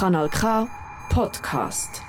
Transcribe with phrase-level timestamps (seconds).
[0.00, 0.66] Kanal K
[1.10, 2.00] Podcast.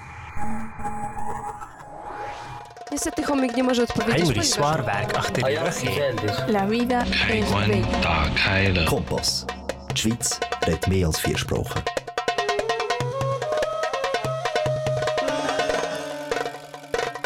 [2.92, 4.20] Niestety chomik nie może odpowiedzieć.
[4.20, 6.52] Henry die rug in.
[6.54, 8.86] La vida es bella.
[8.86, 9.46] Kompass.
[9.94, 11.82] Die Schweiz redet mehr als vier Sprachen.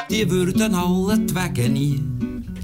[0.10, 2.00] Die würden alle wegen nie.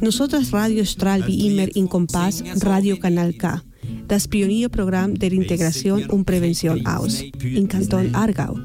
[0.01, 3.61] Nosotros Radio Estral wie immer in Kompass Radio Kanal K,
[4.07, 8.57] das Pionierprogramm der Integration und Prävention aus, in Kanton Aargau.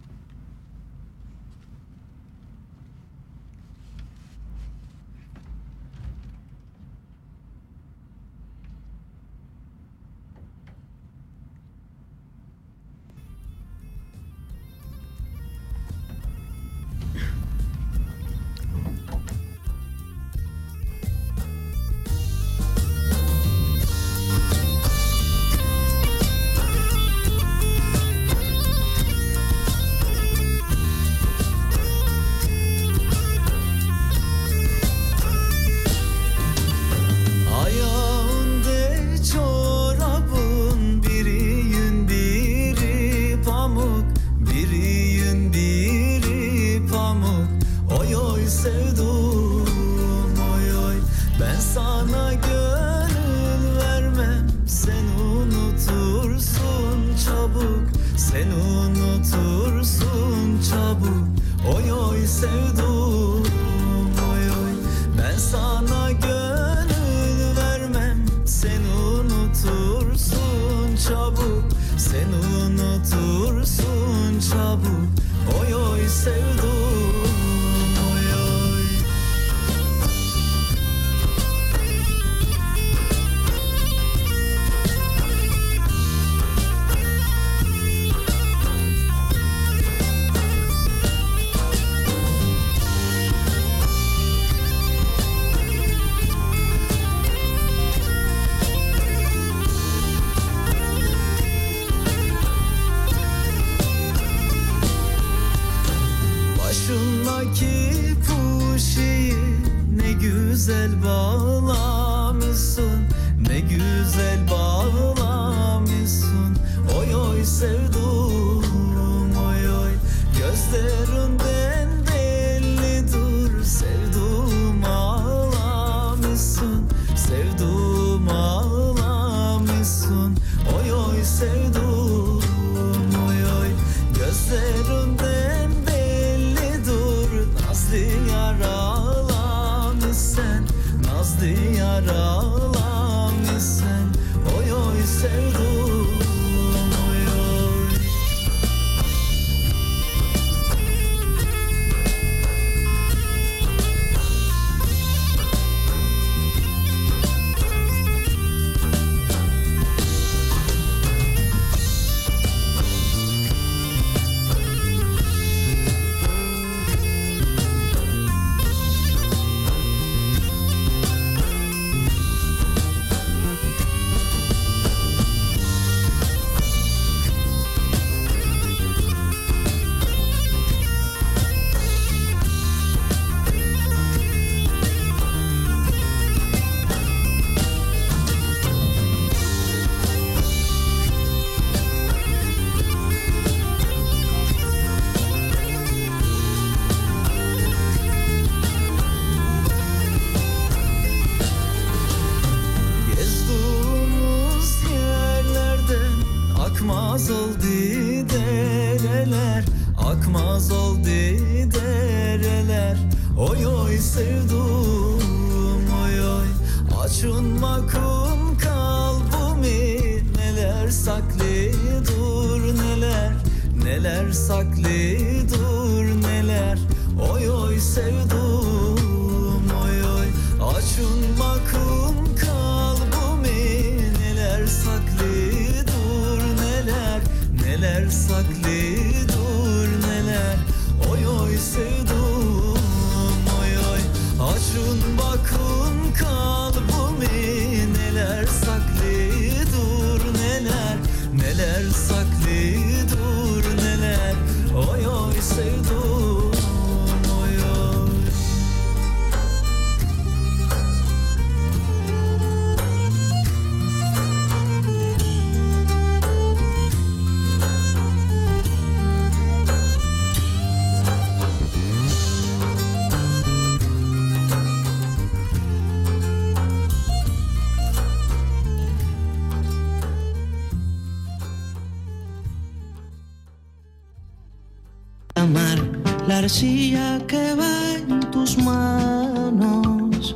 [287.32, 290.36] Que va en tus manos.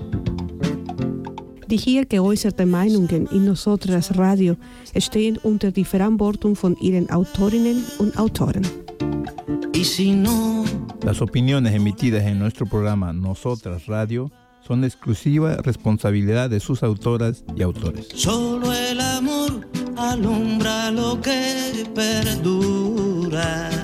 [1.68, 2.07] Die hier
[2.65, 4.56] Meinungen in Nosotras Radio
[4.97, 8.65] stehen unter die Verantwortung von ihren Autorinnen und Autoren.
[9.74, 10.63] Y si no,
[11.03, 14.31] Las opiniones emitidas en nuestro programa Nosotras Radio
[14.65, 18.07] son exclusiva responsabilidad de sus autoras y autores.
[18.15, 19.68] solo el amor
[19.98, 23.75] alumbra lo que perdura.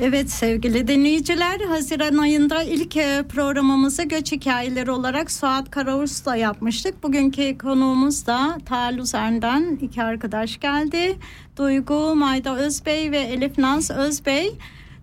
[0.00, 7.02] Evet sevgili dinleyiciler Haziran ayında ilk e, programımızı göç hikayeleri olarak Suat Karaus'la yapmıştık.
[7.02, 11.18] Bugünkü konuğumuz da Taluzer'den iki arkadaş geldi.
[11.56, 14.52] Duygu Mayda Özbey ve Elif Naz Özbey.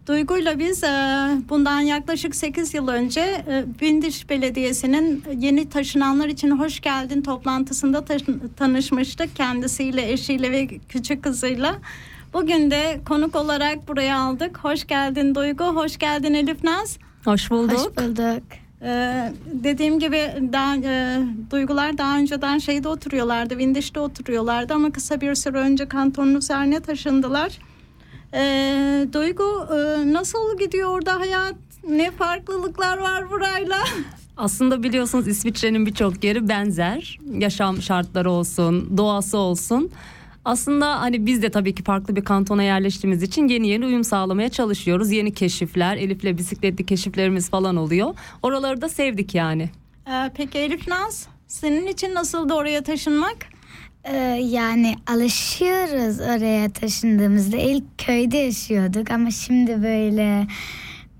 [0.07, 0.87] Duygu'yla biz e,
[1.49, 8.05] bundan yaklaşık 8 yıl önce e, Bindiş Belediyesi'nin yeni taşınanlar için hoş geldin toplantısında
[8.57, 9.35] tanışmıştık.
[9.35, 11.75] Kendisiyle, eşiyle ve küçük kızıyla.
[12.35, 14.57] Bugün de konuk olarak buraya aldık.
[14.57, 16.97] Hoş geldin Duygu, hoş geldin Elif Naz.
[17.25, 17.77] Hoş bulduk.
[17.77, 18.43] Hoş bulduk.
[18.81, 21.19] Ee, dediğim gibi daha e,
[21.51, 27.59] duygular daha önceden şeyde oturuyorlardı, Vindiş'te oturuyorlardı ama kısa bir süre önce kantonun üzerine taşındılar.
[28.33, 31.55] Ee, Duygu e, nasıl gidiyor orada hayat?
[31.89, 33.77] Ne farklılıklar var burayla?
[34.37, 37.19] Aslında biliyorsunuz İsviçre'nin birçok yeri benzer.
[37.33, 39.91] Yaşam şartları olsun, doğası olsun.
[40.45, 44.49] Aslında hani biz de tabii ki farklı bir kantona yerleştiğimiz için yeni yeni uyum sağlamaya
[44.49, 45.11] çalışıyoruz.
[45.11, 48.15] Yeni keşifler, Elif'le bisikletli keşiflerimiz falan oluyor.
[48.43, 49.69] Oraları da sevdik yani.
[50.07, 53.37] Ee, peki Elif Naz, senin için nasıldı oraya taşınmak?
[54.03, 57.57] Ee, yani alışıyoruz oraya taşındığımızda.
[57.57, 60.47] İlk köyde yaşıyorduk ama şimdi böyle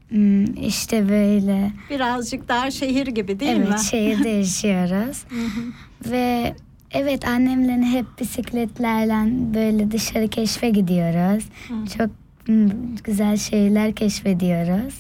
[0.10, 3.80] hmm, işte böyle Birazcık daha şehir gibi değil evet, mi?
[3.92, 5.24] şehirde yaşıyoruz.
[6.06, 6.56] Ve
[6.92, 11.44] evet annemle hep bisikletlerle böyle dışarı keşfe gidiyoruz.
[11.98, 12.10] Çok
[12.46, 14.96] hmm, güzel şeyler keşfediyoruz.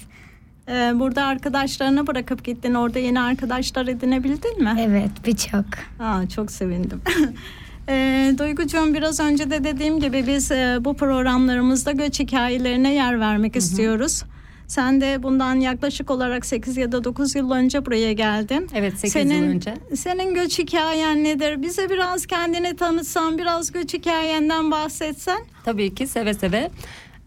[0.69, 2.73] Ee, burada arkadaşlarını bırakıp gittin.
[2.73, 4.75] Orada yeni arkadaşlar edinebildin mi?
[4.79, 5.65] Evet birçok.
[5.99, 7.01] Aa, çok sevindim.
[7.89, 13.55] E, Duygucuğum biraz önce de dediğim gibi biz e, bu programlarımızda göç hikayelerine yer vermek
[13.55, 14.23] istiyoruz.
[14.67, 18.69] Sen de bundan yaklaşık olarak 8 ya da 9 yıl önce buraya geldin.
[18.73, 19.73] Evet 8 senin, yıl önce.
[19.95, 21.61] Senin göç hikayen nedir?
[21.61, 25.39] Bize biraz kendini tanıtsan, biraz göç hikayenden bahsetsen.
[25.65, 26.69] Tabii ki seve seve.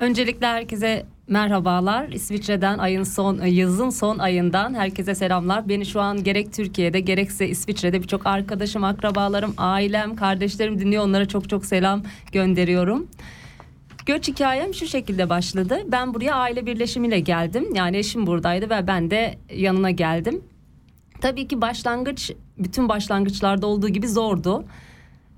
[0.00, 2.08] Öncelikle herkese merhabalar.
[2.08, 5.68] İsviçre'den ayın son yazın son ayından herkese selamlar.
[5.68, 11.04] Beni şu an gerek Türkiye'de gerekse İsviçre'de birçok arkadaşım, akrabalarım, ailem, kardeşlerim dinliyor.
[11.04, 12.02] Onlara çok çok selam
[12.32, 13.08] gönderiyorum.
[14.08, 15.78] Göç hikayem şu şekilde başladı.
[15.86, 17.74] Ben buraya aile birleşimiyle geldim.
[17.74, 20.42] Yani eşim buradaydı ve ben de yanına geldim.
[21.20, 24.64] Tabii ki başlangıç bütün başlangıçlarda olduğu gibi zordu.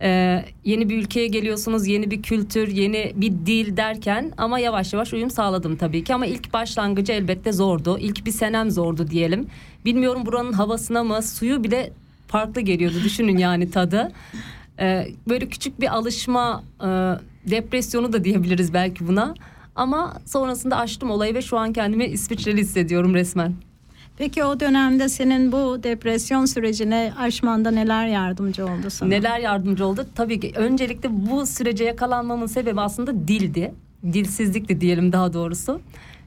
[0.02, 5.12] Ee, yeni bir ülkeye geliyorsunuz, yeni bir kültür, yeni bir dil derken ama yavaş yavaş
[5.12, 6.14] uyum sağladım tabii ki.
[6.14, 7.98] Ama ilk başlangıcı elbette zordu.
[7.98, 9.46] İlk bir senem zordu diyelim.
[9.84, 11.92] Bilmiyorum buranın havasına mı, suyu bile
[12.28, 12.96] farklı geliyordu.
[13.04, 14.12] Düşünün yani tadı.
[14.80, 16.86] Ee, böyle küçük bir alışma, e,
[17.50, 19.34] depresyonu da diyebiliriz belki buna.
[19.76, 23.54] Ama sonrasında aştım olayı ve şu an kendimi İsviçreli hissediyorum resmen.
[24.18, 29.08] Peki o dönemde senin bu depresyon sürecine aşmanda neler yardımcı oldu sana?
[29.08, 30.06] Neler yardımcı oldu?
[30.14, 33.74] Tabii ki öncelikle bu sürece yakalanmamın sebebi aslında dildi.
[34.12, 35.80] Dilsizlikti diyelim daha doğrusu.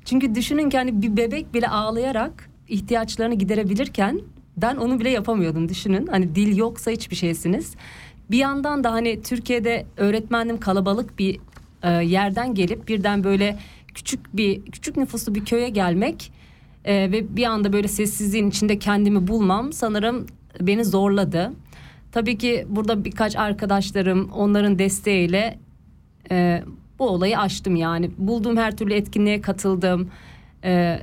[0.06, 4.22] Çünkü düşünün ki hani bir bebek bile ağlayarak ihtiyaçlarını giderebilirken
[4.58, 6.08] ben onu bile yapamıyordum düşünün.
[6.08, 7.76] Hani dil yoksa hiçbir şeysiniz.
[8.32, 11.40] Bir yandan da hani Türkiye'de öğretmendim kalabalık bir
[11.84, 13.60] e, yerden gelip birden böyle
[13.94, 16.32] küçük bir küçük nüfuslu bir köye gelmek
[16.86, 20.26] Ee, ve bir anda böyle sessizliğin içinde kendimi bulmam sanırım
[20.62, 21.52] beni zorladı.
[22.12, 25.60] Tabii ki burada birkaç arkadaşlarım onların desteğiyle
[26.32, 26.64] e,
[27.00, 28.12] bu olayı aştım yani.
[28.18, 30.10] Bulduğum her türlü etkinliğe katıldım.
[30.64, 31.00] E,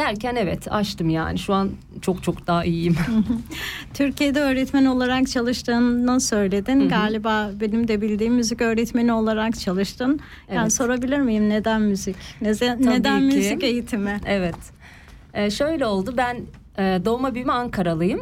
[0.00, 1.38] derken evet aştım yani.
[1.38, 1.70] Şu an
[2.02, 2.96] çok çok daha iyiyim.
[3.94, 6.88] Türkiye'de öğretmen olarak çalıştığını söyledin.
[6.88, 10.20] Galiba benim de bildiğim müzik öğretmeni olarak çalıştın.
[10.52, 10.72] Yani Evet.
[10.72, 12.16] sorabilir miyim neden müzik?
[12.40, 13.36] Neden, Tabii neden ki.
[13.36, 14.20] müzik eğitimi?
[14.26, 14.56] Evet.
[15.34, 16.14] Ee, şöyle oldu.
[16.16, 16.36] Ben
[16.78, 18.20] e, doğma büyüme Ankaralıyım.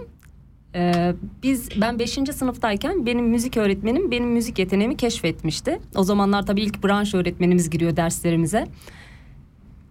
[0.75, 2.11] Ee, biz ben 5.
[2.32, 5.78] sınıftayken benim müzik öğretmenim benim müzik yeteneğimi keşfetmişti.
[5.97, 8.66] O zamanlar tabii ilk branş öğretmenimiz giriyor derslerimize.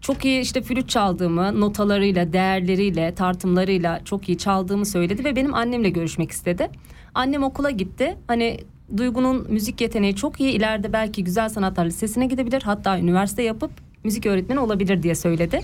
[0.08, 5.90] Çok iyi işte flüt çaldığımı, notalarıyla, değerleriyle, tartımlarıyla çok iyi çaldığımı söyledi ve benim annemle
[5.90, 6.70] görüşmek istedi.
[7.14, 8.18] Annem okula gitti.
[8.28, 8.60] Hani
[8.98, 10.52] Duygu'nun müzik yeteneği çok iyi.
[10.52, 12.62] İleride belki Güzel Sanatlar Lisesi'ne gidebilir.
[12.62, 13.72] Hatta üniversite yapıp
[14.04, 15.62] müzik öğretmeni olabilir diye söyledi.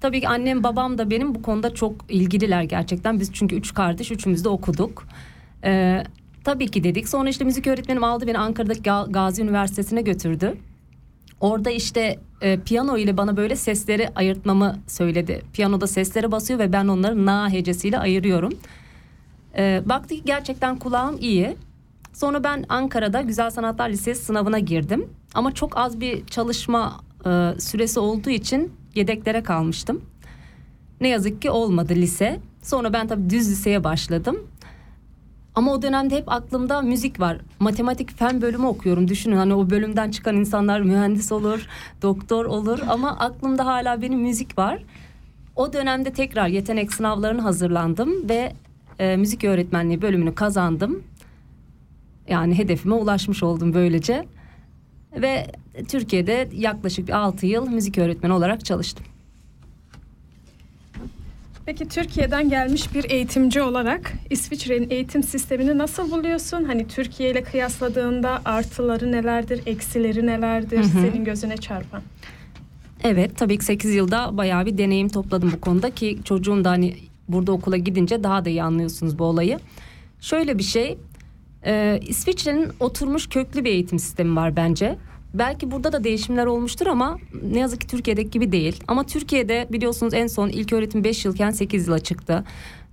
[0.00, 3.20] Tabii ki annem babam da benim bu konuda çok ilgililer gerçekten.
[3.20, 5.06] Biz çünkü üç kardeş üçümüz de okuduk.
[5.64, 6.04] Ee,
[6.44, 7.08] tabii ki dedik.
[7.08, 10.54] Sonra işte müzik öğretmenim aldı beni Ankara'daki Ga- Gazi Üniversitesi'ne götürdü.
[11.40, 15.42] Orada işte e, piyano ile bana böyle sesleri ayırtmamı söyledi.
[15.52, 18.52] Piyanoda sesleri basıyor ve ben onları na hecesiyle ayırıyorum.
[19.58, 21.56] E, baktı ki gerçekten kulağım iyi.
[22.12, 25.08] Sonra ben Ankara'da Güzel Sanatlar Lisesi sınavına girdim.
[25.34, 30.02] Ama çok az bir çalışma e, süresi olduğu için yedeklere kalmıştım.
[31.00, 32.40] Ne yazık ki olmadı lise.
[32.62, 34.46] Sonra ben tabii düz liseye başladım.
[35.56, 37.38] Ama o dönemde hep aklımda müzik var.
[37.60, 39.08] Matematik fen bölümü okuyorum.
[39.08, 41.66] Düşünün hani o bölümden çıkan insanlar mühendis olur,
[42.02, 44.82] doktor olur ama aklımda hala benim müzik var.
[45.56, 48.52] O dönemde tekrar yetenek sınavlarına hazırlandım ve
[48.98, 51.02] e, müzik öğretmenliği bölümünü kazandım.
[52.28, 54.24] Yani hedefime ulaşmış oldum böylece.
[55.12, 55.46] Ve
[55.88, 59.06] Türkiye'de yaklaşık bir 6 yıl müzik öğretmeni olarak çalıştım.
[61.66, 66.64] Peki Türkiye'den gelmiş bir eğitimci olarak İsviçre'nin eğitim sistemini nasıl buluyorsun?
[66.64, 70.86] Hani Türkiye ile kıyasladığında artıları nelerdir, eksileri nelerdir Hı hı.
[70.88, 72.02] senin gözüne çarpan?
[73.04, 76.96] Evet tabii ki 8 yılda bayağı bir deneyim topladım bu konuda ki çocuğum da hani
[77.28, 79.58] burada okula gidince daha da iyi anlıyorsunuz bu olayı.
[80.20, 80.98] Şöyle bir şey
[81.64, 84.96] e, İsviçre'nin oturmuş köklü bir eğitim sistemi var bence.
[85.38, 88.84] Belki burada da değişimler olmuştur ama ne yazık ki Türkiye'deki gibi değil.
[88.88, 92.44] Ama Türkiye'de biliyorsunuz en son ilk öğretim 5 yılken 8 yıla çıktı.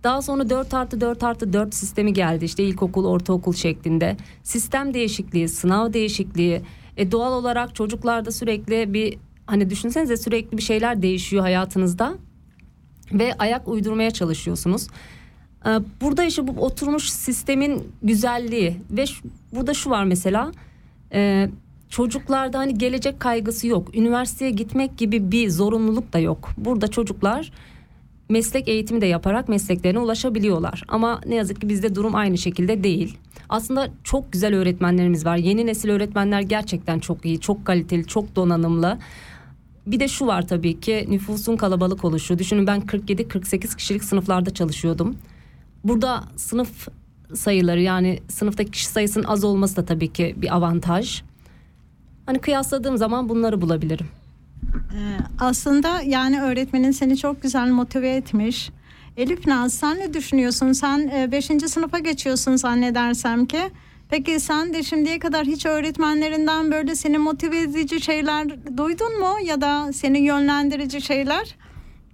[0.03, 4.17] Daha sonra 4 artı 4 artı 4 sistemi geldi işte ilkokul ortaokul şeklinde.
[4.43, 6.61] Sistem değişikliği, sınav değişikliği.
[6.97, 12.15] E, doğal olarak çocuklarda sürekli bir hani düşünsenize sürekli bir şeyler değişiyor hayatınızda.
[13.13, 14.87] Ve ayak uydurmaya çalışıyorsunuz.
[15.65, 15.69] Ee,
[16.01, 19.05] Burada işte bu oturmuş sistemin güzelliği ve
[19.55, 20.51] burada şu var mesela
[21.13, 21.49] e,
[21.93, 23.95] çocuklarda hani gelecek kaygısı yok.
[23.95, 26.49] Üniversiteye gitmek gibi bir zorunluluk da yok.
[26.57, 27.51] Burada çocuklar
[28.29, 30.83] meslek eğitimi de yaparak mesleklerine ulaşabiliyorlar.
[30.87, 33.17] Ama ne yazık ki bizde durum aynı şekilde değil.
[33.49, 35.37] Aslında çok güzel öğretmenlerimiz var.
[35.37, 38.97] Yeni nesil öğretmenler gerçekten çok iyi, çok kaliteli, çok donanımlı.
[39.87, 42.39] Bir de şu var tabii ki nüfusun kalabalık oluşu.
[42.39, 45.15] Düşünün ben 47-48 kişilik sınıflarda çalışıyordum.
[45.83, 46.87] Burada sınıf
[47.33, 51.23] sayıları yani sınıftaki kişi sayısının az olması da tabii ki bir avantaj.
[52.25, 54.07] Hani kıyasladığım zaman bunları bulabilirim.
[54.73, 58.69] Ee, aslında yani öğretmenin seni çok güzel motive etmiş.
[59.17, 60.71] Elif Naz sen ne düşünüyorsun?
[60.71, 61.45] Sen 5.
[61.45, 63.61] sınıfa geçiyorsun zannedersem ki.
[64.09, 69.35] Peki sen de şimdiye kadar hiç öğretmenlerinden böyle seni motive edici şeyler duydun mu?
[69.45, 71.55] Ya da seni yönlendirici şeyler?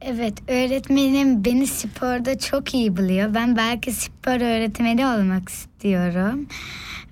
[0.02, 3.34] Evet öğretmenim beni sporda çok iyi buluyor.
[3.34, 6.48] Ben belki spor öğretmeni olmak istiyorum.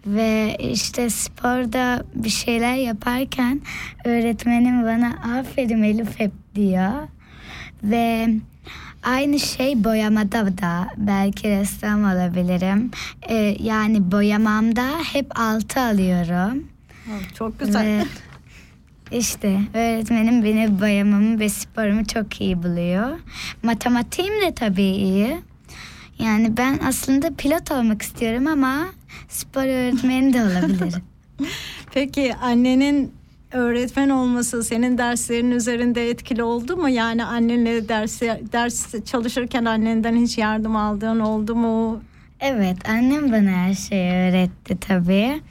[0.05, 3.61] Ve işte sporda bir şeyler yaparken
[4.05, 7.07] öğretmenim bana aferin Elif hep diyor.
[7.83, 8.29] Ve
[9.03, 12.91] aynı şey boyamada da belki ressam olabilirim.
[13.29, 16.63] Ee, yani boyamamda hep altı alıyorum.
[17.37, 17.85] Çok güzel.
[17.85, 18.03] Ve
[19.11, 23.19] işte öğretmenim beni boyamamı ve sporumu çok iyi buluyor.
[23.63, 25.37] Matematiğim de tabii iyi.
[26.19, 28.85] Yani ben aslında pilot olmak istiyorum ama
[29.29, 31.03] spor öğretmeni de olabilirim.
[31.93, 33.13] Peki annenin
[33.51, 36.89] öğretmen olması senin derslerin üzerinde etkili oldu mu?
[36.89, 38.21] Yani annenle ders
[38.51, 42.01] ders çalışırken annenden hiç yardım aldığın oldu mu?
[42.39, 45.41] Evet annem bana her şeyi öğretti tabii.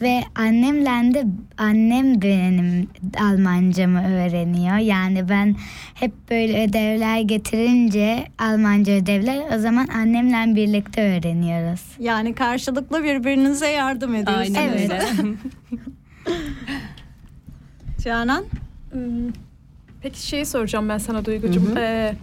[0.00, 1.24] Ve annemle de
[1.58, 2.88] annem benim
[3.20, 4.76] Almancamı öğreniyor.
[4.76, 5.56] Yani ben
[5.94, 11.80] hep böyle ödevler getirince Almanca ödevler o zaman annemle birlikte öğreniyoruz.
[11.98, 14.58] Yani karşılıklı birbirinize yardım ediyorsunuz.
[14.58, 14.90] Aynen Evet.
[14.90, 15.02] öyle.
[18.04, 18.44] Canan?
[18.92, 19.00] Hmm,
[20.02, 21.74] Peki şeyi soracağım ben sana Duygucuğum.
[21.78, 22.14] Ee,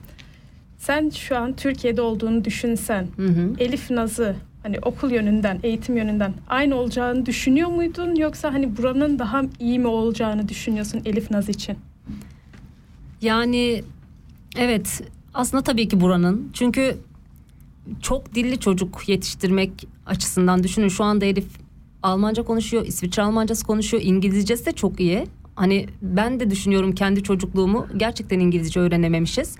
[0.78, 3.54] sen şu an Türkiye'de olduğunu düşünsen Hı hı.
[3.60, 9.42] Elif Naz'ı hani okul yönünden, eğitim yönünden aynı olacağını düşünüyor muydun yoksa hani buranın daha
[9.60, 11.78] iyi mi olacağını düşünüyorsun Elif Naz için?
[13.22, 13.84] Yani
[14.58, 15.02] evet
[15.34, 16.50] aslında tabii ki buranın.
[16.54, 16.98] Çünkü
[18.02, 21.48] çok dilli çocuk yetiştirmek açısından düşünün şu anda Elif
[22.04, 25.28] Almanca konuşuyor, İsviçre Almancası konuşuyor, İngilizcesi de çok iyi.
[25.56, 29.56] Hani ben de düşünüyorum kendi çocukluğumu gerçekten İngilizce öğrenememişiz.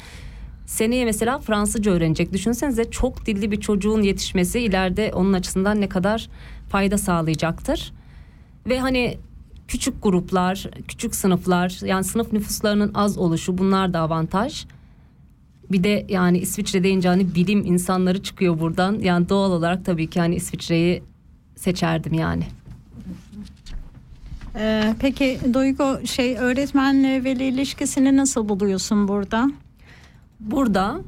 [0.66, 2.34] Seneye mesela Fransızca öğrenecek.
[2.34, 6.30] Düşünsenize çok dilli bir çocuğun yetişmesi ileride onun açısından ne kadar
[6.70, 7.94] fayda sağlayacaktır.
[8.68, 9.18] Ve hani
[9.68, 14.66] küçük gruplar, küçük sınıflar yani sınıf nüfuslarının az oluşu bunlar da avantaj.
[15.72, 19.00] Bir de yani İsviçre deyince hani bilim insanları çıkıyor buradan.
[19.00, 21.04] Yani doğal olarak tabii ki hani İsviçre'yi
[21.56, 22.44] seçerdim yani.
[24.56, 29.52] Ee, peki Duygu şey öğretmenle veli ilişkisini nasıl buluyorsun burada?
[30.40, 31.02] Burada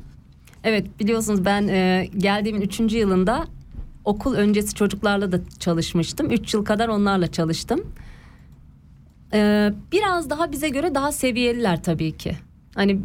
[0.63, 3.48] evet biliyorsunuz ben e, geldiğimin üçüncü yılında
[4.05, 6.31] okul öncesi çocuklarla da çalışmıştım.
[6.31, 7.81] Üç yıl kadar onlarla çalıştım.
[9.34, 12.36] Ee, biraz daha bize göre daha seviyeliler tabii ki.
[12.75, 13.00] Hani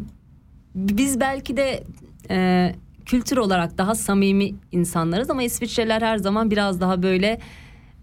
[0.75, 1.85] biz belki de
[2.31, 2.75] e,
[3.07, 7.38] kültür olarak daha samimi insanlarız ama İsviçreler her zaman biraz daha böyle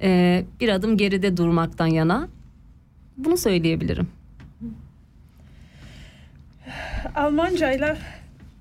[0.02, 2.28] e, bir adım geride durmaktan yana.
[3.18, 4.08] Bunu söyleyebilirim.
[7.16, 7.98] Almancayla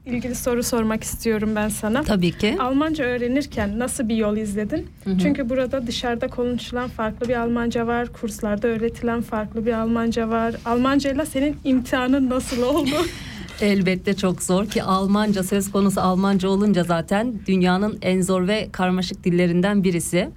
[0.06, 2.02] ilgili soru sormak istiyorum ben sana.
[2.02, 2.56] Tabii ki.
[2.60, 4.86] Almanca öğrenirken nasıl bir yol izledin?
[5.04, 5.18] Hı hı.
[5.18, 10.54] Çünkü burada dışarıda konuşulan farklı bir Almanca var, kurslarda öğretilen farklı bir Almanca var.
[10.64, 12.90] Almancayla senin imtihanın nasıl oldu?
[13.60, 19.24] Elbette çok zor ki Almanca söz konusu Almanca olunca zaten dünyanın en zor ve karmaşık
[19.24, 20.30] dillerinden birisi.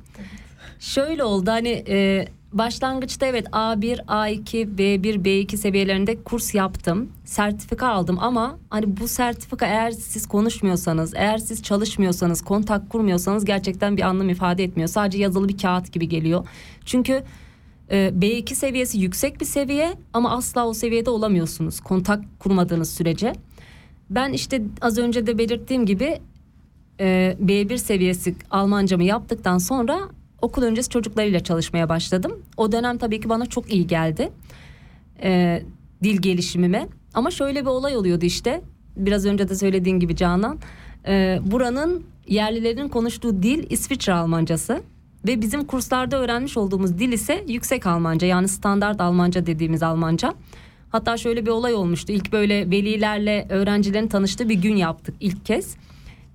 [0.79, 7.11] Şöyle oldu hani e, başlangıçta evet A1, A2, B1, B2 seviyelerinde kurs yaptım.
[7.25, 13.97] Sertifika aldım ama hani bu sertifika eğer siz konuşmuyorsanız, eğer siz çalışmıyorsanız, kontak kurmuyorsanız gerçekten
[13.97, 14.89] bir anlam ifade etmiyor.
[14.89, 16.47] Sadece yazılı bir kağıt gibi geliyor.
[16.85, 17.23] Çünkü
[17.91, 23.33] e, B2 seviyesi yüksek bir seviye ama asla o seviyede olamıyorsunuz kontak kurmadığınız sürece.
[24.09, 26.19] Ben işte az önce de belirttiğim gibi
[26.99, 29.99] e, B1 seviyesi Almancamı yaptıktan sonra
[30.41, 32.31] okul öncesi çocuklarıyla çalışmaya başladım.
[32.57, 34.31] O dönem tabii ki bana çok iyi geldi.
[35.23, 35.61] E,
[36.03, 36.87] dil gelişimime.
[37.13, 38.61] Ama şöyle bir olay oluyordu işte.
[38.95, 40.59] Biraz önce de söylediğin gibi Canan.
[41.07, 44.81] E, buranın yerlilerin konuştuğu dil İsviçre Almancası.
[45.27, 50.33] Ve bizim kurslarda öğrenmiş olduğumuz dil ise yüksek Almanca yani standart Almanca dediğimiz Almanca.
[50.89, 52.13] Hatta şöyle bir olay olmuştu.
[52.13, 55.75] İlk böyle velilerle öğrencilerin tanıştığı bir gün yaptık ilk kez.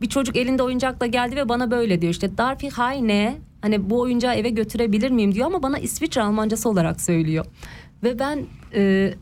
[0.00, 4.00] Bir çocuk elinde oyuncakla geldi ve bana böyle diyor işte Darf ich eine hani bu
[4.00, 7.44] oyuncağı eve götürebilir miyim diyor ama bana İsviçre Almancası olarak söylüyor.
[8.02, 9.14] Ve ben e,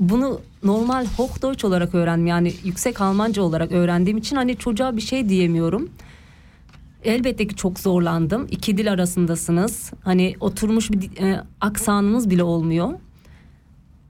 [0.00, 5.28] bunu normal Hochdeutsch olarak öğrendim yani yüksek Almanca olarak öğrendiğim için hani çocuğa bir şey
[5.28, 5.90] diyemiyorum.
[7.04, 8.46] Elbette ki çok zorlandım.
[8.50, 9.92] İki dil arasındasınız.
[10.04, 12.90] Hani oturmuş bir e, aksanınız bile olmuyor.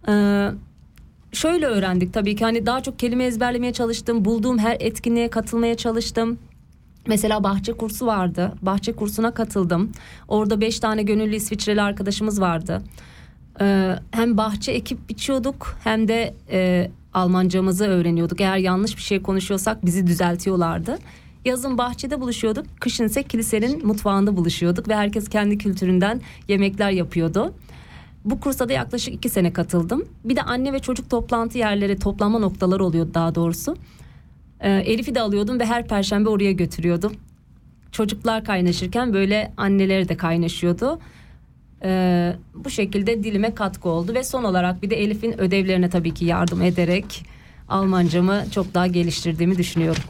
[0.09, 0.49] Ee,
[1.33, 4.25] şöyle öğrendik tabii ki hani daha çok kelime ezberlemeye çalıştım.
[4.25, 6.39] Bulduğum her etkinliğe katılmaya çalıştım.
[7.09, 8.53] Mesela bahçe kursu vardı.
[8.63, 9.93] Bahçe kursuna katıldım.
[10.29, 12.83] Orada beş tane gönüllü İsviçreli arkadaşımız vardı.
[13.61, 18.41] Ee, hem bahçe ekip biçiyorduk hem de e, Almancamızı öğreniyorduk.
[18.41, 20.99] Eğer yanlış bir şey konuşuyorsak bizi düzeltiyorlardı.
[21.45, 22.67] Yazın bahçede buluşuyorduk.
[22.81, 27.55] Kışın ise kilisenin mutfağında buluşuyorduk ve herkes kendi kültüründen yemekler yapıyordu.
[28.25, 30.05] Bu kursa da yaklaşık iki sene katıldım.
[30.25, 33.77] Bir de anne ve çocuk toplantı yerleri, toplanma noktaları oluyordu daha doğrusu.
[34.61, 37.13] Ee, Elif'i de alıyordum ve her perşembe oraya götürüyordum.
[37.93, 40.99] Çocuklar kaynaşırken böyle anneleri de kaynaşıyordu.
[41.85, 46.25] Ee, bu şekilde dilime katkı oldu ve son olarak bir de Elif'in ödevlerine tabii ki
[46.25, 47.25] yardım ederek
[47.69, 50.03] Almancamı çok daha geliştirdiğimi düşünüyorum.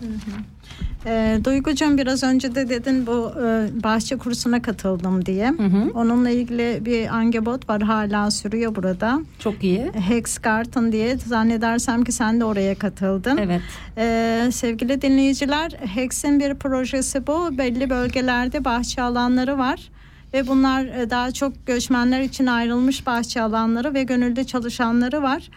[1.07, 5.55] E, Duygucuğum biraz önce de dedin bu e, bahçe kursuna katıldım diye.
[5.95, 9.21] Onunla ilgili bir angebot var hala sürüyor burada.
[9.39, 9.93] Çok iyi.
[10.09, 13.37] Hexgarten diye zannedersem ki sen de oraya katıldın.
[13.37, 13.61] Evet.
[13.99, 17.59] E, sevgili dinleyiciler Hex'in bir projesi bu.
[17.59, 19.91] Belli bölgelerde bahçe alanları var.
[20.35, 25.51] Ve bunlar e, daha çok göçmenler için ayrılmış bahçe alanları ve gönüllü çalışanları var.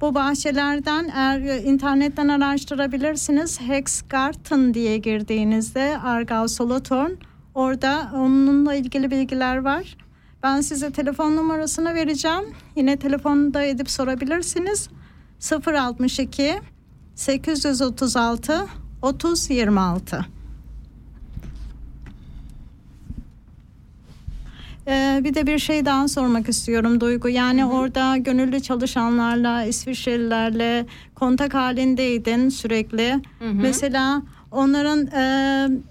[0.00, 3.60] Bu bahçelerden eğer e, internetten araştırabilirsiniz.
[3.60, 7.10] Hexgarten diye girdiğinizde Argau Solothurn
[7.54, 9.96] orada onunla ilgili bilgiler var.
[10.42, 12.44] Ben size telefon numarasını vereceğim.
[12.76, 14.88] Yine telefonda edip sorabilirsiniz.
[15.40, 16.60] 062
[17.14, 18.66] 836
[19.02, 19.48] 30
[24.88, 27.28] Ee, bir de bir şey daha sormak istiyorum Duygu.
[27.28, 33.20] Yani orada gönüllü çalışanlarla, İsviçrelilerle kontak halindeydin sürekli.
[33.40, 35.22] Mesela onların e,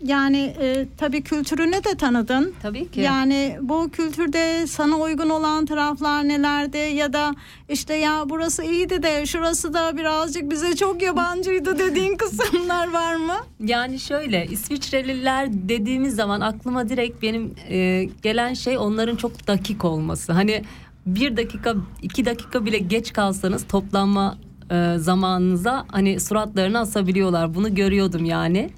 [0.04, 2.54] yani e, tabii kültürünü de tanıdın.
[2.62, 3.02] Tabii ki.
[3.02, 7.36] Yani bu kültürde sana uygun olan taraflar nelerdi ya da
[7.70, 13.36] işte ya burası iyiydi de şurası da birazcık bize çok yabancıydı dediğin kısımlar var mı?
[13.60, 20.34] Yani şöyle İsviçreliler dediğimiz zaman aklıma direkt benim e, gelen şey onların çok dakik olması.
[20.34, 20.64] Hani
[21.06, 24.38] bir dakika iki dakika bile geç kalsanız toplanma
[24.72, 27.56] e, zamanınıza hani suratlarını asabiliyorlar.
[27.56, 28.70] Bunu görüyordum yani.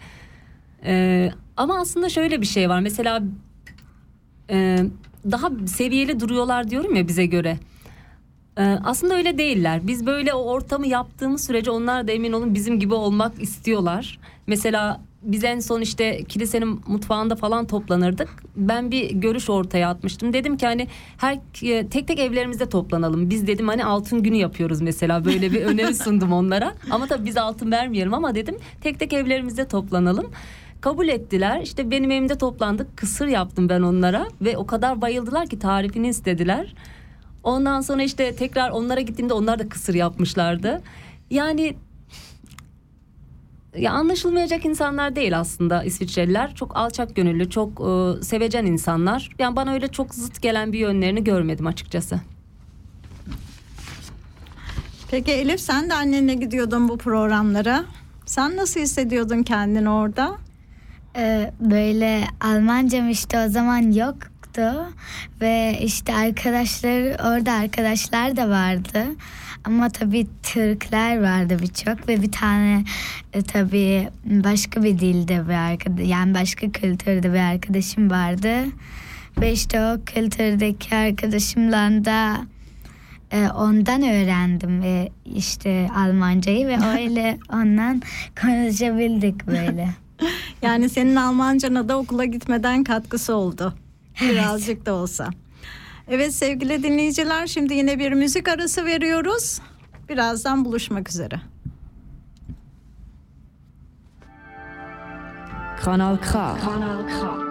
[0.86, 2.80] E, ama aslında şöyle bir şey var.
[2.80, 3.24] Mesela
[4.50, 4.80] e,
[5.32, 7.58] daha seviyeli duruyorlar diyorum ya bize göre.
[8.58, 9.88] E, aslında öyle değiller.
[9.88, 14.20] Biz böyle o ortamı yaptığımız sürece onlar da emin olun bizim gibi olmak istiyorlar.
[14.48, 18.44] Mesela biz en son işte kilisenin mutfağında falan toplanırdık.
[18.56, 20.34] Ben bir görüş ortaya atmıştım.
[20.34, 23.30] Dedim ki hani her e, tek tek evlerimizde toplanalım.
[23.30, 25.26] Biz dedim hani altın günü yapıyoruz mesela.
[25.26, 26.74] Böyle bir öneri sundum onlara.
[26.92, 30.32] Ama tabii biz altın vermeyelim ama dedim tek tek evlerimizde toplanalım.
[30.82, 31.62] Kabul ettiler.
[31.62, 32.98] İşte benim evimde toplandık.
[32.98, 36.74] Kısır yaptım ben onlara ve o kadar bayıldılar ki tarifini istediler.
[37.44, 40.82] Ondan sonra işte tekrar onlara gittiğimde onlar da kısır yapmışlardı.
[41.30, 41.76] Yani
[43.78, 46.56] ya anlaşılmayacak insanlar değil aslında İsviçreliler.
[46.56, 49.30] Çok alçak gönüllü, çok e, sevecen insanlar.
[49.40, 52.20] Yani bana öyle çok zıt gelen bir yönlerini görmedim açıkçası.
[55.12, 57.86] Peki Elif sen de annenle gidiyordun bu programlara.
[58.26, 60.38] Sen nasıl hissediyordun kendini orada?
[61.18, 64.86] Ee, böyle Almancam işte o zaman yoktu
[65.42, 69.06] ve işte arkadaşlar orada arkadaşlar da vardı
[69.70, 72.84] ama tabii Türkler vardı birçok ve bir tane
[73.34, 78.56] e, tabii başka bir dilde bir arkadaş yani başka kültürde bir arkadaşım vardı
[79.42, 82.38] ve işte o kültürdeki arkadaşımla da
[83.32, 88.02] e, ondan öğrendim ve işte Almancayı ve öyle ondan
[88.42, 89.90] konuşabildik böyle.
[90.62, 93.74] Yani senin Almancana da okula gitmeden katkısı oldu.
[94.22, 95.30] Birazcık da olsa.
[96.10, 99.62] Evet sevgili dinleyiciler şimdi yine bir müzik arası veriyoruz.
[100.10, 101.42] Birazdan buluşmak üzere.
[105.82, 106.58] Kanal K.
[106.66, 107.49] Kanal K.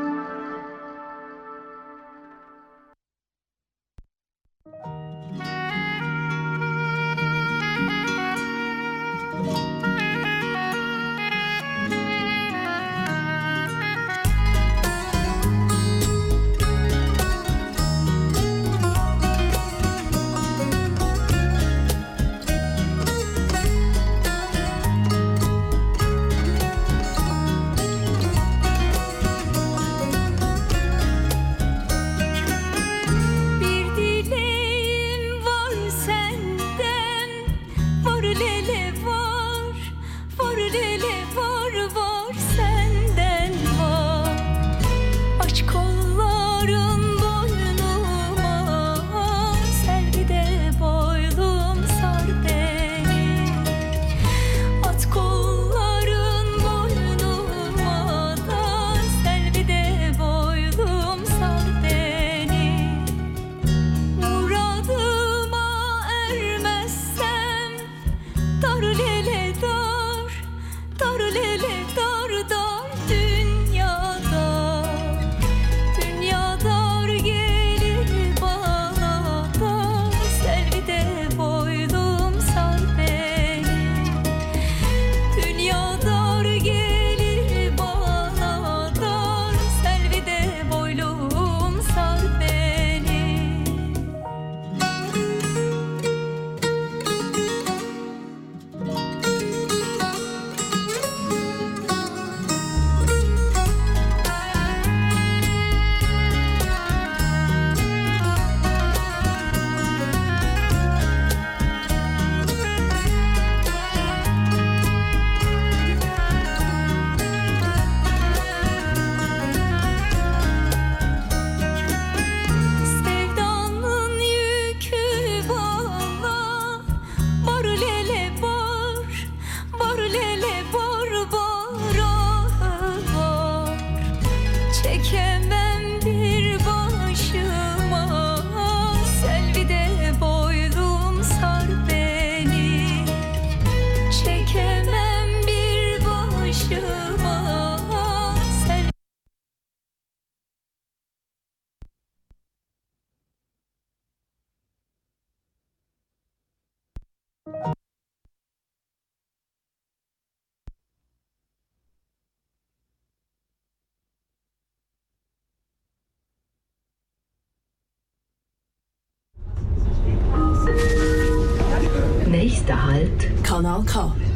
[173.59, 174.28] Halt, Kanal K.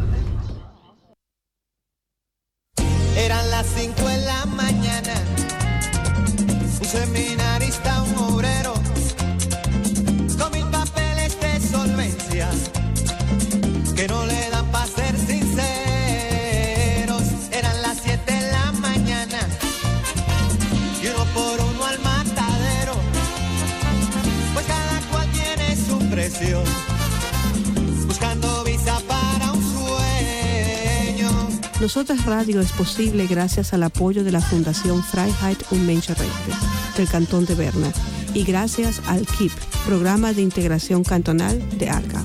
[32.43, 36.51] Es posible gracias al apoyo de la Fundación Freiheit und Menschenrechte
[36.97, 37.93] del Cantón de Berna
[38.35, 39.53] y gracias al KIP,
[39.87, 42.25] Programa de Integración Cantonal de ARCA.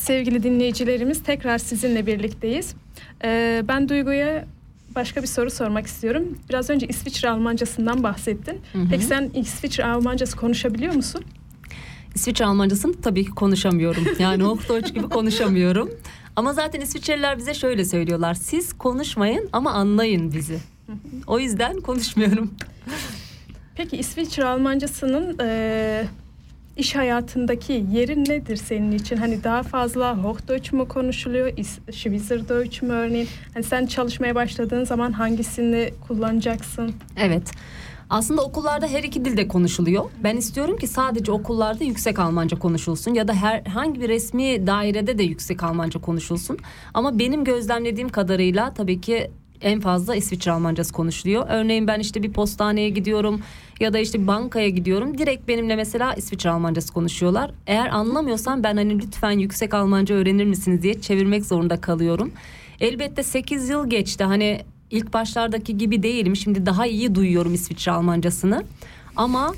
[0.00, 2.74] Evet sevgili dinleyicilerimiz tekrar sizinle birlikteyiz.
[3.24, 4.44] Ee, ben Duygu'ya
[4.94, 6.38] başka bir soru sormak istiyorum.
[6.48, 8.60] Biraz önce İsviçre Almancasından bahsettin.
[8.72, 8.82] Hı hı.
[8.90, 11.24] Peki sen İsviçre Almancası konuşabiliyor musun?
[12.14, 14.04] İsviçre Almancasını tabii ki konuşamıyorum.
[14.18, 15.90] Yani Hochdeutsch gibi konuşamıyorum.
[16.36, 18.34] Ama zaten İsviçreliler bize şöyle söylüyorlar.
[18.34, 20.58] Siz konuşmayın ama anlayın bizi.
[21.26, 22.50] O yüzden konuşmuyorum.
[23.74, 26.04] Peki İsviçre Almancasının e,
[26.80, 29.16] iş hayatındaki yeri nedir senin için?
[29.16, 31.52] Hani daha fazla Hochdeutsch mu konuşuluyor,
[31.92, 33.28] Schweizerdeutsch mü örneğin?
[33.54, 36.92] Hani sen çalışmaya başladığın zaman hangisini kullanacaksın?
[37.16, 37.50] Evet.
[38.10, 40.04] Aslında okullarda her iki dilde konuşuluyor.
[40.24, 45.22] Ben istiyorum ki sadece okullarda yüksek Almanca konuşulsun ya da herhangi bir resmi dairede de
[45.22, 46.58] yüksek Almanca konuşulsun.
[46.94, 51.46] Ama benim gözlemlediğim kadarıyla tabii ki en fazla İsviçre Almancası konuşuluyor.
[51.48, 53.40] Örneğin ben işte bir postaneye gidiyorum
[53.80, 55.18] ya da işte bankaya gidiyorum.
[55.18, 57.50] Direkt benimle mesela İsviçre Almancası konuşuyorlar.
[57.66, 62.32] Eğer anlamıyorsam ben hani lütfen yüksek Almanca öğrenir misiniz diye çevirmek zorunda kalıyorum.
[62.80, 64.24] Elbette 8 yıl geçti.
[64.24, 66.36] Hani ilk başlardaki gibi değilim.
[66.36, 68.64] Şimdi daha iyi duyuyorum İsviçre Almancasını.
[69.16, 69.54] Ama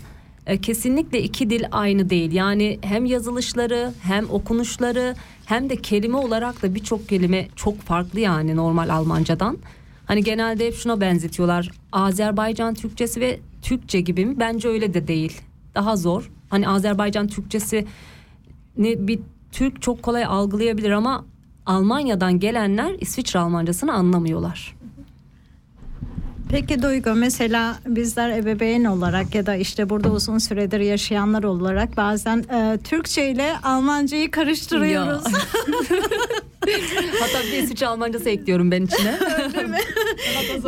[0.47, 2.33] e, kesinlikle iki dil aynı değil.
[2.33, 5.15] Yani hem yazılışları hem okunuşları
[5.47, 9.59] hem de kelime olarak da birçok kelime çok farklı yani normal Almancadan.
[10.13, 11.71] Hani genelde hep şuna benzetiyorlar.
[11.93, 14.41] Azerbaycan Türkçesi ve Türkçe gibi mi?
[14.41, 15.41] Bence öyle de değil.
[15.75, 16.31] Daha zor.
[16.49, 17.87] Hani Azerbaycan Türkçesi
[18.77, 19.21] ne bir
[19.53, 21.25] Türk çok kolay algılayabilir ama
[21.67, 24.77] Almanya'dan gelenler İsviçre Almancasını anlamıyorlar.
[26.49, 32.39] Peki Duygu mesela bizler ebeveyn olarak ya da işte burada uzun süredir yaşayanlar olarak bazen
[32.39, 35.25] e, Türkçe ile Almancayı karıştırıyoruz.
[37.21, 39.19] Hatta bir İsviçre Almancası ekliyorum ben içine.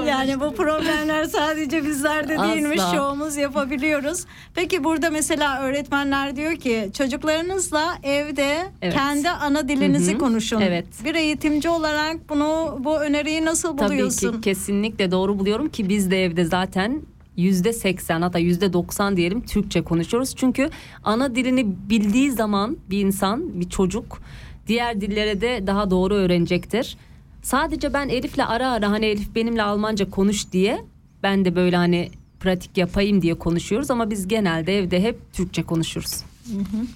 [0.06, 2.96] yani bu problemler sadece bizlerde değilmiş Asla.
[2.96, 4.24] çoğumuz yapabiliyoruz.
[4.54, 8.94] Peki burada mesela öğretmenler diyor ki çocuklarınızla evde Evet.
[8.94, 10.18] kendi ana dilinizi Hı hı.
[10.18, 10.60] konuşun.
[10.60, 10.86] Evet.
[11.04, 14.28] Bir eğitimci olarak bunu bu öneriyi nasıl buluyorsun?
[14.30, 17.02] Tabii ki kesinlikle doğru buluyorum ki biz de evde zaten
[17.36, 20.36] yüzde seksen hatta yüzde doksan diyelim Türkçe konuşuyoruz.
[20.36, 20.70] Çünkü
[21.04, 24.18] ana dilini bildiği zaman bir insan bir çocuk
[24.66, 26.96] diğer dillere de daha doğru öğrenecektir.
[27.42, 30.84] Sadece ben Elif'le ara ara hani Elif benimle Almanca konuş diye
[31.22, 36.22] ben de böyle hani pratik yapayım diye konuşuyoruz ama biz genelde evde hep Türkçe konuşuruz.
[36.46, 36.86] Hı hı.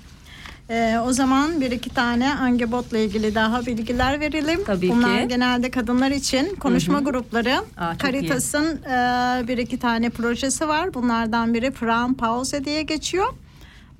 [0.70, 4.64] Ee, o zaman bir iki tane angebotla ilgili daha bilgiler verelim.
[4.64, 5.28] Tabii Bunlar ki.
[5.28, 7.04] genelde kadınlar için konuşma Hı hı.
[7.04, 7.54] grupları.
[7.76, 10.94] Aa, Caritas'ın e, bir iki tane projesi var.
[10.94, 13.26] Bunlardan biri Frauen Pause diye geçiyor.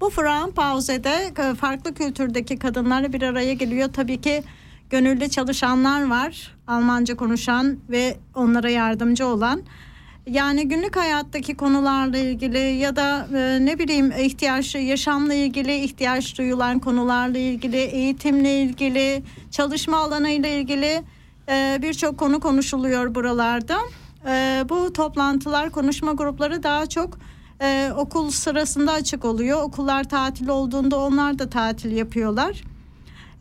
[0.00, 3.88] Bu Frauen Pause'de e, farklı kültürdeki kadınlar bir araya geliyor.
[3.92, 4.42] Tabii ki
[4.90, 6.56] gönüllü çalışanlar var.
[6.66, 9.62] Almanca konuşan ve onlara yardımcı olan.
[10.26, 16.78] Yani günlük hayattaki konularla ilgili ya da e, ne bileyim ihtiyaç yaşamla ilgili ihtiyaç duyulan
[16.78, 21.02] konularla ilgili eğitimle ilgili çalışma alanıyla ilgili
[21.48, 23.78] e, birçok konu konuşuluyor buralarda.
[24.68, 27.18] Bu toplantılar konuşma grupları daha çok
[27.62, 29.62] e, okul sırasında açık oluyor.
[29.62, 32.62] Okullar tatil olduğunda onlar da tatil yapıyorlar.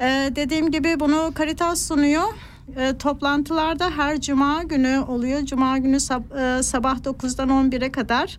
[0.01, 2.23] Ee, dediğim gibi bunu Caritas sunuyor.
[2.77, 5.41] Ee, toplantılarda her cuma günü oluyor.
[5.41, 8.38] Cuma günü sab- e, sabah 9'dan 11'e kadar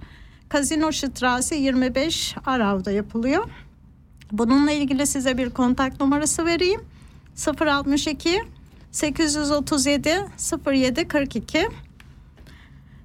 [0.49, 3.51] Kazino Strasse 25 Arav'da yapılıyor.
[4.33, 6.81] Bununla ilgili size bir kontak numarası vereyim.
[7.61, 8.43] 062
[8.93, 10.11] 837
[10.67, 11.69] 07 42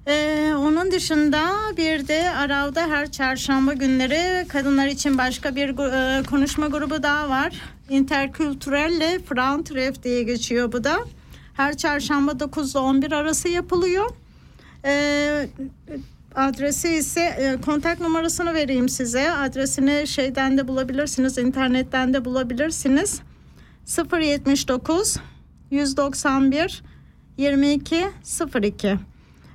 [0.06, 6.66] ee, onun dışında bir de Arav'da her çarşamba günleri kadınlar için başka bir e, konuşma
[6.66, 7.60] grubu daha var.
[7.88, 10.96] Interkültürelle Frauentreff diye geçiyor bu da.
[11.54, 14.10] Her çarşamba 9 ile 11 arası yapılıyor.
[14.84, 15.48] Ee,
[16.34, 19.30] adresi ise e, kontak numarasını vereyim size.
[19.32, 23.20] Adresini şeyden de bulabilirsiniz, internetten de bulabilirsiniz.
[24.20, 25.16] 079
[25.70, 26.82] 191
[27.38, 28.04] 22
[28.62, 28.98] 02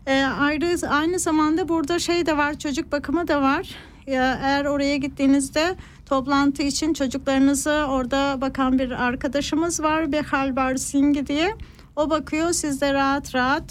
[0.06, 3.76] ee, ayrı aynı zamanda burada şey de var çocuk bakımı da var.
[4.08, 10.12] Ya, eğer oraya gittiğinizde toplantı için çocuklarınızı orada bakan bir arkadaşımız var.
[10.12, 11.56] Behal Barsingi diye.
[11.96, 13.64] O bakıyor siz de rahat rahat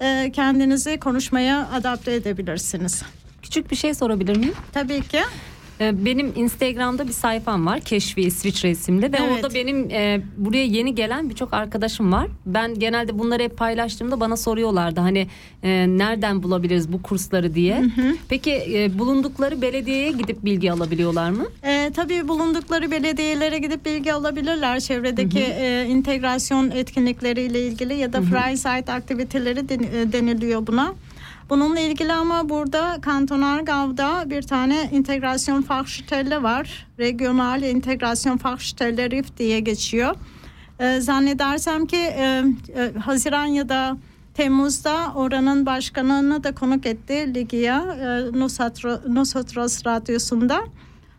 [0.00, 3.02] e, kendinizi konuşmaya adapte edebilirsiniz.
[3.42, 4.54] Küçük bir şey sorabilir miyim?
[4.72, 5.20] Tabii ki.
[5.80, 9.44] Ee, Benim Instagram'da bir sayfam var Keşfi İsviçre isimli ve Evet.
[9.44, 12.26] orada benim e, buraya yeni gelen birçok arkadaşım var.
[12.46, 15.26] Ben genelde bunları hep paylaştığımda bana soruyorlardı hani
[15.62, 17.84] e, nereden bulabiliriz bu kursları diye.
[18.28, 21.46] Peki e, bulundukları belediyeye gidip bilgi alabiliyorlar mı?
[21.62, 24.80] E, tabii bulundukları belediyelere gidip bilgi alabilirler.
[24.80, 28.26] Çevredeki e, integrasyon etkinlikleriyle ilgili ya da Hı hı.
[28.26, 30.94] Freizeit aktiviteleri den- e, deniliyor buna.
[31.50, 36.86] Bununla ilgili ama burada Kanton Aargau'da bir tane integrasyon Fachstelle var.
[36.98, 40.14] Regional integrasyon Fachstelle RIF diye geçiyor.
[40.80, 42.44] E, zannedersem ki e,
[42.76, 43.96] e, Haziran ya da
[44.34, 50.64] Temmuz'da oranın başkanını da konuk etti Ligia e, Nosotros, Nosotros Radyosu'nda.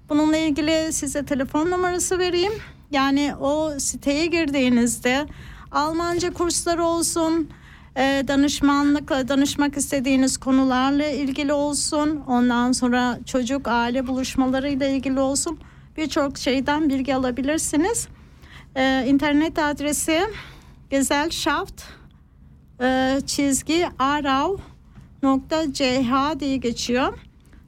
[0.10, 2.54] Bununla ilgili size telefon numarası vereyim.
[2.92, 5.28] Yani o siteye girdiğinizde
[5.72, 7.50] Almanca kursları olsun,
[7.98, 15.60] e, danışmanlıkla danışmak istediğiniz konularla ilgili olsun, ondan sonra çocuk aile buluşmalarıyla ilgili olsun
[15.98, 18.08] birçok şeyden bilgi alabilirsiniz.
[18.76, 20.22] E, internet adresi
[20.90, 21.84] Gesellschaft
[22.82, 24.58] e, çizgi arav
[25.24, 25.82] nokta ch
[26.40, 27.20] diye geçiyor.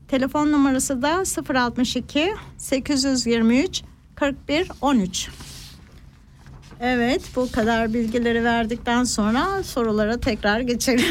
[0.07, 1.23] Telefon numarası da
[1.55, 3.83] 062 823
[4.15, 5.29] 41 13.
[6.81, 11.05] Evet bu kadar bilgileri verdikten sonra sorulara tekrar geçelim.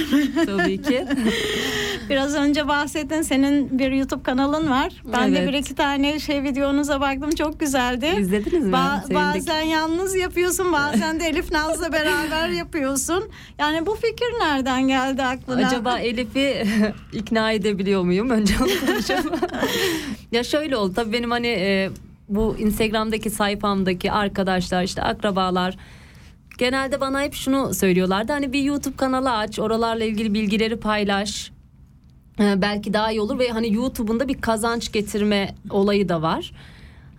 [0.47, 1.07] Tabii ki.
[2.11, 4.93] Biraz önce bahsettin senin bir YouTube kanalın var.
[5.13, 5.49] Ben de Evet.
[5.49, 8.07] bir iki tane şey videonuza baktım çok güzeldi.
[8.21, 8.73] İzlediniz mi?
[8.73, 9.17] Ba- Sevindik.
[9.17, 13.25] bazen yalnız yapıyorsun bazen de Elif Naz'la beraber yapıyorsun.
[13.59, 15.67] Yani bu fikir nereden geldi aklına?
[15.67, 16.67] Acaba Elif'i
[17.13, 18.31] ikna edebiliyor muyum?
[18.31, 19.41] Önce onu konuşalım.
[20.33, 21.91] ya şöyle oldu tabii benim hani e,
[22.29, 25.77] bu Instagram'daki sayfamdaki arkadaşlar işte akrabalar
[26.59, 28.33] genelde bana hep şunu söylüyorlardı.
[28.33, 31.51] Hani bir YouTube kanalı aç oralarla ilgili bilgileri paylaş.
[32.41, 36.53] E, belki daha iyi olur ve hani YouTube'un da bir kazanç getirme olayı da var.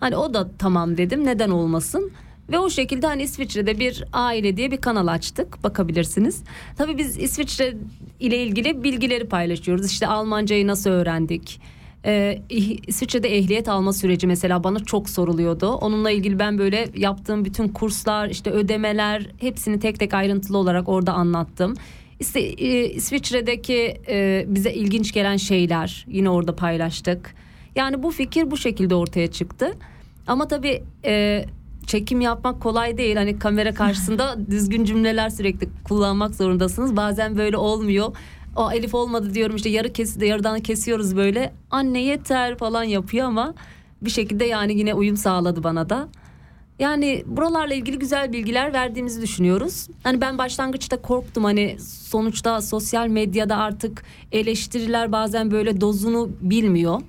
[0.00, 2.12] Hani o da tamam dedim neden olmasın.
[2.48, 6.42] Ve o şekilde hani İsviçre'de bir aile diye bir kanal açtık bakabilirsiniz.
[6.76, 7.74] Tabii biz İsviçre
[8.20, 9.86] ile ilgili bilgileri paylaşıyoruz.
[9.86, 11.60] İşte Almancayı nasıl öğrendik?
[12.08, 15.68] İh- İsviçre'de ehliyet alma süreci mesela bana çok soruluyordu.
[15.72, 21.12] Onunla ilgili ben böyle yaptığım bütün kurslar, işte ödemeler hepsini tek tek ayrıntılı olarak orada
[21.12, 21.74] anlattım.
[22.20, 27.34] İşte e, İsviçre'deki e, bize ilginç gelen şeyler yine orada paylaştık.
[27.76, 29.72] Yani bu fikir bu şekilde ortaya çıktı.
[30.26, 31.44] Ama tabii e,
[31.86, 33.16] çekim yapmak kolay değil.
[33.16, 36.96] Hani kamera karşısında düzgün cümleler sürekli kullanmak zorundasınız.
[36.96, 38.16] Bazen böyle olmuyor.
[38.60, 41.52] O Elif olmadı diyorum işte yarı kesi yarıdan kesiyoruz böyle.
[41.70, 43.54] Anne yeter falan yapıyor ama
[44.02, 46.08] bir şekilde yani yine uyum sağladı bana da.
[46.78, 49.88] Yani buralarla ilgili güzel bilgiler verdiğimizi düşünüyoruz.
[50.02, 54.02] Hani ben başlangıçta korktum hani sonuçta sosyal medyada artık
[54.32, 57.00] eleştiriler bazen böyle dozunu bilmiyor.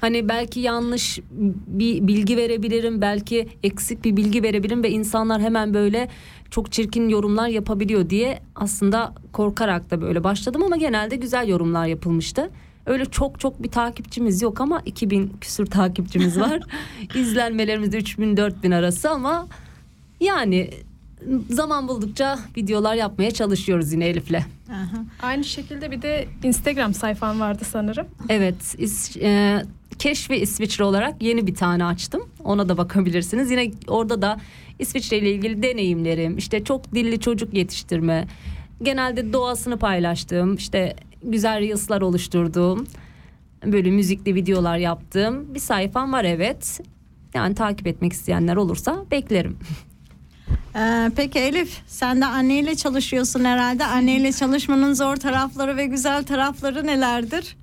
[0.00, 1.20] Hani belki yanlış
[1.66, 6.08] bir bilgi verebilirim, belki eksik bir bilgi verebilirim ve insanlar hemen böyle
[6.50, 12.50] çok çirkin yorumlar yapabiliyor diye aslında korkarak da böyle başladım ama genelde güzel yorumlar yapılmıştı.
[12.86, 16.60] Öyle çok çok bir takipçimiz yok ama 2000 küsür takipçimiz var.
[17.14, 19.46] İzlenmelerimiz de 3000 4000 arası ama
[20.20, 20.70] yani
[21.50, 24.40] zaman buldukça videolar yapmaya çalışıyoruz yine Elif'le.
[25.22, 28.06] Aynı şekilde bir de Instagram sayfan vardı sanırım.
[28.28, 29.62] Evet, İs- e,
[30.00, 32.28] Keşfi İsviçre olarak yeni bir tane açtım.
[32.44, 33.50] Ona da bakabilirsiniz.
[33.50, 34.40] Yine orada da
[34.78, 38.26] İsviçre ile ilgili deneyimlerim, işte çok dilli çocuk yetiştirme,
[38.82, 42.86] genelde doğasını paylaştığım, işte güzel reels'lar oluşturduğum,
[43.66, 46.80] böyle müzikli videolar yaptığım bir sayfam var evet.
[47.34, 49.58] Yani takip etmek isteyenler olursa beklerim.
[50.76, 53.84] Ee, peki Elif sen de anneyle çalışıyorsun herhalde.
[53.84, 57.56] Anneyle çalışmanın zor tarafları ve güzel tarafları nelerdir?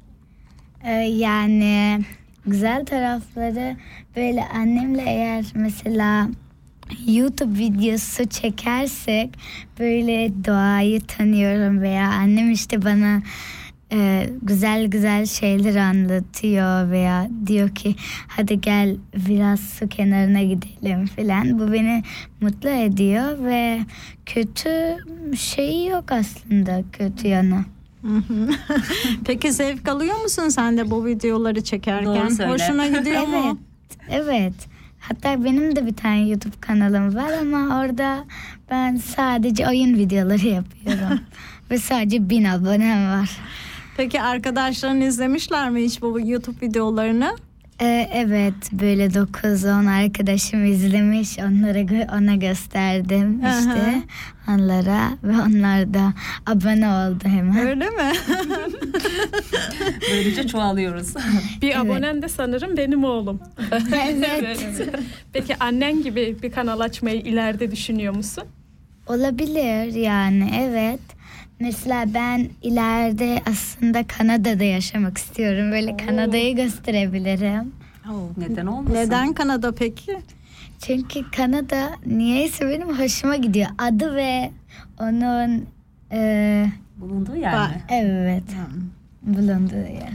[0.84, 2.00] Ee, yani
[2.48, 3.76] güzel tarafları
[4.16, 6.30] böyle annemle eğer mesela
[7.08, 9.30] YouTube videosu çekersek
[9.80, 13.22] böyle doğayı tanıyorum veya annem işte bana
[13.92, 17.96] e, güzel güzel şeyler anlatıyor veya diyor ki
[18.28, 21.60] hadi gel biraz su kenarına gidelim falan.
[21.60, 22.04] Bu beni
[22.42, 23.80] mutlu ediyor ve
[24.26, 24.98] kötü
[25.38, 27.66] şeyi yok aslında kötü yanı.
[29.26, 32.06] Peki zevk alıyor musun sen de bu videoları çekerken?
[32.06, 32.52] Doğru söyle.
[32.52, 33.58] Hoşuna gidiyor mu?
[34.10, 34.54] Evet, evet.
[35.00, 38.26] Hatta benim de bir tane YouTube kanalım var ama orada
[38.72, 41.20] ben sadece oyun videoları yapıyorum.
[41.72, 43.30] Ve sadece bin abonem var.
[43.98, 47.36] Peki arkadaşların izlemişler mi hiç bu YouTube videolarını?
[47.82, 53.60] Ee, evet böyle 9-10 arkadaşım izlemiş onlara ona gösterdim Aha.
[53.60, 54.02] işte
[54.48, 56.14] onlara ve onlar da
[56.46, 57.68] abone oldu hemen.
[57.68, 58.12] Öyle mi?
[60.12, 61.14] Böylece çoğalıyoruz.
[61.62, 63.40] Bir abonen de sanırım benim oğlum.
[64.10, 64.90] Evet.
[65.34, 68.44] Peki annen gibi bir kanal açmayı ileride düşünüyor musun?
[69.08, 71.17] Olabilir yani evet.
[71.60, 75.72] Mesela ben ileride aslında Kanada'da yaşamak istiyorum.
[75.72, 77.72] Böyle Kanada'yı gösterebilirim.
[78.38, 78.96] Neden olmasın?
[78.96, 80.18] Neden Kanada peki?
[80.80, 83.68] Çünkü Kanada niyeyse benim hoşuma gidiyor.
[83.78, 84.52] Adı ve
[85.00, 85.66] onun
[86.12, 86.66] e,
[86.98, 87.82] bulunduğu yer mi?
[87.90, 88.44] Evet.
[89.22, 90.12] Bulunduğu yer.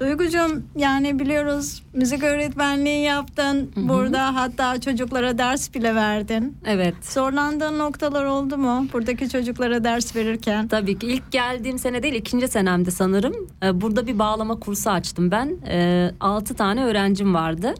[0.00, 3.72] Duygucuğum yani biliyoruz müzik öğretmenliği yaptın.
[3.76, 6.56] Burada hatta çocuklara ders bile verdin.
[6.66, 6.94] Evet.
[7.00, 10.68] Zorlandığın noktalar oldu mu buradaki çocuklara ders verirken?
[10.68, 13.34] Tabii ki ilk geldiğim sene değil ikinci senemde sanırım.
[13.62, 15.56] Ee, Burada bir bağlama kursu açtım ben.
[15.68, 17.74] Ee, Altı tane öğrencim vardı.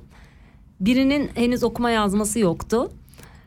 [0.80, 2.90] Birinin henüz okuma yazması yoktu.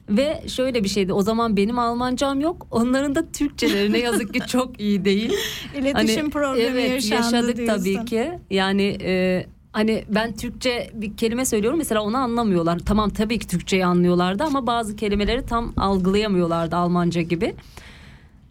[0.09, 4.39] Ve şöyle bir şeydi o zaman benim Almancam yok onların da Türkçeleri ne yazık ki
[4.47, 5.33] çok iyi değil.
[5.77, 7.77] İletişim problemi evet, yaşadık diyorsun.
[7.77, 12.79] tabii ki yani e, hani ben Türkçe bir kelime söylüyorum mesela onu anlamıyorlar.
[12.79, 17.55] Tamam tabii ki Türkçeyi anlıyorlardı ama bazı kelimeleri tam algılayamıyorlardı Almanca gibi.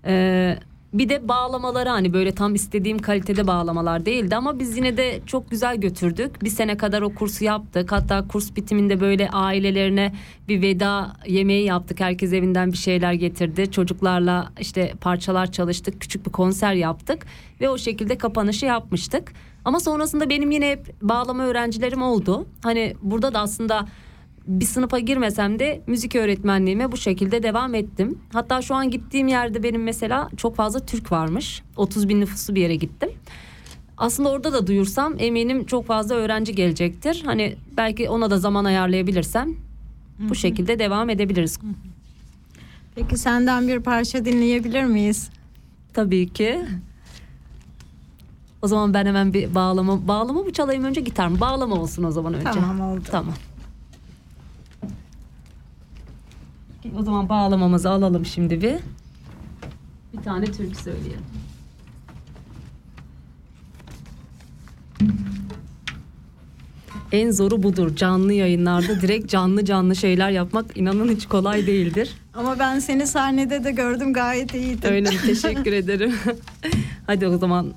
[0.06, 0.58] Ee,
[0.92, 5.50] Bir de bağlamaları hani böyle tam istediğim kalitede bağlamalar değildi ama biz yine de çok
[5.50, 6.42] güzel götürdük.
[6.42, 7.92] Bir sene kadar o kursu yaptık.
[7.92, 10.12] Hatta kurs bitiminde böyle ailelerine
[10.48, 12.00] bir veda yemeği yaptık.
[12.00, 13.70] Herkes evinden bir şeyler getirdi.
[13.70, 16.00] Çocuklarla işte parçalar çalıştık.
[16.00, 17.26] Küçük bir konser yaptık
[17.60, 19.32] ve o şekilde kapanışı yapmıştık.
[19.64, 22.46] Ama sonrasında benim yine hep bağlama öğrencilerim oldu.
[22.62, 23.86] Hani burada da aslında
[24.46, 28.18] bir sınıfa girmesem de müzik öğretmenliğime bu şekilde devam ettim.
[28.32, 31.62] Hatta şu an gittiğim yerde benim mesela çok fazla Türk varmış.
[31.76, 33.10] 30 bin nüfuslu bir yere gittim.
[33.98, 37.22] Aslında orada da duyursam eminim çok fazla öğrenci gelecektir.
[37.24, 39.54] Hani belki ona da zaman ayarlayabilirsem
[40.18, 41.58] bu şekilde devam edebiliriz.
[42.94, 45.30] Peki senden bir parça dinleyebilir miyiz?
[45.92, 46.60] Tabii ki.
[48.62, 51.40] O zaman ben hemen bir bağlama bağlama mı çalayım önce gitar mı?
[51.40, 52.44] Bağlama olsun o zaman önce.
[52.44, 53.02] Tamam, oldu.
[53.10, 53.34] Tamam.
[56.98, 58.74] O zaman bağlamamızı alalım şimdi bir.
[60.12, 61.24] Bir tane türkü söyleyelim.
[67.12, 67.96] En zoru budur.
[67.96, 72.10] Canlı yayınlarda direkt canlı canlı şeyler yapmak inanın hiç kolay değildir.
[72.34, 74.88] Ama ben seni sahnede de gördüm gayet iyiydin.
[74.88, 75.16] Öyle mi?
[75.26, 76.14] Teşekkür ederim.
[77.06, 77.72] Hadi o zaman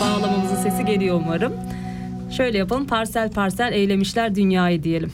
[0.00, 1.52] bağlamamızın sesi geliyor umarım.
[2.36, 2.86] Şöyle yapalım.
[2.86, 5.12] Parsel parsel eylemişler dünyayı diyelim.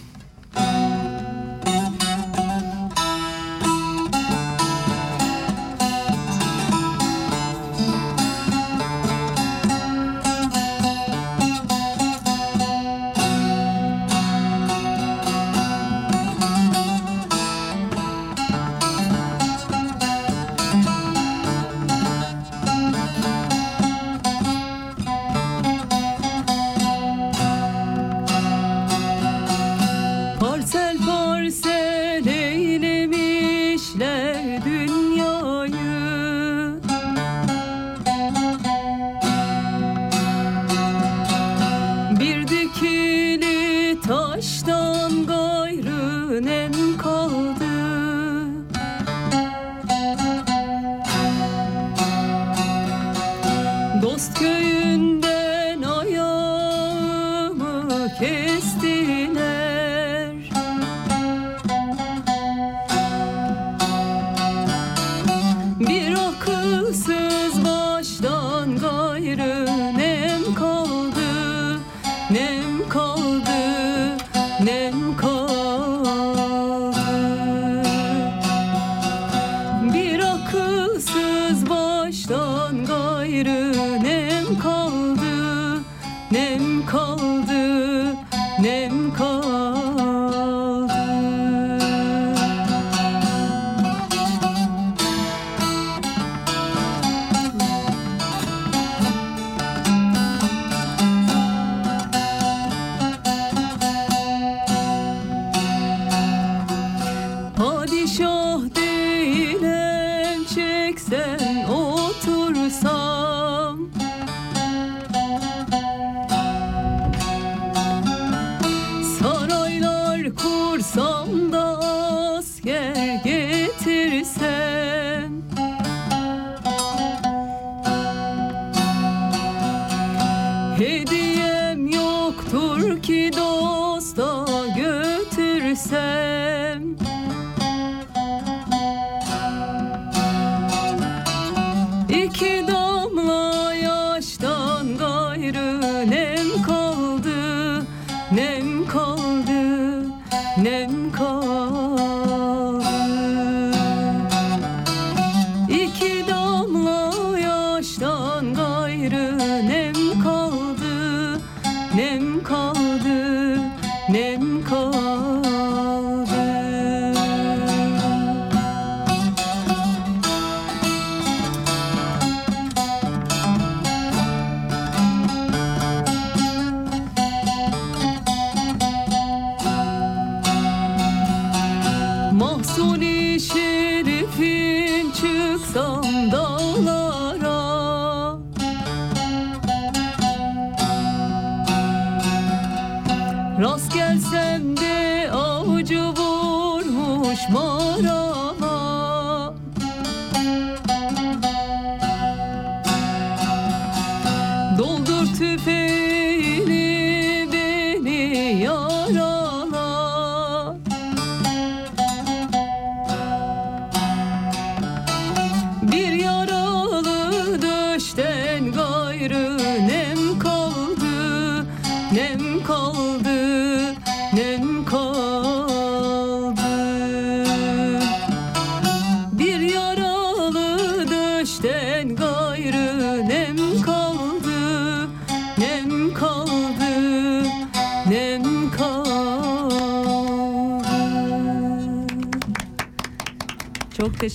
[205.39, 205.76] to be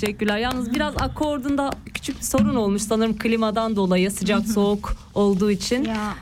[0.01, 0.37] teşekkürler.
[0.37, 5.83] Yalnız biraz akordunda küçük bir sorun olmuş sanırım klimadan dolayı sıcak soğuk olduğu için.
[5.83, 6.15] Ya.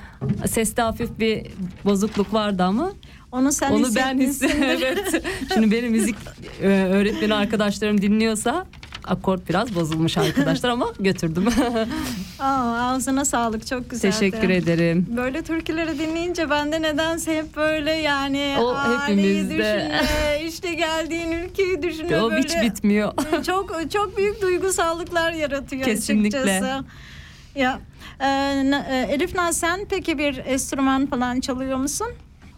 [0.47, 1.47] Seste hafif bir
[1.85, 2.91] bozukluk vardı ama
[3.31, 4.63] Onu sen onu ben hissettim.
[4.63, 5.23] evet.
[5.53, 6.15] Şimdi benim müzik
[6.61, 8.65] e, öğretmeni arkadaşlarım dinliyorsa
[9.09, 11.45] akort biraz bozulmuş arkadaşlar ama götürdüm.
[12.39, 14.13] Aa, ağzına sağlık çok güzeldi.
[14.13, 15.05] Teşekkür ederim.
[15.17, 18.75] Böyle türküleri dinleyince bende nedense hep böyle yani O
[19.07, 19.49] hepimizde.
[19.49, 22.41] düşünme, işte geldiğin ülkeyi düşünme O böyle.
[22.43, 23.13] hiç bitmiyor.
[23.45, 26.39] çok çok büyük duygusallıklar yaratıyor Kesinlikle.
[26.39, 26.83] açıkçası.
[27.55, 27.79] Ya
[28.19, 28.27] e,
[28.89, 32.07] e, Elif Naz sen peki bir enstrüman falan çalıyor musun?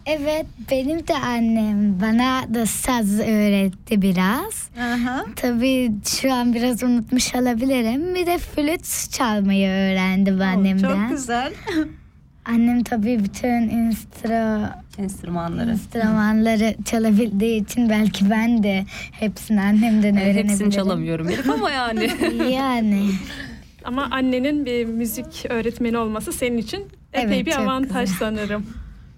[0.06, 4.68] Evet benim de annem bana da saz öğretti biraz.
[4.80, 5.24] Aha.
[5.36, 8.14] Tabii şu an biraz unutmuş olabilirim.
[8.14, 10.88] Bir de flüt çalmayı öğrendim annemden.
[10.88, 11.52] Çok güzel.
[12.44, 14.66] Annem tabii bütün instru,
[14.98, 15.70] Enstrümanları.
[15.70, 20.48] enstrümanları çalabildiği için belki ben de hepsini annemden öğrenebilirim.
[20.48, 22.10] hepsini çalamıyorum Elif ama yani.
[22.52, 23.10] yani.
[23.84, 26.80] Ama annenin bir müzik öğretmeni olması senin için
[27.12, 28.18] epey Evet, bir avantaj güzel.
[28.18, 28.66] sanırım.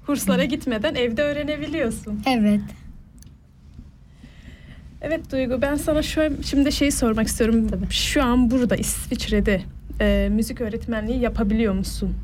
[0.06, 2.22] Kurslara gitmeden evde öğrenebiliyorsun.
[2.26, 2.60] Evet.
[5.02, 7.68] Evet Duygu ben sana şu şimdi şeyi sormak istiyorum.
[7.90, 9.62] Şu an burada İsviçre'de
[10.00, 12.14] e, müzik öğretmenliği yapabiliyor musun?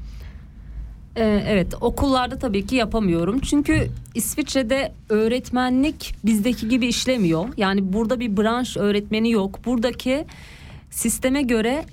[1.17, 3.41] Ee, evet okullarda tabii ki yapamıyorum.
[3.41, 7.45] Çünkü İsviçre'de öğretmenlik bizdeki gibi işlemiyor.
[7.57, 9.65] Yani burada bir branş öğretmeni yok.
[9.65, 10.25] Buradaki
[10.91, 11.85] sisteme göre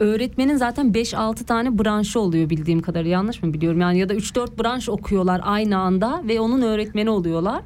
[0.00, 4.62] öğretmenin zaten 5-6 tane branşı oluyor bildiğim kadarıyla yanlış mı biliyorum yani ya da 3-4
[4.62, 7.62] branş okuyorlar aynı anda ve onun öğretmeni oluyorlar.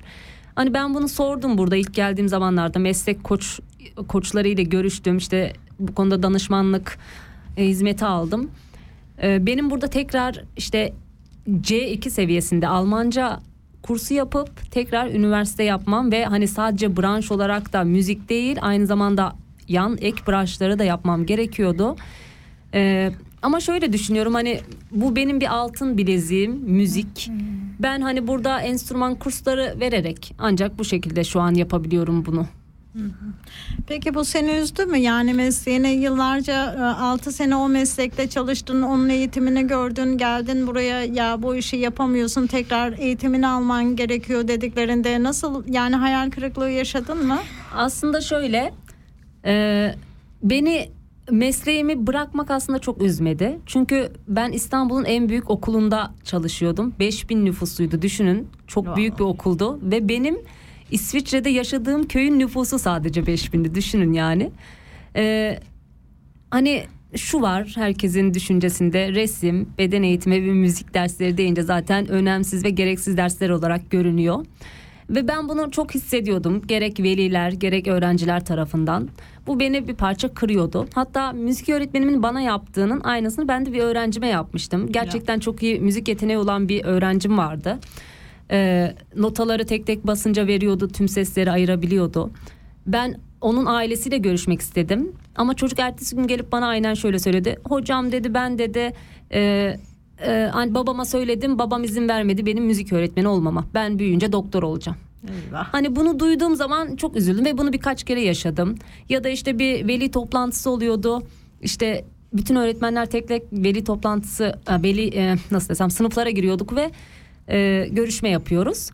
[0.54, 3.60] Hani ben bunu sordum burada ilk geldiğim zamanlarda meslek koç
[4.08, 6.98] koçlarıyla görüştüm işte bu konuda danışmanlık
[7.56, 8.50] e, hizmeti aldım.
[9.22, 10.92] E, benim burada tekrar işte
[11.48, 13.40] C2 seviyesinde Almanca
[13.82, 19.32] kursu yapıp tekrar üniversite yapmam ve hani sadece branş olarak da müzik değil aynı zamanda
[19.68, 21.96] yan ek branşları da yapmam gerekiyordu.
[22.74, 23.12] Ee,
[23.42, 24.60] ama şöyle düşünüyorum hani
[24.90, 27.30] bu benim bir altın bileziğim müzik.
[27.78, 32.46] Ben hani burada enstrüman kursları vererek ancak bu şekilde şu an yapabiliyorum bunu.
[33.86, 34.98] Peki bu seni üzdü mü?
[34.98, 41.56] Yani mesleğine yıllarca 6 sene o meslekte çalıştın, onun eğitimini gördün, geldin buraya ya bu
[41.56, 47.38] işi yapamıyorsun, tekrar eğitimini alman gerekiyor dediklerinde nasıl yani hayal kırıklığı yaşadın mı?
[47.74, 48.72] Aslında şöyle
[49.48, 49.94] e,
[50.42, 50.88] beni
[51.30, 53.58] mesleğimi bırakmak aslında çok üzmedi.
[53.66, 56.94] Çünkü ben İstanbul'un en büyük okulunda çalışıyordum.
[56.98, 58.48] 5000 nüfusluydu düşünün.
[58.66, 60.38] Çok büyük bir okuldu ve benim
[60.90, 64.50] İsviçre'de yaşadığım köyün nüfusu sadece 5000'di düşünün yani.
[65.16, 65.58] E,
[66.50, 66.84] hani
[67.16, 73.16] şu var herkesin düşüncesinde resim, beden eğitimi ve müzik dersleri deyince zaten önemsiz ve gereksiz
[73.16, 74.44] dersler olarak görünüyor.
[75.10, 79.08] Ve ben bunu çok hissediyordum gerek veliler gerek öğrenciler tarafından.
[79.48, 80.86] Bu beni bir parça kırıyordu.
[80.94, 84.92] Hatta müzik öğretmenimin bana yaptığının aynısını ben de bir öğrencime yapmıştım.
[84.92, 87.78] Gerçekten çok iyi müzik yeteneği olan bir öğrencim vardı.
[88.50, 92.30] Ee, notaları tek tek basınca veriyordu, tüm sesleri ayırabiliyordu.
[92.86, 95.12] Ben onun ailesiyle görüşmek istedim.
[95.36, 97.56] Ama çocuk ertesi gün gelip bana aynen şöyle söyledi.
[97.68, 98.92] Hocam dedi ben dedi
[99.32, 99.40] e,
[100.26, 103.64] e, hani babama söyledim babam izin vermedi benim müzik öğretmeni olmama.
[103.74, 104.98] Ben büyüyünce doktor olacağım.
[105.72, 108.74] Hani bunu duyduğum zaman çok üzüldüm ve bunu birkaç kere yaşadım.
[109.08, 111.22] Ya da işte bir veli toplantısı oluyordu.
[111.62, 116.90] İşte bütün öğretmenler tek tek veli toplantısı, veli e, nasıl desem sınıflara giriyorduk ve
[117.48, 118.90] e, görüşme yapıyoruz.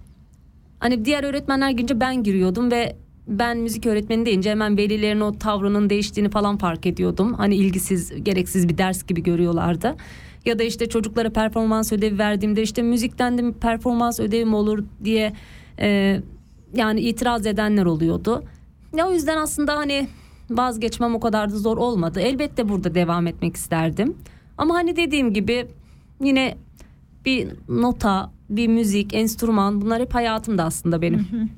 [0.78, 2.96] Hani diğer öğretmenler girince ben giriyordum ve
[3.28, 7.34] ben müzik öğretmeni deyince hemen velilerin o tavrının değiştiğini falan fark ediyordum.
[7.34, 9.96] Hani ilgisiz, gereksiz bir ders gibi görüyorlardı.
[10.44, 15.32] Ya da işte çocuklara performans ödevi verdiğimde işte müzikten de performans ödevi mi olur diye
[15.80, 16.20] e,
[16.74, 18.44] yani itiraz edenler oluyordu.
[18.96, 20.08] Ya o yüzden aslında hani
[20.50, 22.20] vazgeçmem o kadar da zor olmadı.
[22.20, 24.16] Elbette burada devam etmek isterdim.
[24.58, 25.66] Ama hani dediğim gibi
[26.20, 26.56] yine
[27.24, 31.50] bir nota, bir müzik, enstrüman bunlar hep hayatımda aslında benim.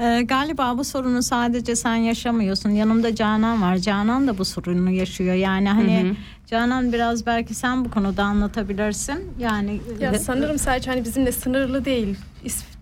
[0.00, 2.70] Ee, galiba bu sorunu sadece sen yaşamıyorsun.
[2.70, 3.76] Yanımda Canan var.
[3.76, 5.34] Canan da bu sorunu yaşıyor.
[5.34, 6.14] Yani hani Hı hı.
[6.46, 9.18] Canan biraz belki sen bu konuda anlatabilirsin.
[9.38, 12.16] Yani Ya sanırım sadece hani bizimle sınırlı değil.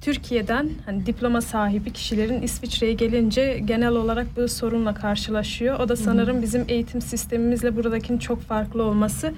[0.01, 5.81] Türkiye'den hani diploma sahibi kişilerin İsviçre'ye gelince genel olarak bu sorunla karşılaşıyor.
[5.81, 9.33] O da sanırım bizim eğitim sistemimizle buradakinin çok farklı olması.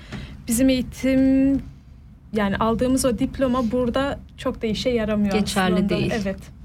[0.48, 1.62] Bizim eğitim
[2.32, 5.88] yani aldığımız o diploma burada çok da işe yaramıyor Geçerli aslında.
[5.88, 6.12] değil.
[6.22, 6.57] Evet.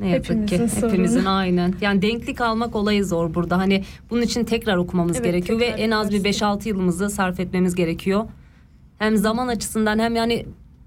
[0.00, 0.92] Ne yazık Hepimizin ki sorunu.
[0.92, 1.74] hepimizin aynen.
[1.80, 3.58] Yani denklik almak olayı zor burada.
[3.58, 6.44] Hani bunun için tekrar okumamız Evet, gerekiyor ve en az bir üniversite.
[6.46, 8.24] 5-6 yılımızı sarf etmemiz gerekiyor.
[8.98, 10.46] Hem zaman açısından hem yani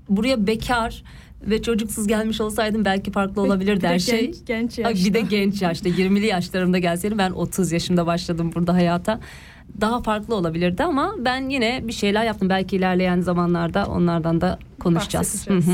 [0.10, 1.04] buraya bekar
[1.42, 4.26] ve çocuksuz gelmiş olsaydım belki farklı olabilirdi Bir de her şey.
[4.26, 5.36] genç- genç Ay, Bir de yaşta.
[5.36, 9.20] genç yaşta 20'li yaşlarımda gelseydim ben 30 yaşında başladım burada hayata.
[9.82, 12.50] Daha farklı olabilirdi ama ben yine bir şeyler yaptım.
[12.50, 15.48] Belki ilerleyen zamanlarda onlardan da konuşacağız.
[15.48, 15.72] Hı hı.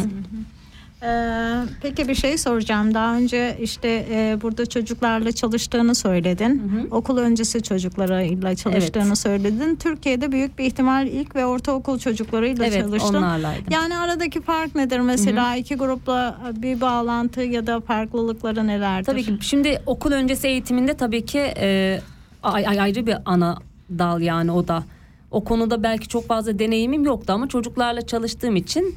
[1.04, 2.94] Ee, peki bir şey soracağım.
[2.94, 6.88] Daha önce işte e, burada çocuklarla çalıştığını söyledin.
[6.92, 9.18] Okul öncesi çocuklarıyla çalıştığını Evet.
[9.18, 9.76] söyledin.
[9.76, 13.14] Türkiye'de büyük bir ihtimal ilk ve ortaokul çocuklarıyla Evet, çalıştın.
[13.16, 13.66] onlarlaydım.
[13.72, 15.56] Yani aradaki fark nedir mesela?
[15.56, 19.06] iki grupla bir bağlantı ya da farklılıkları nelerdir?
[19.06, 22.00] Tabii ki şimdi okul öncesi eğitiminde tabii ki e,
[22.44, 23.58] ay- ay- ayrı bir ana
[24.00, 24.84] dal yani o da.
[25.32, 28.96] O konuda belki çok fazla deneyimim yoktu ama çocuklarla çalıştığım için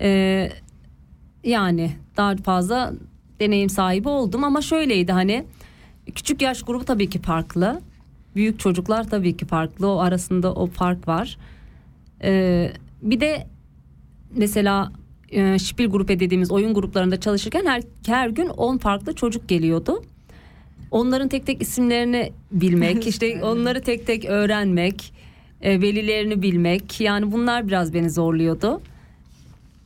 [0.00, 0.50] e,
[1.44, 2.92] yani daha fazla
[3.40, 5.44] deneyim sahibi oldum ama şöyleydi hani
[6.14, 7.80] küçük yaş grubu tabii ki farklı.
[8.36, 9.88] Büyük çocuklar tabii ki farklı.
[9.88, 11.38] O arasında o fark var.
[12.22, 12.72] E,
[13.02, 13.46] bir de
[14.36, 14.92] mesela
[15.30, 20.02] e, Şipil grupe dediğimiz oyun gruplarında çalışırken her, her gün 10 farklı çocuk geliyordu.
[20.90, 25.12] Onların tek tek isimlerini bilmek, işte onları tek tek öğrenmek,
[25.60, 28.80] e, velilerini bilmek yani bunlar biraz beni zorluyordu.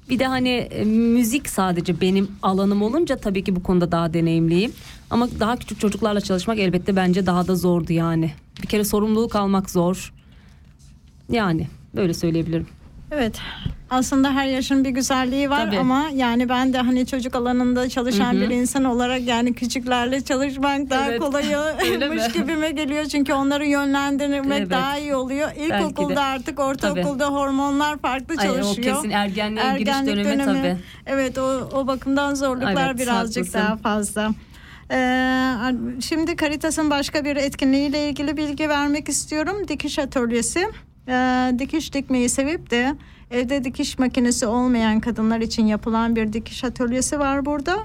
[0.08, 4.72] Bir de hani e, müzik sadece benim alanım olunca tabii ki bu konuda daha deneyimliyim.
[5.10, 8.32] Ama daha küçük çocuklarla çalışmak elbette bence daha da zordu yani.
[8.62, 10.12] Bir kere sorumluluk almak zor.
[11.30, 12.66] Yani böyle söyleyebilirim.
[13.14, 13.40] Evet.
[13.90, 15.78] Aslında her yaşın bir güzelliği var Tabii.
[15.78, 18.40] ama yani ben de hani çocuk alanında çalışan Hı hı.
[18.40, 21.20] bir insan olarak yani küçüklerle çalışmak daha Evet.
[21.20, 23.04] Kolaymış gibime geliyor.
[23.04, 24.70] Çünkü onları yönlendirmek Evet.
[24.70, 25.48] daha iyi oluyor.
[25.56, 28.96] İlkokulda artık ortaokulda hormonlar farklı Ay, o çalışıyor.
[28.96, 30.76] kesin ergenliğe giriş dönemi tabii.
[31.06, 33.58] Evet o, o bakımdan zorluklar Evet, birazcık haklısın.
[33.60, 34.30] daha fazla.
[34.90, 35.54] Ee,
[36.00, 39.68] şimdi Caritas'ın başka bir etkinliğiyle ilgili bilgi vermek istiyorum.
[39.68, 40.68] Dikiş atölyesi.
[41.08, 42.94] Ee, dikiş dikmeyi sevip de
[43.30, 47.76] evde dikiş makinesi olmayan kadınlar için yapılan bir dikiş atölyesi var burada.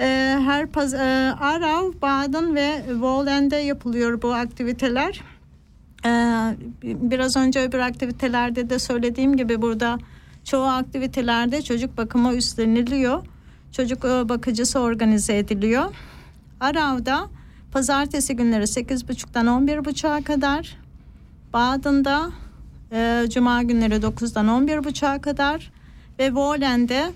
[0.00, 5.20] Ee, her paz- e, Arav, Baden ve Wohlen'de yapılıyor bu aktiviteler.
[6.06, 6.08] Ee,
[6.82, 9.98] biraz önce öbür aktivitelerde de söylediğim gibi burada
[10.44, 13.24] çoğu aktivitelerde çocuk bakımı üstleniliyor.
[13.72, 15.84] Çocuk e, bakıcısı organize ediliyor.
[16.60, 17.28] Arav'da
[17.72, 20.76] pazartesi günleri 8.30'dan 11.30'a kadar.
[21.52, 22.30] Baden'da
[22.92, 25.70] e, cuma günleri 9'dan 11.30'a kadar
[26.18, 27.10] ve Wohlen'de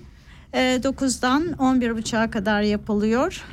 [0.53, 3.43] e, 9'dan 11.30'a kadar yapılıyor.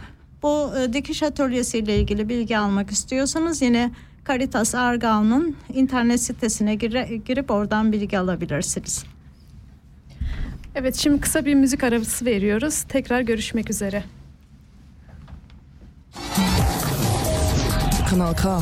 [0.42, 3.90] Bu e, dikiş atölyesiyle ilgili bilgi almak istiyorsanız yine
[4.28, 9.04] Caritas Argao'nun internet sitesine gire- girip oradan bilgi alabilirsiniz.
[10.74, 12.82] Evet şimdi kısa bir müzik arası veriyoruz.
[12.82, 14.04] Tekrar görüşmek üzere.
[18.10, 18.60] Kanal K.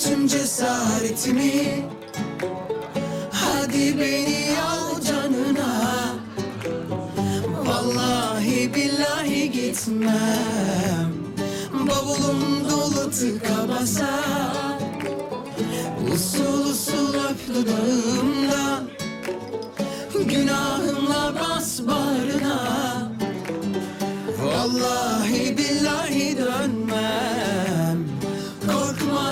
[0.00, 1.84] tüm cesaretimi.
[3.32, 6.14] Hadi beni al canına.
[7.66, 11.12] Vallahi billahi gitmem.
[11.72, 14.20] Bavulum dolu tıka basa.
[16.14, 18.84] Usul usul öp dudağımdan
[20.24, 22.58] Günahımla bas bağrına.
[24.42, 27.49] Vallahi billahi dönmem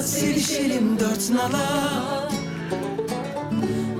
[0.08, 2.28] sevişelim dört nala.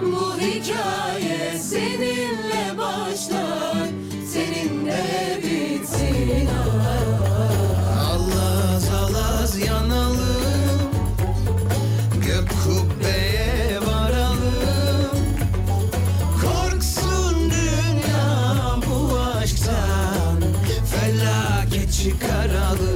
[0.03, 3.89] Bu hikaye seninle başlar
[4.33, 5.05] Seninle
[5.43, 6.49] bitsin.
[8.11, 10.19] Allaz allaz yanalım.
[12.27, 14.39] Gök kubbeye varalım.
[16.43, 20.43] Korksun dünya bu aşktan
[20.91, 22.88] Felaket çıkaralım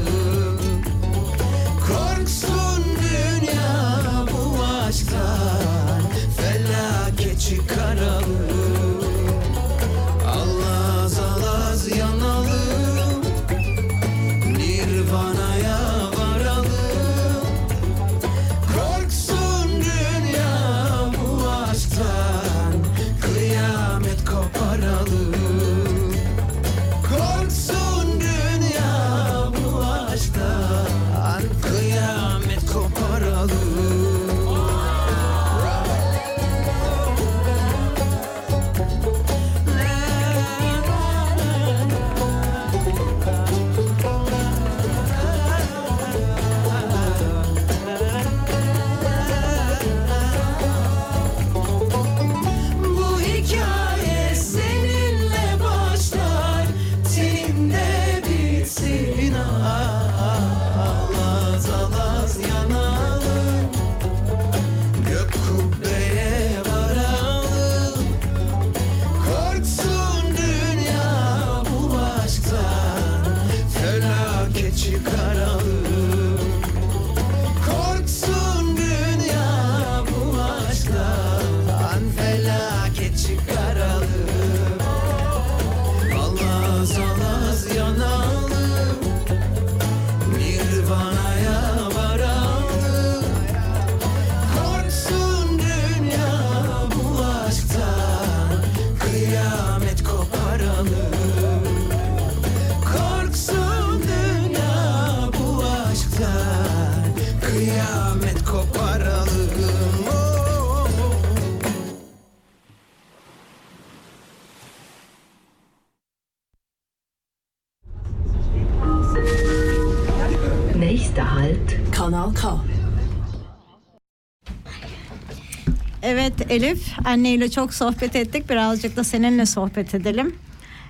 [126.52, 128.50] Elif, anneyle çok sohbet ettik.
[128.50, 130.36] Birazcık da seninle sohbet edelim.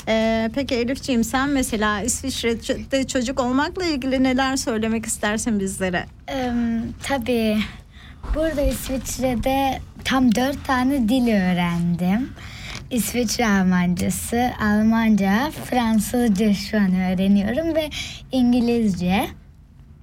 [0.09, 6.07] Ee, peki Elifciğim sen mesela İsviçre'de çocuk olmakla ilgili neler söylemek istersin bizlere?
[6.31, 6.53] Ee,
[7.03, 7.59] tabii
[8.35, 12.31] burada İsviçre'de tam dört tane dil öğrendim.
[12.91, 17.91] İsviçre Almancası, Almanca, Fransızca şu an öğreniyorum ve
[18.33, 19.27] İngilizce.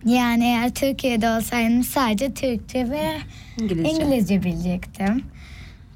[0.05, 3.17] Yani eğer Türkiye'de olsaydım sadece Türkçe ve
[3.57, 3.89] İngilizce.
[3.91, 5.23] İngilizce, bilecektim.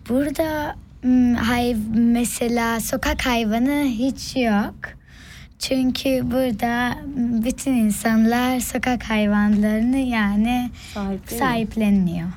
[0.09, 4.75] Burada hmm, hay mesela sokak hayvanı hiç yok.
[5.59, 10.69] Çünkü burada hmm, bütün insanlar sokak hayvanlarını yani
[11.39, 12.27] sahipleniyor.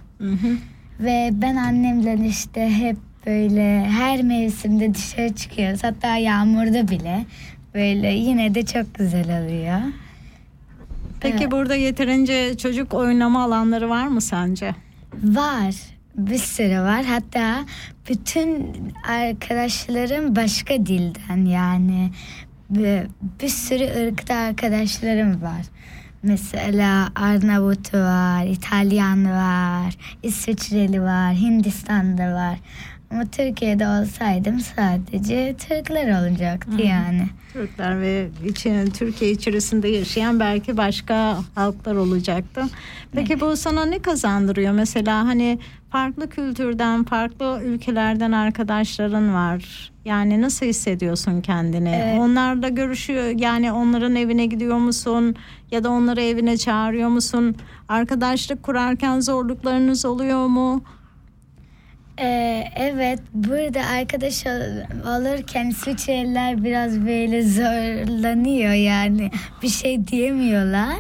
[1.00, 2.96] Ve ben annemle işte hep
[3.26, 5.84] böyle her mevsimde dışarı çıkıyoruz.
[5.84, 7.24] Hatta yağmurda bile
[7.74, 9.80] böyle yine de çok güzel oluyor.
[11.20, 14.74] Peki burada yeterince çocuk oynama alanları var mı sence?
[15.24, 15.74] Var.
[16.16, 17.04] Bir sürü var.
[17.04, 17.64] Hatta
[18.08, 18.76] bütün
[19.08, 22.10] arkadaşlarım başka dilden yani
[22.70, 23.02] bir,
[23.42, 25.62] bir sürü ırkta arkadaşlarım var.
[26.22, 32.58] Mesela Arnavut var, İtalyan var, İsviçreli var, Hindistan'da var.
[33.10, 37.26] Ama Türkiye'de olsaydım sadece Türkler olacaktı Hı yani.
[37.52, 42.62] Türkler ve için, Türkiye içerisinde yaşayan belki başka halklar olacaktı.
[43.12, 44.72] Peki bu sana ne kazandırıyor?
[44.72, 45.58] Mesela hani
[45.90, 49.92] farklı kültürden, farklı ülkelerden arkadaşların var.
[50.04, 51.88] Yani nasıl hissediyorsun kendini?
[51.88, 52.20] Evet.
[52.20, 55.34] Onlarla görüşüyor yani onların evine gidiyor musun?
[55.70, 57.56] Ya da onları evine çağırıyor musun?
[57.88, 60.82] Arkadaşlık kurarken zorluklarınız oluyor mu?
[62.20, 69.30] Ee, evet burada arkadaş ol- olurken İsviçreliler biraz böyle zorlanıyor yani.
[69.62, 70.98] Bir şey diyemiyorlar.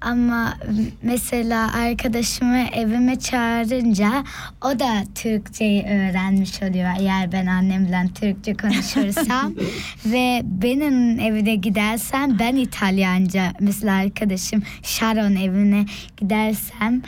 [0.00, 0.54] Ama
[1.02, 4.24] mesela arkadaşımı evime çağırınca
[4.64, 6.90] o da Türkçeyi öğrenmiş oluyor.
[7.00, 9.54] Eğer ben annemle Türkçe konuşursam.
[10.06, 15.84] Ve benim evine gidersem ben İtalyanca mesela arkadaşım Sharon evine
[16.16, 17.02] gidersem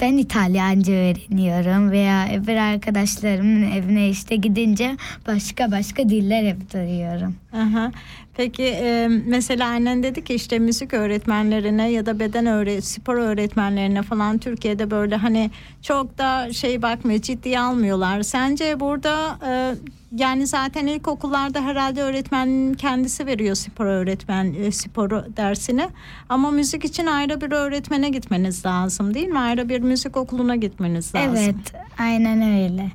[0.00, 7.34] ben İtalyanca öğreniyorum veya öbür arkadaşlarımın evine işte gidince başka başka diller hep duyuyorum.
[7.52, 7.92] Aha.
[8.36, 14.02] Peki e, mesela annen dedi ki işte müzik öğretmenlerine ya da beden öğre spor öğretmenlerine
[14.02, 15.50] falan Türkiye'de böyle hani
[15.82, 18.22] çok da şey bakmıyor ciddiye almıyorlar.
[18.22, 19.74] Sence burada e,
[20.18, 25.88] yani zaten ilkokullarda herhalde öğretmenin kendisi veriyor spor öğretmen e, spor dersini
[26.28, 29.38] ama müzik için ayrı bir öğretmene gitmeniz lazım değil mi?
[29.38, 31.36] Ayrı bir müzik okuluna gitmeniz lazım.
[31.36, 32.90] Evet aynen öyle.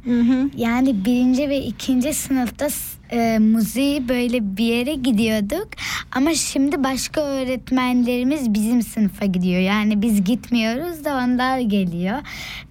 [0.55, 2.67] Yani birinci ve ikinci sınıfta
[3.11, 5.67] e, müziği böyle bir yere gidiyorduk
[6.11, 9.61] ama şimdi başka öğretmenlerimiz bizim sınıfa gidiyor.
[9.61, 12.17] Yani biz gitmiyoruz da onlar geliyor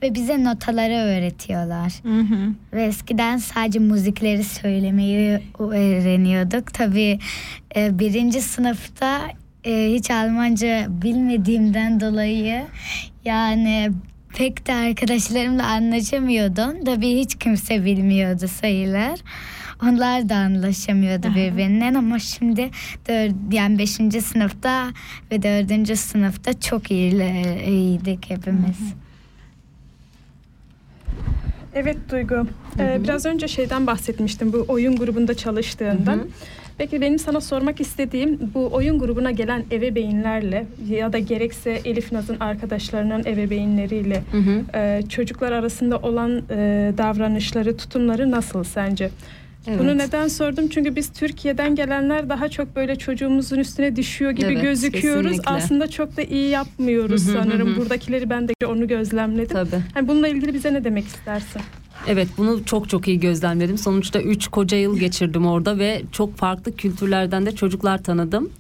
[0.03, 1.93] ve bize notaları öğretiyorlar.
[2.72, 6.74] Ve eskiden sadece müzikleri söylemeyi öğreniyorduk.
[6.74, 7.18] Tabii
[7.76, 9.20] e, birinci sınıfta
[9.64, 12.62] e, hiç Almanca bilmediğimden dolayı
[13.24, 13.91] yani
[14.36, 16.84] pek de arkadaşlarımla anlaşamıyordum.
[16.84, 19.20] Tabii hiç kimse bilmiyordu sayılar.
[19.83, 22.70] Onlar da anlaşamıyordu birbirinden ama şimdi
[23.09, 24.89] dört, yani beşinci sınıfta
[25.31, 28.95] ve dördüncü sınıfta çok iyiler, iyiydik hepimiz.
[31.74, 32.47] Evet Duygu.
[32.78, 36.20] Ee, biraz önce şeyden bahsetmiştim bu oyun grubunda çalıştığından.
[36.78, 42.41] Peki benim sana sormak istediğim bu oyun grubuna gelen ebeveynlerle ya da gerekse Elif Naz'ın
[42.41, 44.78] arkadaşlarının ebeveynleriyle Hı hı.
[44.78, 49.11] e, çocuklar arasında olan e, davranışları, tutumları nasıl sence?
[49.66, 49.80] Evet.
[49.80, 50.68] Bunu neden sordum?
[50.68, 55.22] Çünkü biz Türkiye'den gelenler daha çok böyle çocuğumuzun üstüne düşüyor gibi Evet, gözüküyoruz.
[55.30, 55.50] kesinlikle.
[55.50, 57.76] Aslında çok da iyi yapmıyoruz sanırım.
[57.76, 59.52] Buradakileri ben de onu gözlemledim.
[59.56, 59.82] Tabii.
[59.94, 61.61] Hani bununla ilgili bize ne demek istersin?
[62.08, 63.78] Evet bunu çok çok iyi gözlemledim.
[63.78, 68.50] Sonuçta 3 koca yıl geçirdim orada ve çok farklı kültürlerden de çocuklar tanıdım.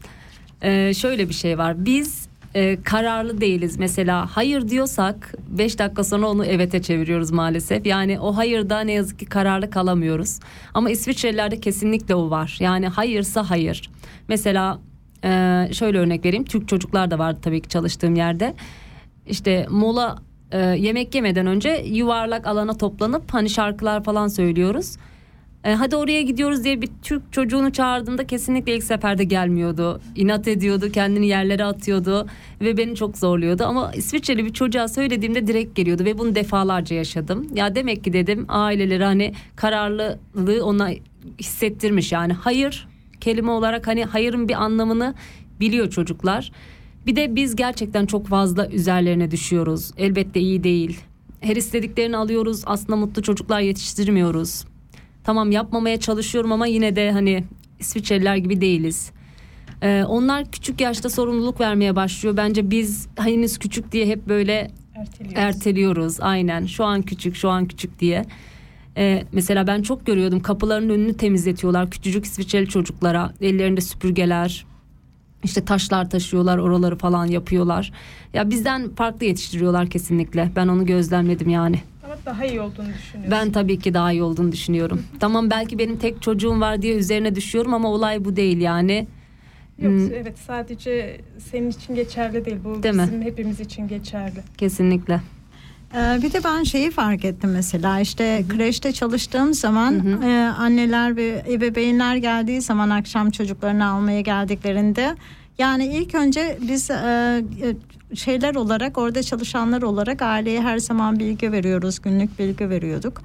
[0.62, 1.84] Ee, şöyle bir şey var.
[1.84, 3.78] Biz e, kararlı değiliz.
[3.78, 7.86] Mesela hayır diyorsak 5 dakika sonra onu evete çeviriyoruz maalesef.
[7.86, 10.40] Yani o hayırda ne yazık ki kararlı kalamıyoruz.
[10.74, 12.56] Ama İsviçrelilerde kesinlikle o var.
[12.60, 13.90] Yani hayırsa hayır.
[14.28, 14.78] Mesela
[15.24, 16.44] e, şöyle örnek vereyim.
[16.44, 18.54] Türk çocuklar da vardı tabii ki çalıştığım yerde.
[19.26, 20.18] İşte mola
[20.52, 24.96] e, yemek yemeden önce yuvarlak alana toplanıp hani şarkılar falan söylüyoruz.
[25.64, 30.00] E, hadi oraya gidiyoruz diye bir Türk çocuğunu çağırdığımda kesinlikle ilk seferde gelmiyordu.
[30.16, 32.26] İnat ediyordu, kendini yerlere atıyordu
[32.60, 33.64] ve beni çok zorluyordu.
[33.64, 37.46] Ama İsviçreli bir çocuğa söylediğimde direkt geliyordu ve bunu defalarca yaşadım.
[37.54, 40.90] Ya demek ki dedim aileleri hani kararlılığı ona
[41.40, 42.88] hissettirmiş yani hayır
[43.20, 45.14] kelime olarak hani hayırın bir anlamını
[45.60, 46.52] biliyor çocuklar.
[47.06, 49.90] Bir de biz gerçekten çok fazla üzerlerine düşüyoruz.
[49.96, 51.00] Elbette iyi değil.
[51.40, 52.62] Her istediklerini alıyoruz.
[52.66, 54.64] Aslında mutlu çocuklar yetiştirmiyoruz.
[55.24, 57.44] Tamam yapmamaya çalışıyorum ama yine de hani
[57.78, 59.10] İsviçreliler gibi değiliz.
[59.82, 62.36] Ee, onlar küçük yaşta sorumluluk vermeye başlıyor.
[62.36, 65.38] Bence biz henüz küçük diye hep böyle Erteliyoruz.
[65.38, 66.16] erteliyoruz.
[66.20, 68.24] Aynen şu an küçük şu an küçük diye.
[68.96, 74.66] Ee, mesela ben çok görüyordum kapıların önünü temizletiyorlar küçücük İsviçreli çocuklara ellerinde süpürgeler
[75.44, 77.92] işte taşlar taşıyorlar oraları falan yapıyorlar.
[78.34, 81.80] Ya bizden farklı yetiştiriyorlar kesinlikle ben onu gözlemledim yani.
[82.04, 83.30] Ama daha iyi olduğunu düşünüyorsun.
[83.30, 85.02] Ben tabii ki daha iyi olduğunu düşünüyorum.
[85.20, 89.06] tamam belki benim tek çocuğum var diye üzerine düşüyorum ama olay bu değil yani.
[89.78, 91.20] Yok Hmm, evet sadece
[91.50, 92.56] senin için geçerli değil.
[92.64, 93.02] Bu Değil mi?
[93.06, 94.40] bizim hepimiz için geçerli.
[94.58, 95.20] kesinlikle.
[95.94, 101.44] Ee, bir de ben şeyi fark ettim mesela işte kreşte çalıştığım zaman e, anneler ve
[101.48, 105.16] ebeveynler geldiği zaman akşam çocuklarını almaya geldiklerinde
[105.58, 111.52] yani ilk önce biz e, e, şeyler olarak orada çalışanlar olarak aileye her zaman bilgi
[111.52, 113.22] veriyoruz günlük bilgi veriyorduk.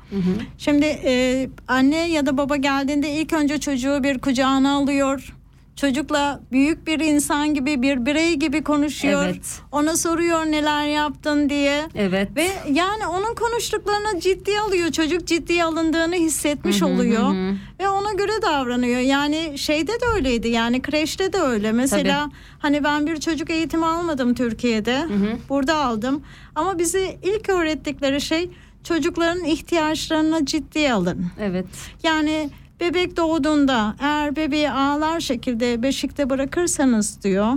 [0.58, 5.34] Şimdi e, anne ya da baba geldiğinde ilk önce çocuğu bir kucağına alıyor.
[5.76, 9.26] Çocukla büyük bir insan gibi bir birey gibi konuşuyor.
[9.26, 9.62] Evet.
[9.72, 11.84] Ona soruyor neler yaptın diye.
[11.96, 12.30] Evet.
[12.36, 14.92] Ve yani onun konuştuklarını ciddiye alıyor.
[14.92, 17.30] Çocuk ciddiye alındığını hissetmiş Hı hı, oluyor.
[17.30, 17.54] hı.
[17.80, 19.00] Ve ona göre davranıyor.
[19.00, 20.48] Yani şeyde de öyleydi.
[20.48, 21.72] Yani kreşte de öyle.
[21.72, 25.06] Mesela hani ben bir çocuk eğitimi almadım Türkiye'de.
[25.50, 26.24] Burada aldım.
[26.56, 28.50] Ama bize ilk öğrettikleri şey
[28.84, 31.26] çocukların ihtiyaçlarına ciddiye alın.
[31.40, 31.66] Evet.
[32.04, 32.50] Yani
[32.80, 37.54] bebek doğduğunda eğer bebeği ağlar şekilde beşikte bırakırsanız diyor.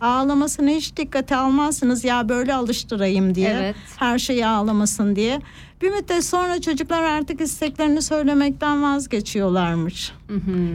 [0.00, 3.50] Ağlamasını hiç dikkate almazsınız ya böyle alıştırayım diye.
[3.50, 3.76] Evet.
[3.96, 5.40] Her şeyi ağlamasın diye.
[5.82, 10.12] Bir müddet sonra çocuklar artık isteklerini söylemekten vazgeçiyorlarmış.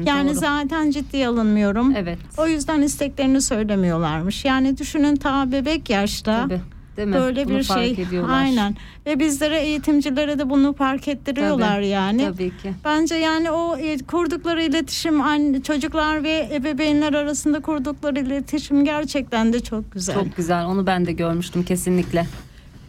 [0.05, 0.39] Yani doğru.
[0.39, 1.93] zaten ciddiye alınmıyorum.
[1.95, 2.19] Evet.
[2.37, 4.45] O yüzden isteklerini söylemiyorlarmış.
[4.45, 6.41] Yani düşünün ta bebek yaşta.
[6.41, 6.61] Tabii,
[6.97, 7.13] değil mi?
[7.13, 7.91] Böyle Bunu bir fark şey.
[7.91, 8.33] ediyorlar.
[8.33, 8.75] Aynen.
[9.05, 12.23] Ve bizlere eğitimcilere de bunu fark ettiriyorlar Tabii, yani.
[12.23, 12.73] Tabii ki.
[12.85, 19.91] Bence yani o e, kurdukları iletişim çocuklar ve ebeveynler arasında kurdukları iletişim gerçekten de çok
[19.91, 20.15] güzel.
[20.15, 20.65] Çok güzel.
[20.65, 22.25] Onu ben de görmüştüm kesinlikle.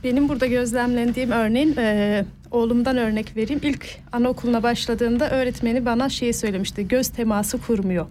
[0.04, 3.60] Benim burada gözlemlendiğim örneğin e, oğlumdan örnek vereyim.
[3.62, 6.88] İlk anaokuluna başladığımda öğretmeni bana şeyi söylemişti.
[6.88, 8.06] Göz teması kurmuyor.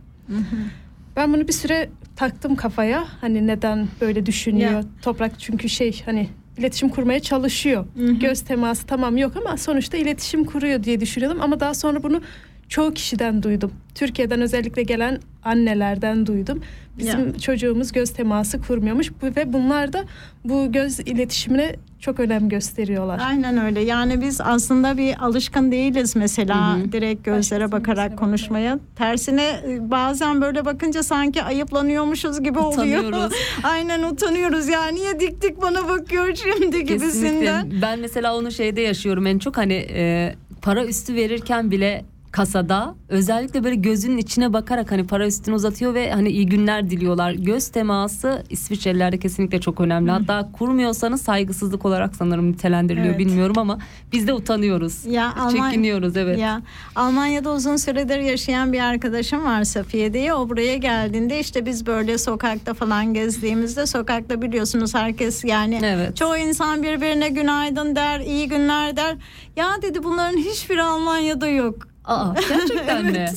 [1.16, 3.05] Ben bunu bir süre taktım kafaya.
[3.22, 4.72] Hani neden böyle düşünüyor?
[4.72, 4.84] Ya.
[5.01, 7.86] Toprak çünkü şey hani iletişim kurmaya çalışıyor.
[8.20, 12.22] Göz teması tamam yok ama sonuçta iletişim kuruyor diye düşünüyordum ama daha sonra bunu
[12.70, 13.72] çoğu kişiden duydum.
[13.95, 16.61] Türkiye'den özellikle gelen annelerden duydum.
[16.97, 17.34] Bizim Ya.
[17.39, 20.03] çocuğumuz göz teması kurmuyormuş ve bunlar da
[20.43, 23.22] bu göz iletişimine çok önem gösteriyorlar.
[23.24, 23.82] Aynen öyle.
[23.82, 28.80] Yani biz aslında bir alışkın değiliz mesela direkt gözlere bakarak konuşmaya.
[28.95, 32.74] Tersine e, bazen böyle bakınca sanki ayıplanıyormuşuz gibi oluyor.
[33.03, 33.34] Utanıyoruz.
[33.63, 34.68] Aynen utanıyoruz.
[34.68, 37.39] Ya niye dik dik bana bakıyor şimdi gibisinden.
[37.61, 37.82] Kesinlikle.
[37.82, 42.05] Ben mesela onu şeyde yaşıyorum en çok hani e, para üstü verirken bile
[42.36, 47.31] kasada özellikle böyle gözünün içine bakarak hani para üstünü uzatıyor ve hani iyi günler diliyorlar.
[47.31, 50.11] Göz teması İsviçrelilerde kesinlikle çok önemli.
[50.11, 53.19] Hatta kurmuyorsanız saygısızlık olarak sanırım nitelendiriliyor Evet.
[53.19, 53.77] bilmiyorum ama
[54.11, 55.05] biz de utanıyoruz.
[55.05, 56.39] Ya Alman- Çekiniyoruz evet.
[56.39, 56.61] Ya
[56.95, 60.33] Almanya'da uzun süredir yaşayan bir arkadaşım var Safiye diye.
[60.33, 66.17] O buraya geldiğinde işte biz böyle sokakta falan gezdiğimizde sokakta biliyorsunuz herkes yani Evet.
[66.17, 69.15] çoğu insan birbirine günaydın der, iyi günler der.
[69.55, 71.95] Ya dedi bunların hiçbiri Almanya'da yok.
[72.08, 73.30] Aa, gerçekten mi?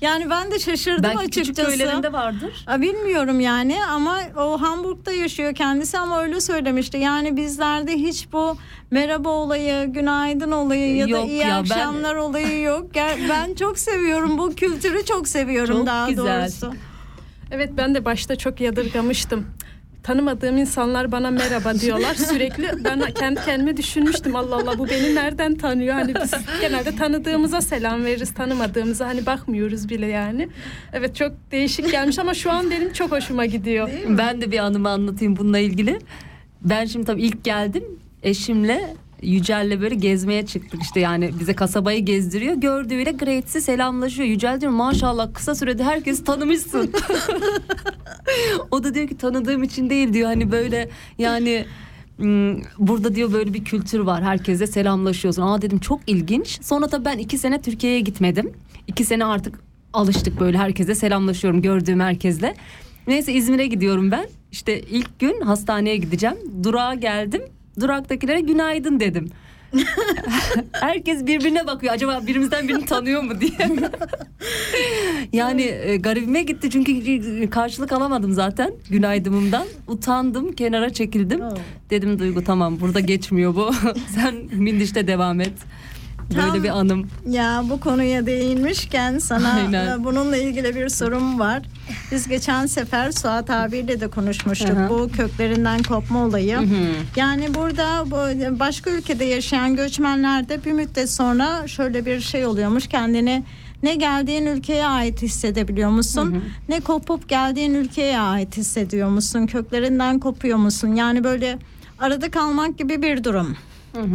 [0.00, 1.68] Yani ben de şaşırdım Belki küçük açıkçası.
[1.78, 2.64] köylerinde vardır.
[2.66, 6.96] Aa, Bilmiyorum yani ama o Hamburg'da yaşıyor kendisi ama öyle söylemişti.
[6.98, 8.56] Yani bizlerde hiç bu
[8.90, 12.86] merhaba olayı, günaydın olayı ya da Yok iyi ya, ben- akşamlar olayı yok.
[13.28, 16.42] Ben çok seviyorum bu kültürü çok seviyorum Çok daha güzel.
[16.42, 16.72] doğrusu.
[17.50, 19.46] Evet ben de başta çok yadırgamıştım.
[20.04, 22.84] Tanımadığım insanlar bana merhaba diyorlar sürekli.
[22.84, 25.94] Ben kendi kendime düşünmüştüm Allah Allah bu beni nereden tanıyor?
[25.94, 26.30] Hani biz
[26.60, 30.48] genelde tanıdığımıza selam veririz tanımadığımıza hani bakmıyoruz bile yani.
[30.92, 33.90] Evet çok değişik gelmiş ama şu an benim çok hoşuma gidiyor.
[34.08, 35.98] Ben de bir anımı anlatayım bununla ilgili.
[36.62, 37.84] Ben şimdi tabii ilk geldim
[38.22, 38.94] eşimle
[39.24, 42.54] Yücel'le böyle gezmeye çıktık işte yani bize kasabayı gezdiriyor.
[42.54, 44.28] Gördüğüyle Gretes'i selamlaşıyor.
[44.28, 46.92] Yücel diyor maşallah kısa sürede herkesi tanımışsın.
[48.70, 51.66] o da diyor ki tanıdığım için değil diyor hani böyle yani
[52.78, 54.22] Burada diyor böyle bir kültür var.
[54.22, 55.42] Herkese selamlaşıyorsun.
[55.42, 56.58] Aa dedim çok ilginç.
[56.62, 58.52] Sonra tabii ben iki sene Türkiye'ye gitmedim.
[58.86, 59.60] İki sene artık
[59.92, 62.54] alıştık böyle herkese selamlaşıyorum gördüğüm herkesle.
[63.06, 64.26] Neyse İzmir'e gidiyorum ben.
[64.52, 66.36] İşte ilk gün hastaneye gideceğim.
[66.62, 67.42] Durağa geldim.
[67.80, 69.30] Duraktakilere günaydın dedim.
[70.72, 71.92] Herkes birbirine bakıyor.
[71.92, 73.70] Acaba birimizden birini tanıyor mu diye.
[75.32, 79.66] yani e, garibime gitti çünkü karşılık alamadım zaten günaydımımdan.
[79.88, 81.40] Utandım, kenara çekildim.
[81.90, 83.70] Dedim Duygu tamam burada geçmiyor bu.
[84.14, 85.52] Sen Mindiş'te devam et.
[86.30, 87.08] Böyle Tam- bir anım.
[87.28, 90.04] Ya bu konuya değinmişken sana Aynen.
[90.04, 91.62] bununla ilgili bir sorum var.
[92.12, 94.88] Biz geçen sefer Suat abiyle de konuşmuştuk Hı hı.
[94.90, 96.56] bu köklerinden kopma olayı.
[96.56, 96.92] Hı hı.
[97.16, 98.16] Yani burada bu
[98.60, 103.42] başka ülkede yaşayan göçmenlerde bir müddet sonra şöyle bir şey oluyormuş kendini
[103.82, 106.44] ne geldiğin ülkeye ait hissedebiliyor musun?
[106.68, 109.46] Ne kopup geldiğin ülkeye ait hissediyor musun?
[109.46, 110.94] Köklerinden kopuyor musun?
[110.94, 111.58] Yani böyle
[111.98, 113.56] arada kalmak gibi bir durum.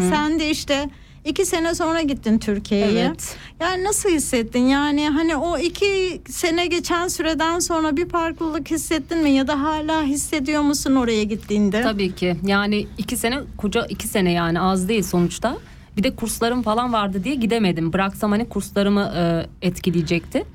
[0.10, 0.89] Sen de işte
[1.26, 3.05] iki sene sonra gittin Türkiye'ye.
[3.05, 3.38] Evet.
[3.59, 4.67] Yani nasıl hissettin?
[4.67, 9.30] Yani hani o iki sene geçen süreden sonra bir farklılık hissettin mi?
[9.30, 11.82] Ya da hala hissediyor musun oraya gittiğinde?
[11.82, 12.36] Tabii ki.
[12.45, 15.57] Yani iki sene koca iki sene yani az değil sonuçta.
[15.97, 17.93] Bir de kurslarım falan vardı diye gidemedim.
[17.93, 20.45] Bıraksam hani kurslarımı e, etkileyecekti.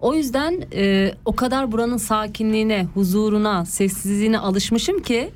[0.00, 5.30] O yüzden e, o kadar buranın sakinliğine, huzuruna, sessizliğine alışmışım ki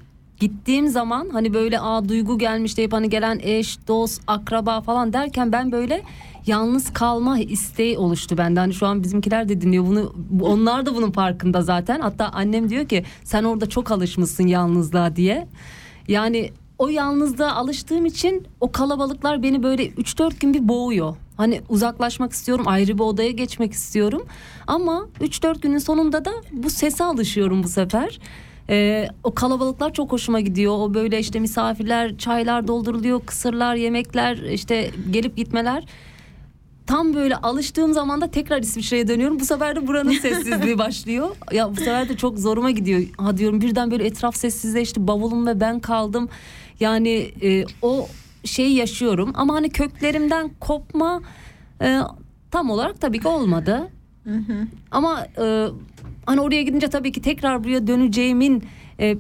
[0.47, 5.53] gittiğim zaman hani böyle a duygu gelmiş deyip hani gelen eş, dost, akraba falan derken
[5.53, 6.03] ben böyle
[6.47, 8.61] yalnız kalma isteği oluştu bende.
[8.61, 10.13] Hani şu an bizimkiler de dinliyor bunu.
[10.31, 12.01] bu- Onlar da bunun farkında zaten.
[12.01, 15.49] Hatta annem diyor ki sen orada çok alışmışsın yalnızlığa diye.
[16.09, 21.17] Yani o yalnızlığa alıştığım için o kalabalıklar beni böyle 3-4 gün bir boğuyor.
[21.37, 24.23] Hani uzaklaşmak istiyorum, ayrı bir odaya geçmek istiyorum.
[24.67, 28.19] Ama 3-4 günün sonunda da bu sese alışıyorum bu sefer.
[28.73, 30.73] Ee, o kalabalıklar çok hoşuma gidiyor.
[30.79, 35.85] O böyle işte misafirler, çaylar dolduruluyor, kısırlar, yemekler, işte gelip gitmeler.
[36.87, 39.41] Tam böyle alıştığım zaman da tekrar İsviçre'ye dönüyorum.
[39.41, 41.37] Bu sefer de buranın sessizliği başlıyor.
[41.53, 43.03] Ya bu sefer de çok zoruma gidiyor.
[43.19, 45.07] Ha diyorum birden böyle etraf sessizleşti.
[45.09, 46.29] Bavulum ve ben kaldım.
[46.81, 48.07] Yani e, o
[48.45, 49.33] şeyi yaşıyorum.
[49.35, 51.23] Ama hani köklerimden kopma
[51.83, 51.99] e,
[52.51, 53.89] tam olarak tabii ki olmadı.
[54.91, 55.67] Ama e,
[56.27, 58.65] hani oraya gidince tabii ki tekrar buraya döneceğimin
[59.01, 59.17] e,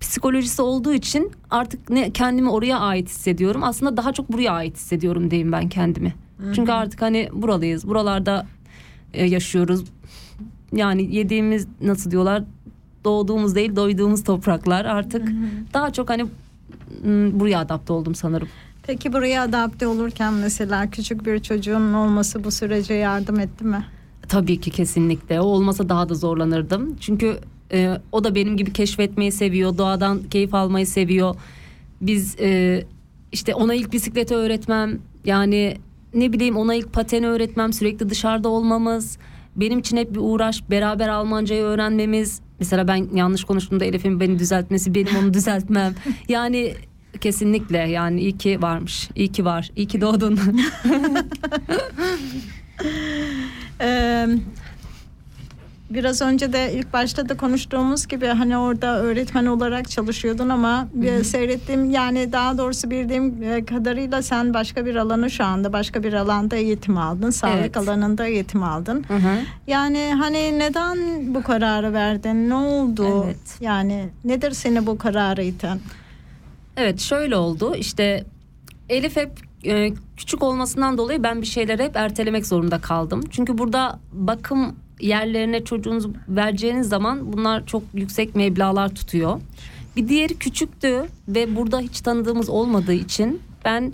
[0.00, 3.64] psikolojisi olduğu için artık ne kendimi oraya ait hissediyorum.
[3.64, 6.14] Aslında daha çok buraya ait hissediyorum diyeyim ben kendimi.
[6.38, 6.52] Hı hı.
[6.52, 7.88] Çünkü artık hani buralıyız.
[7.88, 8.46] Buralarda
[9.14, 9.84] e, yaşıyoruz.
[10.72, 12.42] Yani yediğimiz nasıl diyorlar
[13.04, 15.28] doğduğumuz değil doyduğumuz topraklar artık
[15.74, 16.26] daha çok hani
[17.32, 18.48] buraya adapte oldum sanırım.
[18.82, 23.84] Peki buraya adapte olurken mesela küçük bir çocuğun olması bu sürece yardım etti mi?
[24.28, 25.40] Tabii ki kesinlikle.
[25.40, 26.96] O olmasa daha da zorlanırdım.
[27.00, 27.38] Çünkü
[27.72, 29.78] e, o da benim gibi keşfetmeyi seviyor.
[29.78, 31.34] Doğadan keyif almayı seviyor.
[32.00, 32.82] Biz e,
[33.32, 34.98] işte ona ilk bisikleti öğretmem.
[35.24, 35.76] Yani
[36.14, 37.72] ne bileyim ona ilk pateni öğretmem.
[37.72, 39.18] Sürekli dışarıda olmamız.
[39.56, 40.70] Benim için hep bir uğraş.
[40.70, 42.40] Beraber Almancayı öğrenmemiz.
[42.58, 44.94] Mesela ben yanlış konuştuğumda Elif'in beni düzeltmesi.
[44.94, 45.94] Benim onu düzeltmem.
[46.28, 46.74] Yani
[47.20, 49.08] kesinlikle yani iyi ki varmış.
[49.14, 49.70] İyi ki var.
[49.76, 50.38] İyi ki doğdun.
[53.80, 54.26] Ee,
[55.90, 61.24] biraz önce de ilk başta da konuştuğumuz gibi hani orada öğretmen olarak çalışıyordun ama bir
[61.24, 63.34] seyrettiğim yani daha doğrusu bildiğim
[63.66, 67.30] kadarıyla sen başka bir alanı şu anda başka bir alanda eğitim aldın.
[67.30, 67.76] Sağlık Evet.
[67.76, 69.04] alanında eğitim aldın.
[69.66, 70.98] Yani hani neden
[71.34, 72.50] bu kararı verdin?
[72.50, 73.26] Ne oldu?
[73.60, 75.78] Yani nedir seni bu kararı iten?
[76.76, 78.24] Evet şöyle oldu işte
[78.88, 79.30] Elif hep
[79.66, 83.20] e, küçük olmasından dolayı ben bir şeyleri hep ertelemek zorunda kaldım.
[83.30, 89.40] Çünkü burada bakım yerlerine çocuğunuzu vereceğiniz zaman bunlar çok yüksek meblağlar tutuyor.
[89.96, 93.92] Bir diğeri küçüktü ve burada hiç tanıdığımız olmadığı için ben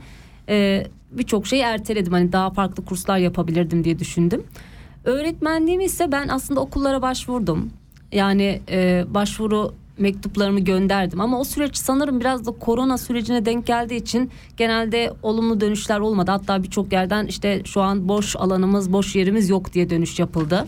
[0.48, 2.12] e, birçok şeyi erteledim.
[2.12, 4.42] Hani daha farklı kurslar yapabilirdim diye düşündüm.
[5.04, 7.70] Öğretmenliğimi ise ben aslında okullara başvurdum.
[8.12, 13.96] Yani e, başvuru mektuplarımı gönderdim ama o süreç sanırım biraz da korona sürecine denk geldiği
[13.96, 16.30] için genelde olumlu dönüşler olmadı.
[16.30, 20.66] Hatta birçok yerden işte şu an boş alanımız, boş yerimiz yok diye dönüş yapıldı.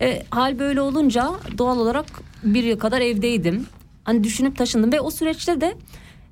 [0.00, 2.06] E, hal böyle olunca doğal olarak
[2.42, 3.66] bir yıl kadar evdeydim.
[4.04, 5.74] Hani düşünüp taşındım ve o süreçte de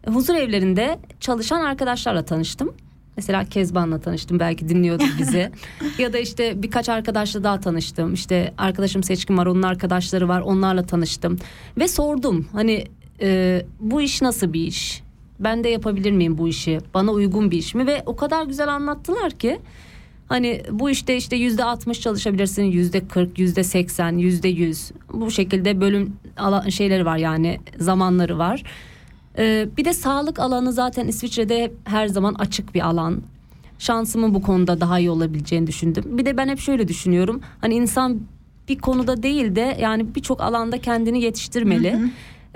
[0.07, 2.75] huzur evlerinde çalışan arkadaşlarla tanıştım.
[3.19, 5.51] Mesela Kezban'la tanıştım belki dinliyordur bizi.
[5.99, 8.15] ya da işte birkaç arkadaşla daha tanıştım.
[8.15, 11.39] İşte arkadaşım Seçkin var onun arkadaşları var onlarla tanıştım.
[11.79, 12.85] Ve sordum hani
[13.21, 15.03] e, bu iş nasıl bir iş?
[15.41, 16.79] Ben de yapabilir miyim bu işi?
[16.95, 17.87] Bana uygun bir iş mi?
[17.87, 19.59] Ve o kadar güzel anlattılar ki
[20.29, 25.81] Hani bu işte işte yüzde 60 çalışabilirsin, yüzde 40, yüzde 80, yüzde 100 bu şekilde
[25.81, 26.17] bölüm
[26.71, 28.63] şeyleri var yani zamanları var.
[29.39, 33.23] Ee, bir de sağlık alanı zaten İsviçre'de her zaman açık bir alan.
[33.79, 36.05] Şansımın bu konuda daha iyi olabileceğini düşündüm.
[36.07, 37.41] Bir de ben hep şöyle düşünüyorum.
[37.61, 38.21] Hani insan
[38.69, 41.99] bir konuda değil de yani birçok alanda kendini yetiştirmeli.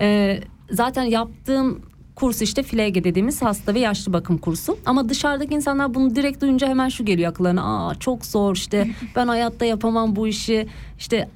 [0.00, 0.40] Ee,
[0.70, 1.82] zaten yaptığım
[2.14, 4.78] kurs işte FLG dediğimiz hasta ve yaşlı bakım kursu.
[4.86, 7.88] Ama dışarıdaki insanlar bunu direkt duyunca hemen şu geliyor akıllarına.
[7.88, 10.66] Aa çok zor işte ben hayatta yapamam bu işi.
[10.98, 11.28] İşte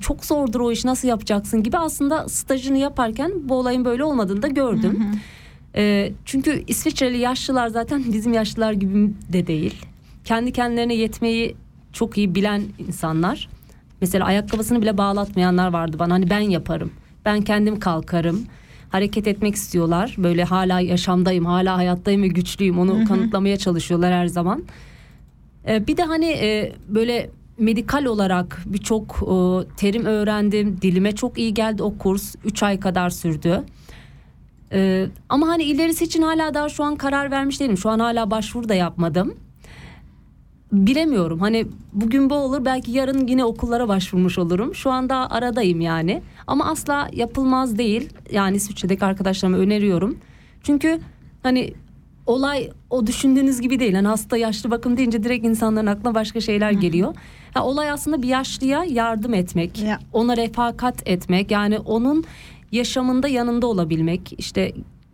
[0.00, 4.48] çok zordur o iş nasıl yapacaksın gibi aslında stajını yaparken bu olayın böyle olmadığını da
[4.48, 5.06] gördüm.
[5.76, 9.74] Ee, çünkü İsviçreli yaşlılar zaten bizim yaşlılar gibi de değil.
[10.24, 11.56] Kendi kendilerine yetmeyi
[11.92, 13.48] çok iyi bilen insanlar.
[14.00, 16.14] Mesela ayakkabısını bile bağlatmayanlar vardı bana.
[16.14, 16.90] Hani ben yaparım.
[17.24, 18.46] Ben kendim kalkarım.
[18.90, 20.14] Hareket etmek istiyorlar.
[20.18, 22.78] Böyle hala yaşamdayım, hala hayattayım ve güçlüyüm.
[22.78, 23.04] Onu Hı hı.
[23.04, 24.64] kanıtlamaya çalışıyorlar her zaman.
[25.68, 29.34] Ee, bir de hani e, böyle medikal olarak birçok e,
[29.76, 30.78] terim öğrendim.
[30.82, 32.34] Dilime çok iyi geldi o kurs.
[32.44, 33.64] 3 ay kadar sürdü.
[34.72, 37.78] Ee, ama hani ilerisi için hala daha şu an karar vermiş değilim.
[37.78, 39.34] Şu an hala başvuru da yapmadım.
[40.72, 41.40] Bilemiyorum.
[41.40, 44.74] Hani bugün bu olur belki yarın yine okullara başvurmuş olurum.
[44.74, 46.22] Şu anda aradayım yani.
[46.46, 48.10] Ama asla yapılmaz değil.
[48.30, 50.18] Yani İsviçre'deki arkadaşlarıma öneriyorum.
[50.62, 51.00] Çünkü
[51.42, 51.74] hani
[52.26, 53.94] olay o düşündüğünüz gibi değil.
[53.94, 57.14] Hani hasta yaşlı bakım deyince direkt insanların aklına başka şeyler geliyor.
[57.54, 59.82] Ha, olay aslında bir yaşlıya yardım etmek.
[60.12, 61.50] Ona refakat etmek.
[61.50, 62.24] Yani onun
[62.72, 64.34] yaşamında yanında olabilmek.
[64.38, 64.72] İşte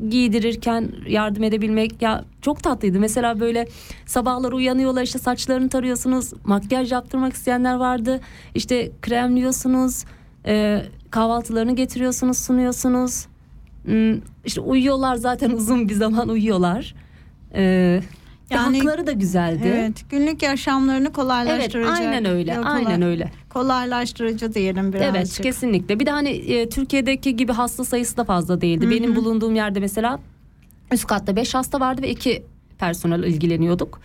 [0.08, 3.00] giydirirken yardım edebilmek ya çok tatlıydı.
[3.00, 3.68] Mesela böyle
[4.06, 6.32] sabahlar uyanıyorlar işte saçlarını tarıyorsunuz.
[6.44, 8.20] Makyaj yaptırmak isteyenler vardı.
[8.54, 10.04] İşte kremliyorsunuz.
[10.46, 13.26] e, kahvaltılarını getiriyorsunuz sunuyorsunuz.
[13.84, 16.94] Hmm, işte uyuyorlar zaten uzun bir zaman uyuyorlar.
[17.54, 18.00] Ee,
[18.50, 19.72] Yani- hakları da güzeldi.
[19.76, 21.98] Evet, günlük yaşamlarını kolaylaştıracak.
[21.98, 23.30] Evet, aynen öyle, Yok, aynen öyle.
[23.48, 25.16] Kolaylaştırıcı diyelim birazcık.
[25.16, 26.00] Evet kesinlikle.
[26.00, 28.84] Bir de hani e, Türkiye'deki gibi hasta sayısı da fazla değildi.
[28.84, 28.92] Hı hı.
[28.92, 30.18] Benim bulunduğum yerde mesela
[30.92, 32.42] üst katta 5 hasta vardı ve 2
[32.78, 34.00] personel ilgileniyorduk.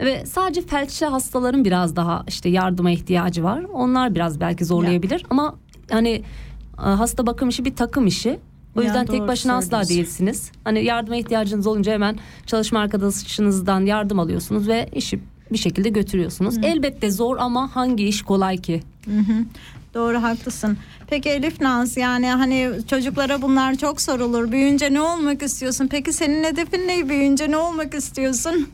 [0.00, 3.62] Ve sadece felçli hastaların biraz daha işte yardıma ihtiyacı var.
[3.72, 5.54] Onlar biraz belki zorlayabilir ama
[5.90, 6.22] hani
[6.76, 8.38] hasta bakım işi bir takım işi.
[8.76, 10.52] O Ya, yüzden tek doğru başına asla değilsiniz.
[10.64, 12.16] Hani yardıma ihtiyacınız olunca hemen
[12.46, 15.20] çalışma arkadaşınızdan yardım alıyorsunuz ve işi
[15.52, 16.58] bir şekilde götürüyorsunuz.
[16.62, 18.82] Elbette zor ama hangi iş kolay ki?
[19.04, 19.44] Hı hı.
[19.94, 20.76] Doğru haklısın.
[21.10, 24.52] Peki Elif Naz yani hani çocuklara bunlar çok sorulur.
[24.52, 25.88] Büyüyünce ne olmak istiyorsun?
[25.90, 27.08] Peki senin hedefin ne?
[27.08, 28.68] Büyüyünce ne olmak istiyorsun?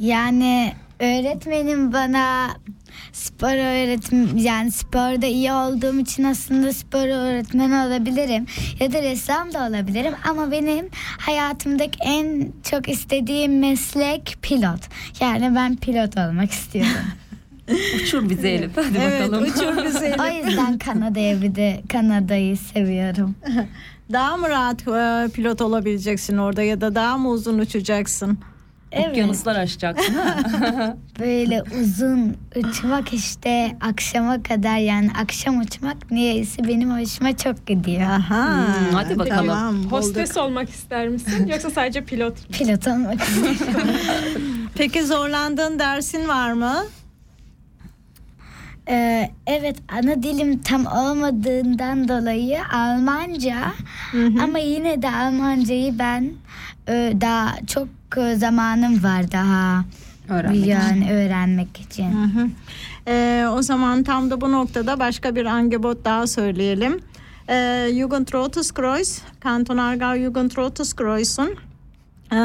[0.00, 2.48] Yani öğretmenim bana
[3.12, 8.46] spor öğretim yani sporda iyi olduğum için aslında spor öğretmeni olabilirim
[8.80, 10.88] ya da ressam da olabilirim ama benim
[11.18, 14.80] hayatımdaki en çok istediğim meslek pilot.
[15.20, 16.92] Yani ben pilot olmak istiyorum.
[17.96, 18.76] Uçur bizi Elif.
[18.76, 19.44] Hadi Evet, bakalım.
[19.44, 20.20] uçur bizi Elif.
[20.44, 23.34] o yüzden Kanada'ya bir de Kanada'yı seviyorum.
[24.12, 28.38] Daha mı rahat e, pilot olabileceksin orada ya da daha mı uzun uçacaksın?
[28.92, 29.08] Evet.
[29.08, 30.36] Okyanuslar aşacaksın ha?
[31.20, 38.02] Böyle uzun uçmak işte akşama kadar yani akşam uçmak niyeyse benim hoşuma çok gidiyor.
[38.02, 39.46] Aha, Hmm, hadi bakalım.
[39.46, 42.48] Tamam, Hostes olmak ister misin yoksa sadece pilot?
[42.52, 43.88] Pilot olmak istiyorum.
[44.74, 46.74] Peki zorlandığın dersin var mı?
[48.88, 53.56] Ee, evet ana dilim tam olmadığından dolayı Almanca
[54.42, 56.30] ama yine de Almancayı ben
[56.88, 57.88] e, daha çok
[58.36, 59.84] zamanım var daha
[60.28, 62.12] Öğrenmek yani öğrenmek için.
[62.12, 62.48] Hı hı.
[63.08, 67.00] Ee, o zaman tam da bu noktada başka bir angebot daha söyleyelim.
[67.48, 71.56] Ee, Jugendrotuskreuz, Kanton Aargau Jugendrotuskreuz'un
[72.32, 72.36] e,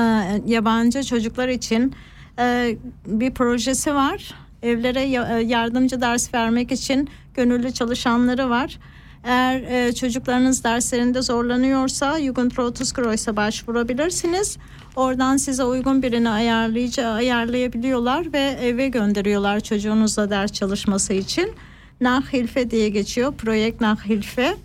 [0.46, 1.94] yabancı çocuklar için
[2.40, 2.76] e,
[3.08, 4.34] bir projesi var.
[4.64, 8.80] Evlere e, yardımcı ders vermek için gönüllü çalışanları var.
[9.26, 14.58] Eğer e, çocuklarınız derslerinde zorlanıyorsa Jugendrotuskreuz'a başvurabilirsiniz.
[14.96, 21.54] Oradan size uygun birini ayarlayıcı ayarlayabiliyorlar ve eve gönderiyorlar çocuğunuzla ders çalışması için.
[22.02, 23.34] Nachhilfe diye geçiyor.
[23.34, 24.56] Projekt Nachhilfe.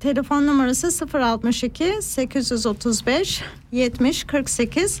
[0.00, 3.42] Telefon numarası 062 835
[3.72, 5.00] 70 48.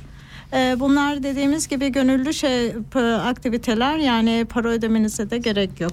[0.52, 2.74] Ee, Bunlar dediğimiz gibi gönüllü şey
[3.22, 5.92] aktiviteler yani para ödemenize de gerek yok.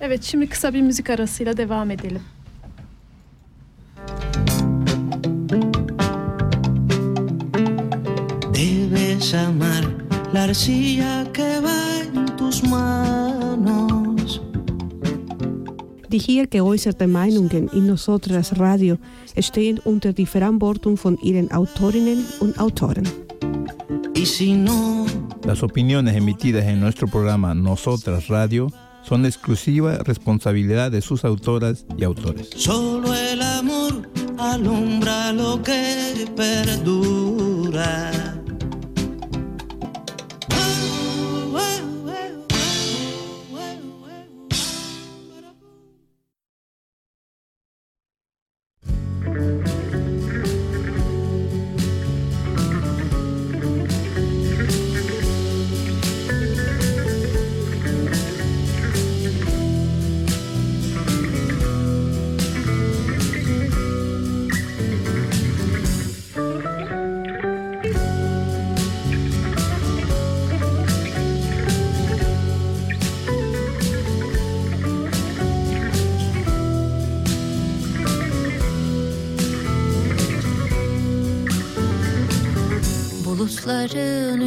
[0.00, 2.22] Evet şimdi kısa bir müzik arasıyla devam edelim.
[8.54, 9.84] Debes amar
[10.34, 14.40] la arcilla que va en tus manos.
[16.12, 18.96] Die hier geäußerten Meinungen in Nosotras Radio
[19.40, 23.06] stehen unter die Verantwortung von ihren Autorinnen und Autoren.
[24.14, 25.06] Y si no,
[25.44, 28.68] Las opiniones emitidas en nuestro programa Nosotras Radio
[29.06, 32.50] son exclusiva responsabilidad de sus autoras y autores.
[32.56, 38.25] solo el amor alumbra lo que perdura.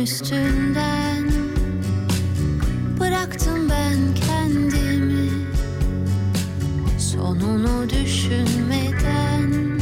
[0.03, 1.29] Üstünden.
[2.99, 3.97] Bıraktım ben
[4.27, 5.29] kendimi.
[6.97, 9.79] Sonunu düşünmeden.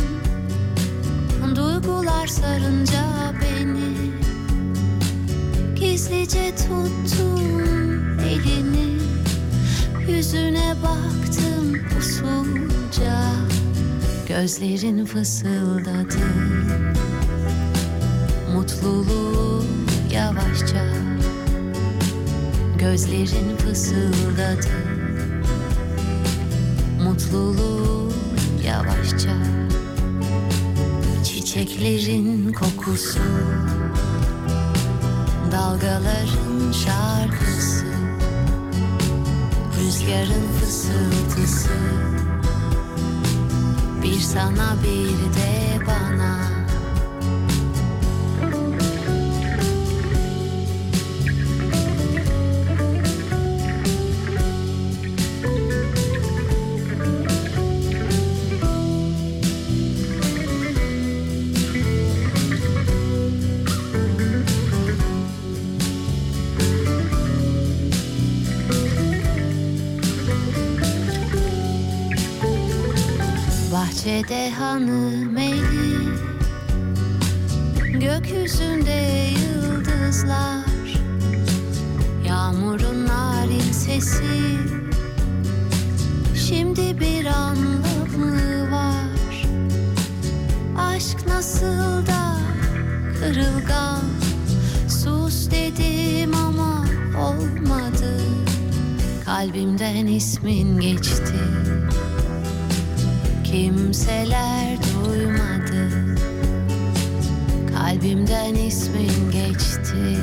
[1.55, 3.93] Duygular sarınca beni.
[5.75, 8.97] Gizlice tuttum elini.
[10.09, 13.21] Yüzüne baktım usulca.
[14.27, 16.17] Gözlerin fısıldadı
[20.57, 20.85] yavaşça
[22.77, 24.67] Gözlerin fısıldadı.
[27.03, 28.11] Mutluluğu
[28.65, 29.33] yavaşça.
[31.23, 33.19] Çiçeklerin kokusu.
[35.51, 37.85] Dalgaların şarkısı.
[39.79, 41.69] Rüzgarın fısıltısı.
[44.03, 46.56] Bir sana bir de bana
[74.17, 76.09] Bahçede hanım eli.
[77.99, 80.65] Gökyüzünde yıldızlar
[82.27, 84.57] Yağmurun narin sesi.
[86.47, 89.45] Şimdi bir anlamı var?
[90.77, 92.37] Aşk nasıl da
[93.19, 94.03] kırılgan.
[94.89, 96.85] Sus dedim ama
[97.17, 98.21] olmadı.
[99.25, 101.35] Kalbimden ismin geçti
[103.57, 105.89] Kimseler duymadı.
[107.73, 110.17] Kalbimden ismin geçti.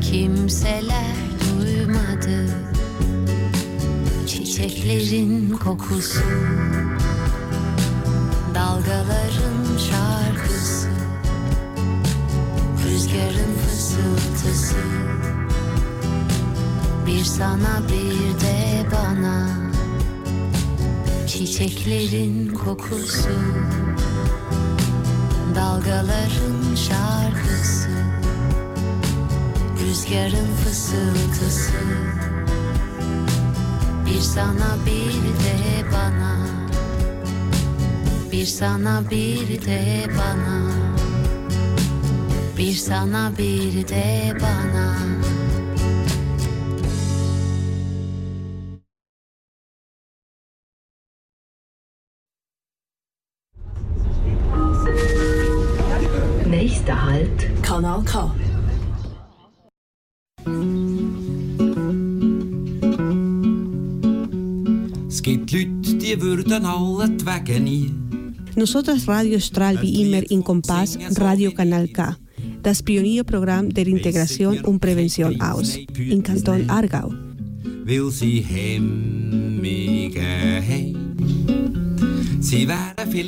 [0.00, 2.46] Kimseler duymadı.
[4.26, 6.20] Çiçeklerin kokusu
[8.54, 10.88] Dalgaların şarkısı
[12.84, 14.76] Rüzgarın fısıltısı.
[17.06, 19.65] Bir sana bir de bana
[21.36, 23.28] Çiçeklerin kokusu
[25.54, 27.88] Dalgaların şarkısı
[29.82, 31.72] Rüzgarın fısıltısı.
[34.06, 36.46] Bir sana bir de bana.
[38.32, 40.70] Bir sana bir de bana.
[42.58, 44.96] Bir sana bir de bana
[65.26, 67.90] gibt Leute, die würden alle die Wege nie.
[68.54, 72.16] Nosotras Radio Stral wie immer in Kompass Radio Kanal K,
[72.62, 77.12] das Pionierprogramm der Integration und Prävention aus, in Kanton Aargau.
[77.84, 80.22] Weil sie hemmige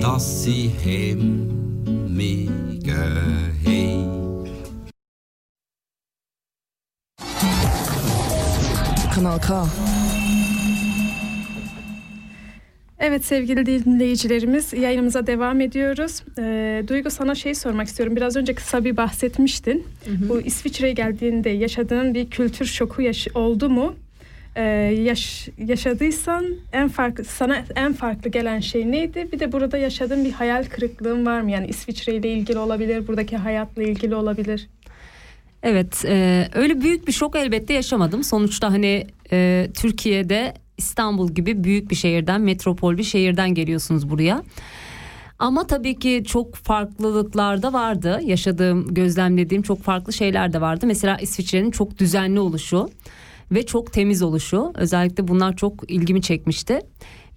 [0.00, 1.50] dass sie hemmige.
[9.12, 9.68] Kanal K.
[13.00, 16.22] Evet sevgili dinleyicilerimiz yayınımıza devam ediyoruz.
[16.38, 18.16] Ee, Duygu sana şey sormak istiyorum.
[18.16, 19.84] Biraz önce kısa bir bahsetmiştin.
[20.28, 23.94] Bu İsviçre'ye geldiğinde yaşadığın bir kültür şoku yaş- oldu mu?
[24.56, 24.62] E,
[25.04, 29.28] yaş, yaşadıysan en farklı sana en farklı gelen şey neydi?
[29.32, 31.50] Bir de burada yaşadığın bir hayal kırıklığın var mı?
[31.50, 34.68] Yani İsviçre ile ilgili olabilir, buradaki hayatla ilgili olabilir.
[35.62, 38.24] Evet, e, öyle büyük bir şok elbette yaşamadım.
[38.24, 44.42] Sonuçta hani e, Türkiye'de İstanbul gibi büyük bir şehirden, metropol bir şehirden geliyorsunuz buraya.
[45.38, 48.20] Ama tabii ki çok farklılıklar da vardı.
[48.24, 50.86] Yaşadığım, gözlemlediğim çok farklı şeyler de vardı.
[50.86, 52.88] Mesela İsviçre'nin çok düzenli oluşu
[53.52, 54.72] ve çok temiz oluşu.
[54.74, 56.80] Özellikle bunlar çok ilgimi çekmişti.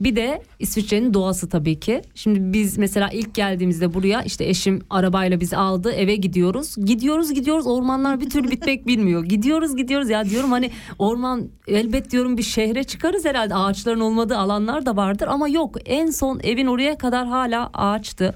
[0.03, 2.01] Bir de İsviçre'nin doğası tabii ki.
[2.15, 6.75] Şimdi biz mesela ilk geldiğimizde buraya işte eşim arabayla bizi aldı eve gidiyoruz.
[6.85, 9.23] Gidiyoruz gidiyoruz ormanlar bir türlü bitmek bilmiyor.
[9.23, 13.55] Gidiyoruz gidiyoruz ya diyorum hani orman elbet diyorum bir şehre çıkarız herhalde.
[13.55, 15.75] Ağaçların olmadığı alanlar da vardır ama yok.
[15.85, 18.35] En son evin oraya kadar hala ağaçtı.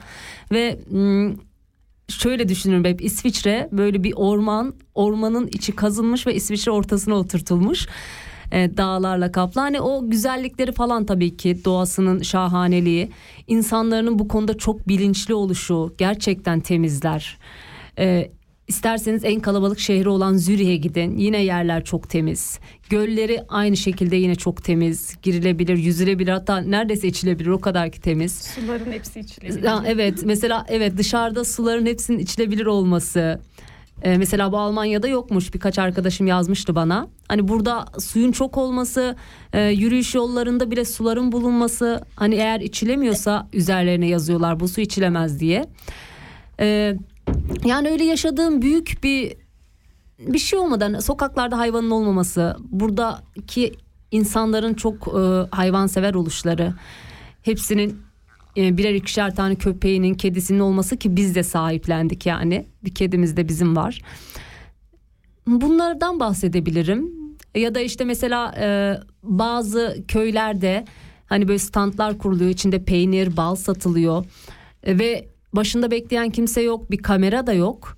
[0.51, 0.79] Ve
[2.09, 7.87] şöyle düşünürüm hep İsviçre böyle bir orman ormanın içi kazınmış ve İsviçre ortasına oturtulmuş
[8.51, 9.61] e, dağlarla kaplı.
[9.61, 13.09] Hani o güzellikleri falan tabii ki doğasının şahaneliği,
[13.47, 17.37] insanların bu konuda çok bilinçli oluşu gerçekten temizler.
[17.99, 18.31] E,
[18.67, 21.17] İsterseniz en kalabalık şehri olan Zürih'e gidin.
[21.17, 22.59] Yine yerler çok temiz.
[22.89, 25.15] Gölleri aynı şekilde yine çok temiz.
[25.21, 28.31] Girilebilir, yüzülebilir hatta neredeyse içilebilir o kadar ki temiz.
[28.31, 29.63] Suların hepsi içilebilir.
[29.63, 33.39] Ya, evet mesela evet dışarıda suların hepsinin içilebilir olması.
[34.01, 37.07] Ee, mesela bu Almanya'da yokmuş birkaç arkadaşım yazmıştı bana.
[37.27, 39.15] Hani burada suyun çok olması,
[39.53, 42.01] e, yürüyüş yollarında bile suların bulunması.
[42.15, 45.65] Hani eğer içilemiyorsa üzerlerine yazıyorlar bu su içilemez diye.
[46.59, 46.95] Ee,
[47.65, 49.33] yani öyle yaşadığım büyük bir
[50.19, 53.73] bir şey olmadan sokaklarda hayvanın olmaması, buradaki
[54.11, 56.73] insanların çok e, hayvansever oluşları,
[57.41, 58.06] hepsinin e,
[58.57, 62.65] birer ikişer tane köpeğinin, kedisinin olması ki biz de sahiplendik yani.
[62.83, 64.01] Bir kedimiz de bizim var.
[65.47, 67.11] Bunlardan bahsedebilirim.
[67.55, 70.85] Ya da işte mesela e, bazı köylerde
[71.25, 72.49] hani böyle standlar kuruluyor.
[72.49, 74.25] içinde peynir, bal satılıyor.
[74.83, 77.95] E, ve başında bekleyen kimse yok, bir kamera da yok.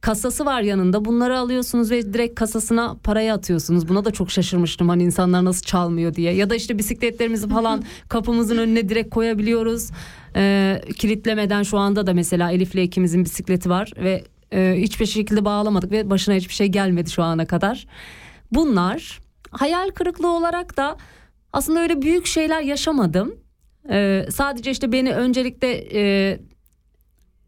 [0.00, 1.04] Kasası var yanında.
[1.04, 3.88] Bunları alıyorsunuz ve direkt kasasına parayı atıyorsunuz.
[3.88, 6.34] Buna da çok şaşırmıştım hani insanlar nasıl çalmıyor diye.
[6.34, 9.90] Ya da işte bisikletlerimizi falan kapımızın önüne direkt koyabiliyoruz.
[10.36, 15.90] Ee, kilitlemeden şu anda da mesela Elif'le ikimizin bisikleti var ve e, hiçbir şekilde bağlamadık
[15.92, 17.86] ve başına hiçbir şey gelmedi şu ana kadar.
[18.52, 19.20] Bunlar
[19.50, 20.96] hayal kırıklığı olarak da
[21.52, 23.34] aslında öyle büyük şeyler yaşamadım.
[23.90, 26.38] Ee, sadece işte beni öncelikle e,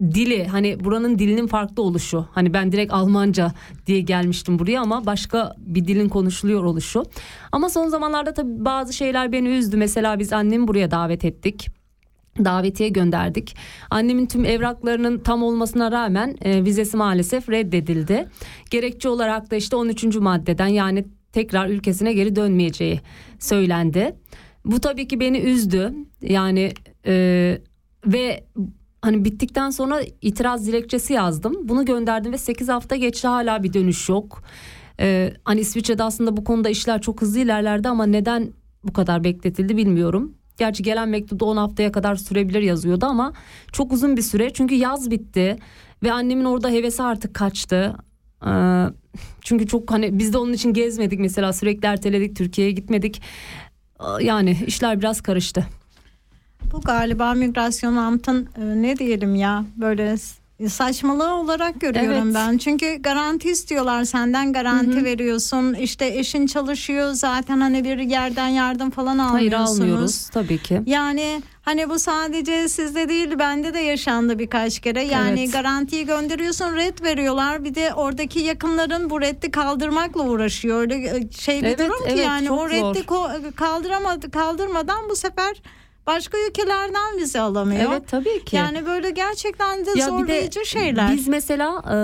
[0.01, 2.27] dili hani buranın dilinin farklı oluşu.
[2.33, 3.53] Hani ben direkt Almanca
[3.87, 7.05] diye gelmiştim buraya ama başka bir dilin konuşuluyor oluşu.
[7.53, 9.77] Ama son zamanlarda tabii bazı şeyler beni üzdü.
[9.77, 11.69] Mesela biz annemi buraya davet ettik
[12.45, 13.57] davetiye gönderdik.
[13.91, 18.29] Annemin tüm evraklarının tam olmasına rağmen e, vizesi maalesef reddedildi.
[18.71, 20.05] Gerekçe olarak da işte 13.
[20.17, 23.01] maddeden yani tekrar ülkesine geri dönmeyeceği
[23.39, 24.17] söylendi.
[24.65, 25.93] Bu tabii ki beni üzdü.
[26.23, 26.73] Yani
[27.07, 27.59] e,
[28.07, 28.45] ve
[29.03, 31.69] hani bittikten sonra itiraz dilekçesi yazdım.
[31.69, 34.43] Bunu gönderdim ve 8 hafta geçti hala bir dönüş yok.
[35.01, 38.53] Ee, hani İsviçre'de aslında bu konuda işler çok hızlı ilerlerdi ama neden
[38.85, 40.35] bu kadar bekletildi bilmiyorum.
[40.59, 43.33] Gerçi gelen mektupta 10 haftaya kadar sürebilir yazıyordu ama
[43.73, 44.53] çok uzun bir süre.
[44.53, 45.57] Çünkü yaz bitti
[46.03, 47.97] ve annemin orada hevesi artık kaçtı.
[48.47, 48.85] Ee,
[49.41, 53.23] çünkü çok hani biz de onun için gezmedik mesela sürekli erteledik Türkiye'ye gitmedik.
[54.01, 55.67] Ee, yani işler biraz karıştı.
[56.73, 60.17] Bu galiba migrasyon amtın e, ne diyelim ya böyle
[60.69, 62.35] saçmalığı olarak görüyorum Evet.
[62.35, 62.59] ben.
[62.59, 65.05] Çünkü garanti istiyorlar senden garanti Hı hı.
[65.05, 65.75] veriyorsun.
[65.75, 69.81] İşte eşin çalışıyor zaten hani bir yerden yardım falan Hayır almıyorsunuz.
[69.81, 70.83] almıyoruz tabii ki.
[70.87, 75.03] Yani hani bu sadece sizde değil bende de yaşandı birkaç kere.
[75.05, 75.53] Yani Evet.
[75.53, 77.65] garantiyi gönderiyorsun red veriyorlar.
[77.65, 80.81] Bir de oradaki yakınların bu reddi kaldırmakla uğraşıyor.
[80.81, 83.53] Öyle e, şey bir Evet, durum ki evet, yani o reddi zor.
[83.57, 85.63] kaldıramadı kaldırmadan bu sefer
[86.07, 87.91] başka ülkelerden vize alamıyor.
[87.93, 88.57] Evet tabii ki.
[88.57, 91.13] Yani böyle gerçekten de Ya bir de zorlayıcı şeyler.
[91.13, 91.95] Biz mesela e,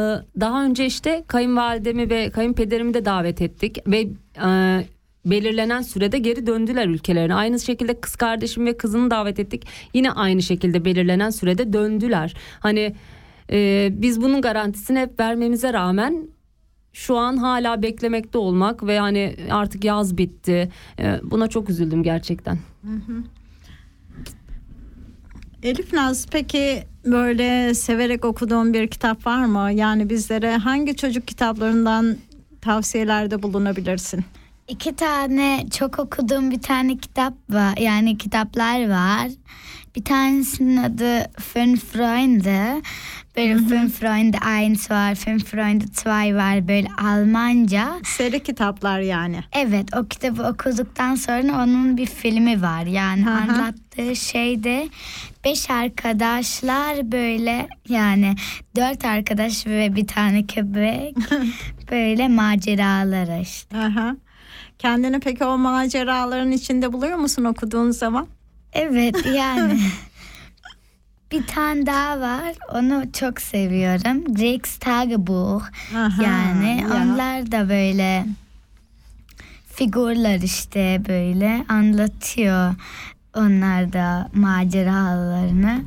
[0.41, 4.09] daha önce işte kayınvalidemi ve kayınpederimi de davet ettik ve
[4.47, 4.85] e,
[5.27, 7.35] belirlenen sürede geri döndüler ülkelerine.
[7.35, 9.67] Aynı şekilde kız kardeşim ve kızını davet ettik.
[9.95, 12.35] Yine aynı şekilde belirlenen sürede döndüler.
[12.61, 12.95] Hani
[13.51, 16.29] e, biz bunun garantisini hep vermemize rağmen
[16.93, 20.71] şu an hala beklemekte olmak ve hani artık yaz bitti.
[20.99, 22.55] E, buna çok üzüldüm gerçekten.
[22.83, 23.23] Hı hı.
[25.67, 29.73] Elif Naz peki böyle severek okuduğun bir kitap var mı?
[29.73, 32.17] Yani bizlere hangi çocuk kitaplarından
[32.61, 34.25] tavsiyelerde bulunabilirsin?
[34.69, 37.77] İki tane çok okuduğum bir tane kitap var.
[37.79, 39.29] Yani kitaplar var.
[39.97, 42.83] Bir tanesinin adı Fünf Freunde.
[43.37, 46.69] Böyle Fünf Freunde 1 var, Fünf Freunde 2 var.
[46.69, 47.93] Böyle Almanca.
[48.05, 49.41] Seri kitaplar yani.
[49.53, 52.83] Evet o kitabı okuduktan sonra onun bir filmi var.
[52.83, 54.89] Yani anlattığı şey de
[55.45, 58.35] beş arkadaşlar böyle yani
[58.77, 61.17] dört arkadaş ve bir tane köpek
[61.91, 63.79] böyle maceralar işte.
[63.79, 64.17] Aha.
[64.79, 68.27] Kendini peki o maceraların içinde buluyor musun okuduğun zaman?
[68.73, 69.79] Evet yani.
[71.33, 72.55] bir tane daha var.
[72.73, 74.37] Onu çok seviyorum.
[74.37, 75.65] Drake's Tagebuch.
[75.97, 76.87] Aha, yani ya.
[76.87, 78.27] onlar da böyle
[79.75, 82.75] figürler işte böyle anlatıyor.
[83.35, 85.81] Onlar da maceralarını.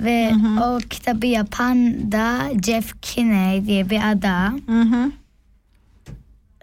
[0.00, 0.32] Ve
[0.62, 4.60] o kitabı yapan da Jeff Kinney diye bir adam.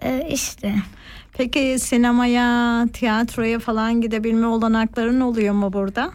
[0.02, 0.76] Ee, işte.
[1.34, 6.12] Peki sinemaya, tiyatroya falan gidebilme olanakların oluyor mu burada?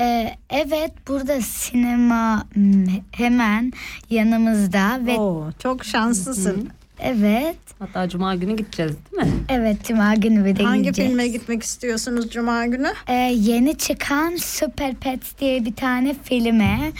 [0.00, 3.72] Ee, evet burada sinema hmm, hemen
[4.10, 6.68] yanımızda ve Oo, çok şanslısın.
[7.00, 7.56] Evet.
[7.78, 9.32] Hatta cuma günü gideceğiz değil mi?
[9.48, 11.10] Evet cuma günü bir de Hangi gideceğiz.
[11.10, 12.92] filme gitmek istiyorsunuz cuma günü?
[13.08, 16.92] Ee, yeni çıkan Super Pets diye bir tane filme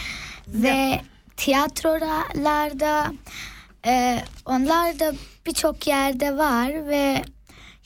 [0.48, 1.00] ve
[1.36, 3.12] tiyatrolarda
[3.86, 5.12] e, onlar da
[5.46, 7.22] birçok yerde var ve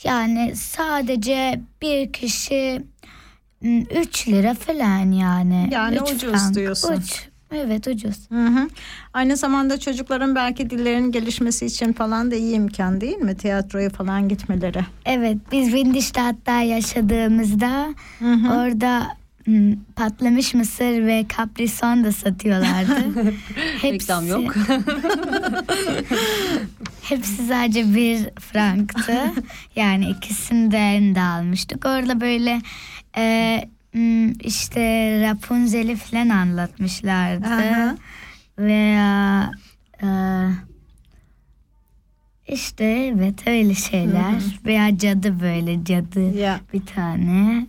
[0.04, 2.82] yani sadece bir kişi
[3.62, 5.68] 3 lira falan yani.
[5.72, 6.54] Yani Üç ucuz frank.
[6.54, 6.92] diyorsun.
[6.96, 7.28] Uç.
[7.54, 8.30] Evet ucuz.
[8.30, 8.68] Hı hı.
[9.14, 13.36] Aynı zamanda çocukların belki dillerinin gelişmesi için falan da iyi imkan değil mi?
[13.36, 14.84] Tiyatroya falan gitmeleri.
[15.06, 17.94] Evet biz Windstadt'ta yaşadığımızda
[18.52, 19.06] orada
[19.46, 23.04] m, patlamış mısır ve kaprison da satıyorlardı.
[23.82, 24.54] Reklam yok.
[27.02, 29.20] hepsi sadece bir franktı.
[29.76, 31.86] yani ikisinden de almıştık.
[31.86, 32.60] Orada böyle
[33.16, 33.60] e,
[34.40, 34.80] işte
[35.30, 37.46] Rapunzel'i falan anlatmışlardı.
[37.46, 37.96] Aha.
[38.58, 39.50] Veya
[40.02, 40.08] e,
[42.48, 44.34] işte evet öyle şeyler.
[44.66, 46.60] Veya cadı böyle cadı Ya.
[46.72, 47.66] bir tane.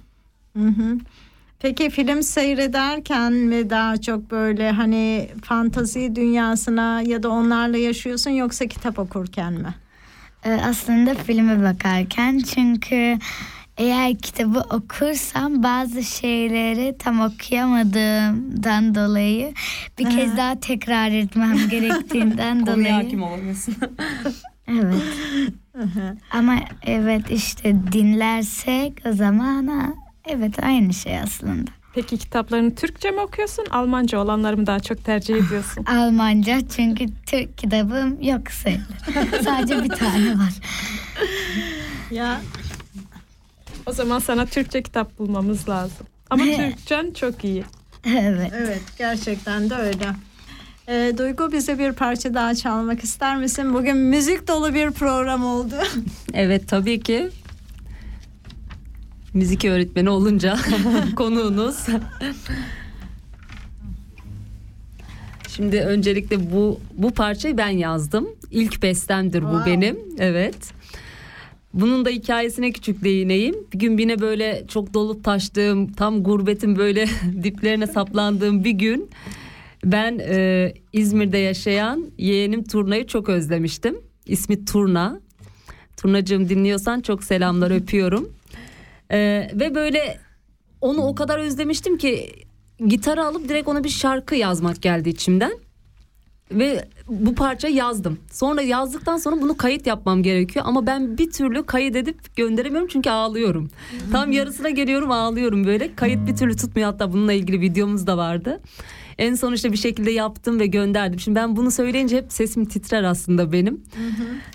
[0.57, 0.97] Hı hı.
[1.59, 8.65] Peki film seyrederken mi daha çok böyle hani fantazi dünyasına ya da onlarla yaşıyorsun yoksa
[8.65, 9.75] kitap okurken mi?
[10.45, 13.17] Ee, aslında filme bakarken çünkü
[13.77, 19.53] eğer kitabı okursam bazı şeyleri tam okuyamadığımdan dolayı
[19.99, 22.93] bir kez daha tekrar etmem gerektiğinden Konuya dolayı.
[22.93, 23.75] hakim olamıyorsun.
[24.67, 25.03] Evet.
[26.31, 26.55] Ama
[26.85, 29.93] evet işte dinlersek o zaman ha,
[30.27, 31.71] evet aynı şey aslında.
[31.95, 33.65] Peki kitaplarını Türkçe mi okuyorsun?
[33.71, 35.85] Almanca olanları mı daha çok tercih ediyorsun?
[35.89, 39.43] Almanca çünkü Türk kitabım yok sayılır.
[39.43, 40.53] Sadece bir tane var.
[42.11, 42.41] Ya
[43.85, 46.07] o zaman sana Türkçe kitap bulmamız lazım.
[46.29, 47.63] Ama Türkçen çok iyi.
[48.05, 48.51] Evet.
[48.57, 50.07] Evet gerçekten de öyle.
[50.89, 53.73] Ee, Duygu bize bir parça daha çalmak ister misin?
[53.73, 55.75] Bugün müzik dolu bir program oldu.
[56.33, 57.29] Evet tabii ki.
[59.33, 60.57] Müzik öğretmeni olunca
[61.15, 61.75] konuğunuz.
[65.47, 68.27] Şimdi öncelikle bu bu parçayı ben yazdım.
[68.51, 69.71] İlk bestemdir bu Wow.
[69.71, 69.97] benim.
[70.19, 70.55] Evet.
[71.73, 73.55] Bunun da hikayesine küçük değineyim.
[73.73, 77.07] Bir gün yine böyle çok dolup taştığım, tam gurbetin böyle
[77.43, 79.09] diplerine saplandığım bir gün
[79.85, 83.97] ben e, İzmir'de yaşayan yeğenim Turna'yı çok özlemiştim.
[84.25, 85.19] İsmi Turna.
[85.97, 88.33] Turnacığım dinliyorsan çok selamlar öpüyorum.
[89.11, 90.19] Ee, ve böyle
[90.81, 92.29] onu o kadar özlemiştim ki
[92.87, 95.53] gitarı alıp direkt ona bir şarkı yazmak geldi içimden.
[96.51, 98.19] Ve bu parçayı yazdım.
[98.31, 103.09] Sonra yazdıktan sonra bunu kayıt yapmam gerekiyor ama ben bir türlü kayıt edip gönderemiyorum çünkü
[103.09, 103.69] ağlıyorum.
[104.11, 105.95] Tam yarısına geliyorum ağlıyorum böyle.
[105.95, 108.61] Kayıt bir türlü tutmuyor hatta bununla ilgili videomuz da vardı.
[109.17, 111.19] En son işte bir şekilde yaptım ve gönderdim.
[111.19, 113.83] Şimdi ben bunu söyleyince hep sesim titrer aslında benim.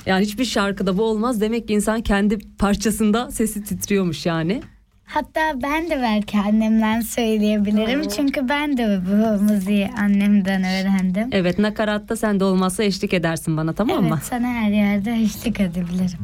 [0.06, 1.40] Yani hiçbir şarkıda bu olmaz.
[1.40, 4.62] Demek ki insan kendi parçasında sesi titriyormuş yani.
[5.08, 8.08] Hatta ben de belki annemden söyleyebilirim.
[8.08, 11.28] Çünkü ben de bu müziği annemden öğrendim.
[11.32, 14.08] Evet nakaratta sen de olmazsa eşlik edersin bana tamam mı?
[14.12, 16.18] Evet sana her yerde eşlik edebilirim.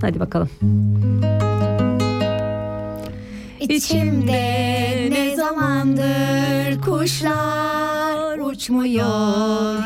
[0.00, 0.50] Hadi bakalım.
[3.60, 9.78] İçimde ne zamandır kuşlar uçmuyor.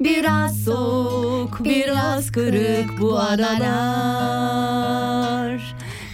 [0.00, 4.54] Biraz soğuk, biraz kırık bu aralar.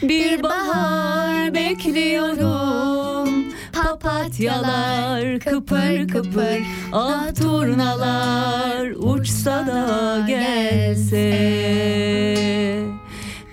[0.02, 3.44] Bir bahar bekliyorum.
[3.72, 6.58] papatyalar kıpır kıpır
[6.92, 11.30] Ah turnalar uçsa da gelse.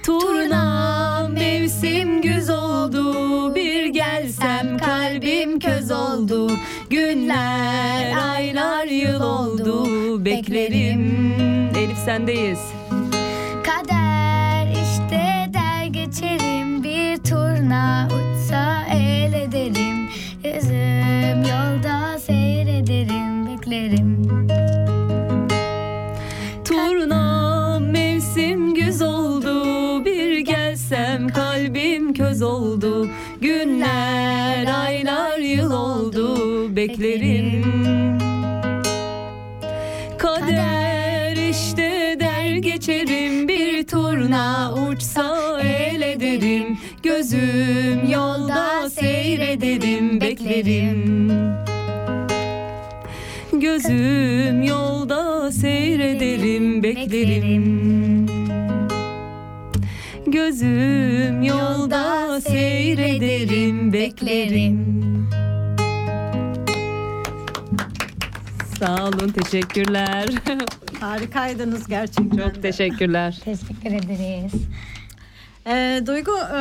[0.04, 3.56] Turna mevsim güz oldu.
[3.56, 6.52] Bir gelsem kalbim köz oldu.
[6.90, 9.86] Günler aylar yıl oldu.
[10.26, 11.34] Beklerim.
[11.78, 12.77] Elif sendeyiz
[16.08, 16.84] geçerim.
[16.84, 20.10] Bir turna uçsa el ederim.
[20.44, 23.48] Yüzüm yolda seyrederim.
[23.48, 24.28] Beklerim.
[26.66, 30.06] Turna mevsim güz oldu.
[30.06, 33.08] Bir gelsem kalbim köz oldu.
[33.42, 36.36] Günler aylar yıl oldu.
[36.76, 37.64] Beklerim.
[40.18, 43.48] Kader işte der geçerim.
[43.48, 43.57] Bir
[43.88, 51.28] turna uçsa el ederim Gözüm yolda seyrederim Beklerim.
[53.54, 58.26] Gözüm yolda seyrederim beklerim.
[60.28, 65.08] Gözüm yolda seyrederim beklerim
[68.80, 70.30] Sağ olun teşekkürler.
[71.00, 72.38] Harikaydınız gerçekten.
[72.38, 73.38] Çok teşekkürler.
[73.46, 74.52] Teşekkür ederiz.
[75.70, 76.60] Ee, Duygu e,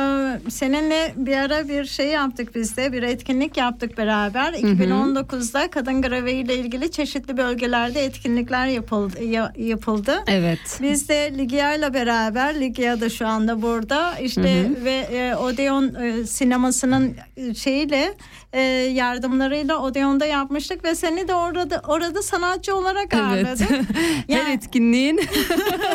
[0.49, 4.53] seninle bir ara bir şey yaptık biz de bir etkinlik yaptık beraber.
[4.53, 9.23] 2019'da kadın graveyi ile ilgili çeşitli bölgelerde etkinlikler yapıldı.
[9.23, 10.23] ya- yapıldı.
[10.27, 10.79] Evet.
[10.81, 14.85] Biz de Ligia ile beraber Ligia da şu anda burada işte Hı hı.
[14.85, 18.13] ve e, Odeon e, sinemasının e, şeyiyle
[18.57, 18.61] e,
[18.93, 23.23] yardımlarıyla Odeon'da yapmıştık ve seni de orada orada sanatçı olarak Evet.
[23.23, 23.69] ağırladık.
[24.29, 25.21] Her etkinliğin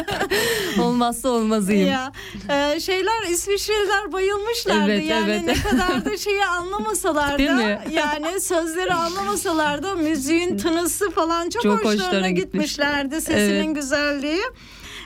[0.80, 1.88] olmazsa olmazıyım.
[1.88, 2.12] Ya
[2.50, 4.92] e, şeyler İsviçreliler bayılmışlardı.
[4.92, 5.44] Evet, yani evet.
[5.44, 11.72] ne kadar da şeyi anlamasalar da yani sözleri anlamasalar da müziğin tınısı falan çok, Çok
[11.72, 12.52] hoşlarına, hoşlarına gitmiş.
[12.52, 13.20] gitmişlerdi.
[13.20, 13.74] Sesinin Evet.
[13.74, 14.42] güzelliği.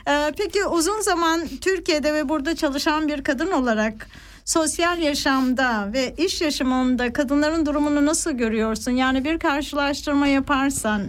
[0.08, 4.06] E, peki uzun zaman Türkiye'de ve burada çalışan bir kadın olarak
[4.46, 8.90] sosyal yaşamda ve iş yaşamında kadınların durumunu nasıl görüyorsun?
[8.90, 11.02] Yani bir karşılaştırma yaparsan.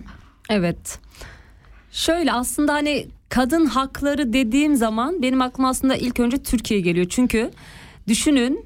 [0.49, 0.99] Evet.
[1.91, 7.05] Şöyle aslında hani kadın hakları dediğim zaman benim aklıma aslında ilk önce Türkiye geliyor.
[7.09, 7.51] Çünkü
[8.07, 8.65] düşünün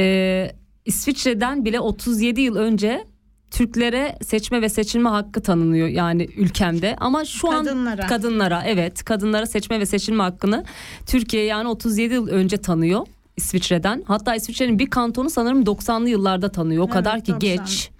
[0.00, 0.50] e,
[0.84, 3.04] İsviçre'den bile 37 yıl önce
[3.50, 8.02] Türklere seçme ve seçilme hakkı tanınıyor yani ülkemde ama şu Kadınlara.
[8.02, 10.64] an kadınlara evet kadınlara seçme ve seçilme hakkını
[11.06, 13.06] Türkiye yani 37 yıl önce tanıyor
[13.38, 14.02] İsviçre'den.
[14.06, 16.82] Hatta İsviçre'nin bir kantonu sanırım 90'lı yıllarda tanıyor.
[16.82, 17.38] O Evet, kadar ki 90.
[17.40, 17.90] geç.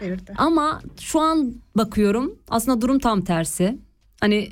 [0.00, 0.16] De.
[0.36, 3.78] Ama şu an bakıyorum aslında durum tam tersi.
[4.20, 4.48] Hani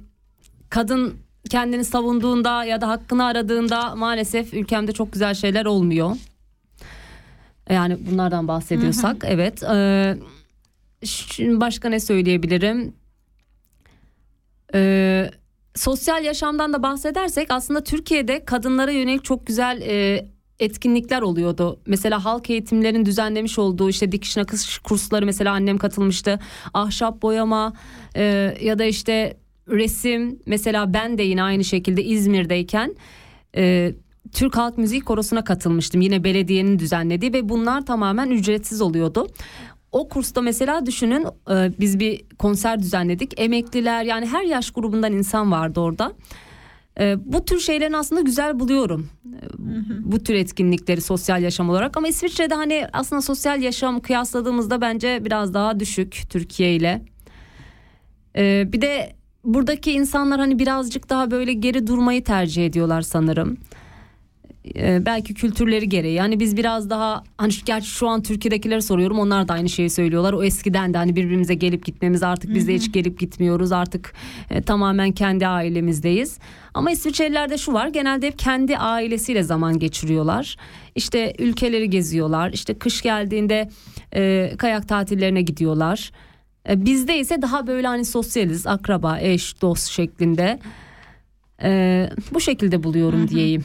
[0.70, 1.14] kadın
[1.50, 6.16] kendini savunduğunda ya da hakkını aradığında maalesef ülkemde çok güzel şeyler olmuyor.
[7.70, 9.62] Yani bunlardan bahsediyorsak evet.
[9.62, 10.16] Ee,
[11.38, 12.92] başka ne söyleyebilirim?
[14.74, 15.30] Ee,
[15.74, 20.26] sosyal yaşamdan da bahsedersek aslında Türkiye'de kadınlara yönelik çok güzel e,
[20.58, 21.80] etkinlikler oluyordu.
[21.86, 26.38] Mesela halk eğitimlerin düzenlemiş olduğu işte dikiş nakış kursları mesela annem katılmıştı.
[26.74, 27.72] Ahşap boyama
[28.16, 29.36] e, ya da işte
[29.68, 32.94] resim mesela ben de yine aynı şekilde İzmir'deyken
[33.56, 33.94] e,
[34.32, 36.00] Türk Halk Müzik Korosu'na katılmıştım.
[36.00, 39.26] Yine belediyenin düzenlediği ve bunlar tamamen ücretsiz oluyordu.
[39.92, 43.40] O kursta mesela düşünün e, biz bir konser düzenledik.
[43.40, 46.12] Emekliler yani her yaş grubundan insan vardı orada.
[47.00, 49.08] E, bu tür şeylerin aslında güzel buluyorum.
[49.26, 49.46] E,
[50.12, 55.54] Bu tür etkinlikleri sosyal yaşam olarak ama İsviçre'de hani aslında sosyal yaşam kıyasladığımızda bence biraz
[55.54, 57.02] daha düşük Türkiye ile.
[58.36, 59.12] E, bir de
[59.44, 63.56] buradaki insanlar hani birazcık daha böyle geri durmayı tercih ediyorlar sanırım.
[64.76, 66.14] Ee, belki kültürleri gereği.
[66.14, 69.90] Yani biz biraz daha hani şu- gerçi şu an Türkiye'dekileri soruyorum onlar da aynı şeyi
[69.90, 70.32] söylüyorlar.
[70.32, 73.72] O eskiden de hani birbirimize gelip gitmemiz artık biz de hiç gelip gitmiyoruz.
[73.72, 74.12] Artık
[74.50, 76.38] e, tamamen kendi ailemizdeyiz.
[76.74, 80.56] Ama İsviçrelilerde şu var genelde hep kendi ailesiyle zaman geçiriyorlar.
[80.94, 82.50] İşte ülkeleri geziyorlar.
[82.52, 83.70] İşte kış geldiğinde
[84.14, 86.10] e, kayak tatillerine gidiyorlar.
[86.68, 90.58] E, bizde ise daha böyle hani sosyaliz, akraba, eş, dost şeklinde.
[91.62, 93.64] E, bu şekilde buluyorum diyeyim.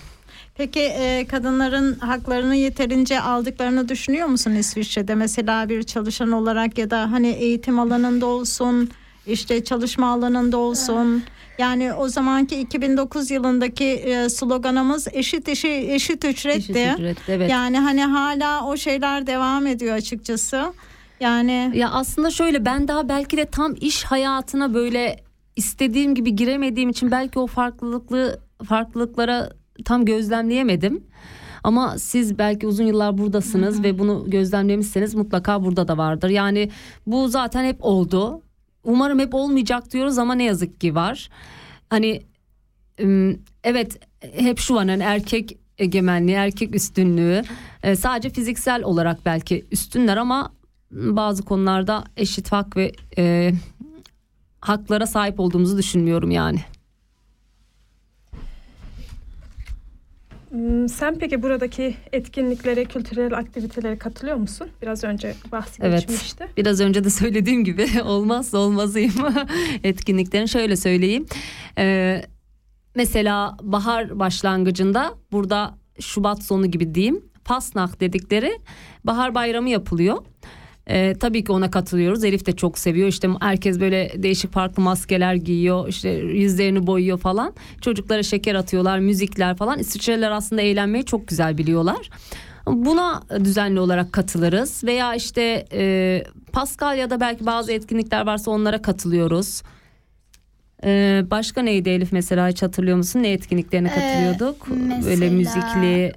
[0.56, 5.16] Peki e, kadınların haklarını yeterince aldıklarını düşünüyor musun İsviçre'de?
[5.16, 8.90] Mesela bir çalışan olarak ya da hani eğitim alanında olsun,
[9.28, 11.24] işte çalışma alanında olsun.
[11.58, 16.80] Yani o zamanki 2009 yılındaki e, sloganımız eşit işi eşit ücretti.
[16.80, 17.52] Eşit ücret, evet.
[17.52, 20.74] Yani hani hala o şeyler devam ediyor açıkçası.
[21.20, 25.24] Yani Ya aslında şöyle ben daha belki de tam iş hayatına böyle
[25.56, 29.50] istediğim gibi giremediğim için belki o farklılıklı farklılıklara
[29.86, 31.04] tam gözlemleyemedim.
[31.64, 36.30] Ama siz belki uzun yıllar buradasınız ve bunu gözlemlemişseniz mutlaka burada da vardır.
[36.30, 36.70] Yani
[37.08, 38.42] bu zaten hep oldu.
[38.84, 41.30] Umarım hep olmayacak diyoruz ama ne yazık ki var.
[41.90, 42.24] Hani
[43.64, 44.00] evet
[44.36, 47.44] hep şu an hani erkek egemenliği, erkek üstünlüğü
[47.84, 50.54] e, sadece fiziksel olarak belki üstünler ama
[50.92, 53.54] bazı konularda eşit hak ve e,
[54.62, 56.60] haklara sahip olduğumuzu düşünmüyorum yani.
[60.88, 64.68] Sen peki buradaki etkinliklere, kültürel aktivitelere katılıyor musun?
[64.82, 66.36] Biraz önce bahsi Evet.
[66.58, 69.14] Biraz önce de söylediğim gibi olmazsa olmazıyım
[69.84, 70.46] etkinliklerin.
[70.46, 71.26] Şöyle söyleyeyim.
[71.78, 72.22] Ee,
[72.96, 77.26] mesela bahar başlangıcında burada Şubat sonu gibi diyeyim.
[77.44, 78.60] Fasnak dedikleri
[79.04, 80.18] bahar bayramı yapılıyor.
[80.88, 82.24] Ee, tabii ki ona katılıyoruz.
[82.24, 83.08] Elif de çok seviyor.
[83.08, 85.88] İşte herkes böyle değişik farklı maskeler giyiyor.
[85.88, 87.54] İşte yüzlerini boyuyor falan.
[87.82, 89.80] Çocuklara şeker atıyorlar, müzikler falan.
[89.80, 92.10] İsviçreliler aslında eğlenmeyi çok güzel biliyorlar.
[92.68, 99.62] Buna düzenli olarak katılırız veya işte e, Paskalya'da belki bazı etkinlikler varsa onlara katılıyoruz.
[100.86, 103.24] Ee, başka neydi Elif mesela hiç hatırlıyor musun?
[103.24, 104.68] Ne etkinliklerine Ee, katılıyorduk?
[105.06, 106.12] Böyle mesela- müzikli.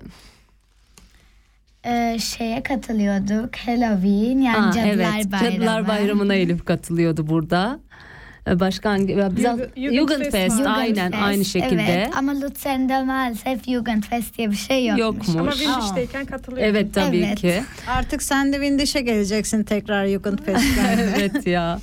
[1.87, 3.57] Ee, şeye katılıyorduk.
[3.57, 5.57] Halloween yani Ha, Cadılar evet, Bayramı.
[5.57, 7.79] Cadılar Bayramı'na Elif katılıyordu burada.
[8.61, 9.17] Başka hangi?
[9.17, 11.83] Biraz Jugend- Jugendfest aynen Jugendfest, aynı şekilde.
[11.83, 15.01] Evet ama Luzern'da maalesef Jugendfest diye bir şey yokmuş.
[15.01, 15.29] Yokmuş.
[15.37, 16.67] Ama Windish'teyken katılıyor.
[16.67, 17.39] Evet tabii Evet.
[17.39, 17.63] ki.
[17.89, 20.99] Artık sen de Windish'e geleceksin tekrar Jugendfest'ten.
[21.19, 21.79] evet ya.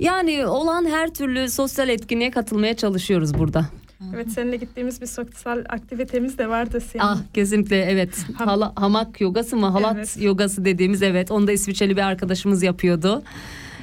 [0.00, 3.64] Yani olan her türlü sosyal etkinliğe katılmaya çalışıyoruz burada.
[4.14, 7.04] Evet seninle gittiğimiz bir sosyal aktivitemiz de vardı senin.
[7.04, 8.26] Ah kesinlikle evet.
[8.34, 9.66] Hala, hamak yogası mı?
[9.66, 10.16] Halat Evet.
[10.20, 11.30] yogası dediğimiz evet.
[11.30, 13.22] Onu da İsviçreli bir arkadaşımız yapıyordu.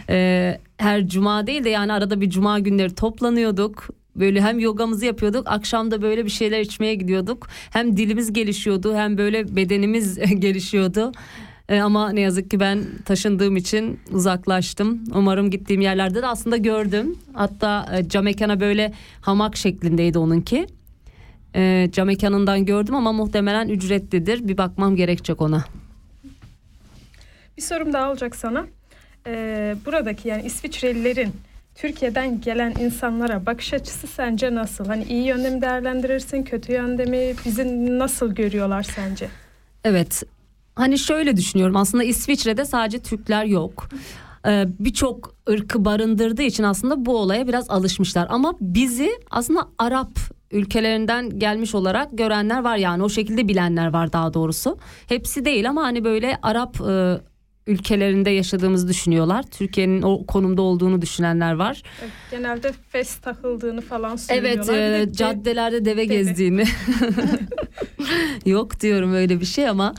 [0.09, 3.87] Ee, her cuma değil de yani arada bir cuma günleri toplanıyorduk.
[4.15, 7.47] Böyle hem yogamızı yapıyorduk, akşam da böyle bir şeyler içmeye gidiyorduk.
[7.69, 11.11] Hem dilimiz gelişiyordu, hem böyle bedenimiz gelişiyordu.
[11.69, 15.03] Ee, ama ne yazık ki ben taşındığım için uzaklaştım.
[15.15, 17.15] Umarım gittiğim yerlerde de aslında gördüm.
[17.33, 20.67] Hatta e, cam mekana böyle hamak şeklindeydi onunki.
[21.55, 24.47] E, cam mekanından gördüm ama muhtemelen ücretlidir.
[24.47, 25.65] Bir bakmam gerekecek ona.
[27.57, 28.65] Bir sorum daha olacak sana.
[29.27, 31.33] Ee, buradaki yani İsviçrelilerin
[31.75, 34.85] Türkiye'den gelen insanlara bakış açısı sence nasıl?
[34.85, 37.33] Hani iyi yönde mi değerlendirirsin, kötü yönde mi?
[37.45, 39.27] Bizi nasıl görüyorlar sence?
[39.83, 40.23] Evet.
[40.75, 41.75] Hani şöyle düşünüyorum.
[41.75, 43.89] Aslında İsviçre'de sadece Türkler yok.
[44.47, 48.27] Ee, Birçok ırkı barındırdığı için aslında bu olaya biraz alışmışlar.
[48.29, 50.19] Ama bizi aslında Arap
[50.51, 54.77] ülkelerinden gelmiş olarak görenler var yani o şekilde bilenler var daha doğrusu.
[55.07, 57.17] Hepsi değil ama hani böyle Arap e,
[57.67, 59.43] ülkelerinde yaşadığımızı düşünüyorlar.
[59.43, 61.83] Türkiye'nin o konumda olduğunu düşünenler var.
[62.01, 64.75] Evet, Genelde fes takıldığını falan Evet söylüyorlar.
[64.75, 66.05] Bir e, de caddelerde deve, deve.
[66.05, 66.63] gezdiğini.
[68.45, 69.93] Yok diyorum öyle bir şey ama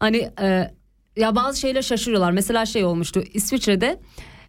[0.00, 0.70] hani e,
[1.16, 2.32] ya bazı şeyler şaşırıyorlar.
[2.32, 4.00] Mesela şey olmuştu İsviçre'de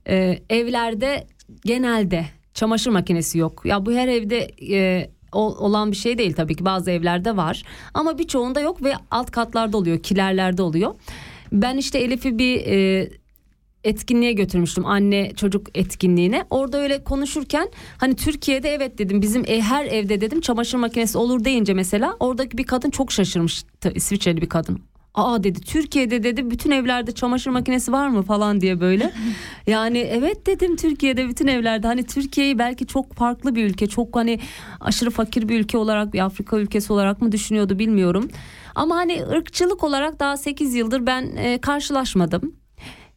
[0.07, 1.27] e, evlerde
[1.65, 3.61] genelde çamaşır makinesi yok.
[3.65, 7.63] Ya bu her evde e, ol- olan bir şey değil tabii ki bazı evlerde var
[7.93, 10.95] ama birçoğunda yok ve alt katlarda oluyor kilerlerde oluyor.
[11.51, 13.09] Ben işte Elif'i bir e,
[13.83, 16.45] etkinliğe götürmüştüm anne çocuk etkinliğine.
[16.49, 21.43] Orada öyle konuşurken hani Türkiye'de evet dedim bizim e, her evde dedim çamaşır makinesi olur
[21.43, 24.90] deyince mesela oradaki bir kadın çok şaşırmıştı İsviçreli bir kadın.
[25.13, 29.11] Aa dedi Türkiye'de dedi bütün evlerde çamaşır makinesi var mı falan diye böyle.
[29.67, 34.39] Yani evet dedim Türkiye'de bütün evlerde hani Türkiye'yi belki çok farklı bir ülke çok hani
[34.79, 38.27] aşırı fakir bir ülke olarak bir Afrika ülkesi olarak mı düşünüyordu bilmiyorum.
[38.75, 42.55] Ama hani ırkçılık olarak daha 8 yıldır ben e, karşılaşmadım.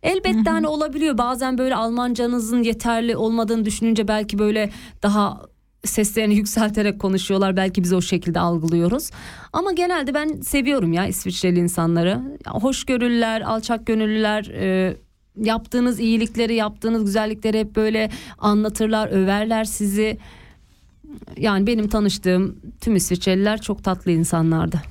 [0.03, 4.71] Elbette hani olabiliyor bazen böyle Almancanızın yeterli olmadığını düşününce belki böyle
[5.03, 5.41] daha
[5.85, 9.11] seslerini yükselterek konuşuyorlar belki biz o şekilde algılıyoruz.
[9.53, 12.21] Ama genelde ben seviyorum ya İsviçreli insanları.
[12.47, 14.97] Hoşgörülüler, alçak gönüllüler, e,
[15.37, 20.19] yaptığınız iyilikleri, yaptığınız güzellikleri hep böyle anlatırlar, överler sizi.
[21.37, 24.83] Yani benim tanıştığım tüm İsviçreliler çok tatlı insanlardı.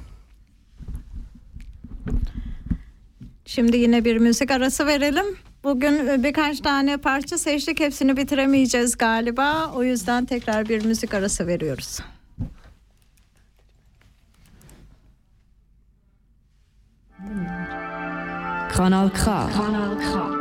[3.45, 5.25] Şimdi yine bir müzik arası verelim.
[5.63, 7.79] Bugün e, birkaç tane parça seçtik.
[7.79, 9.71] Hepsini bitiremeyeceğiz galiba.
[9.75, 11.99] O yüzden tekrar bir müzik arası veriyoruz.
[18.73, 19.49] Kanal K.
[19.57, 20.32] Kanal K.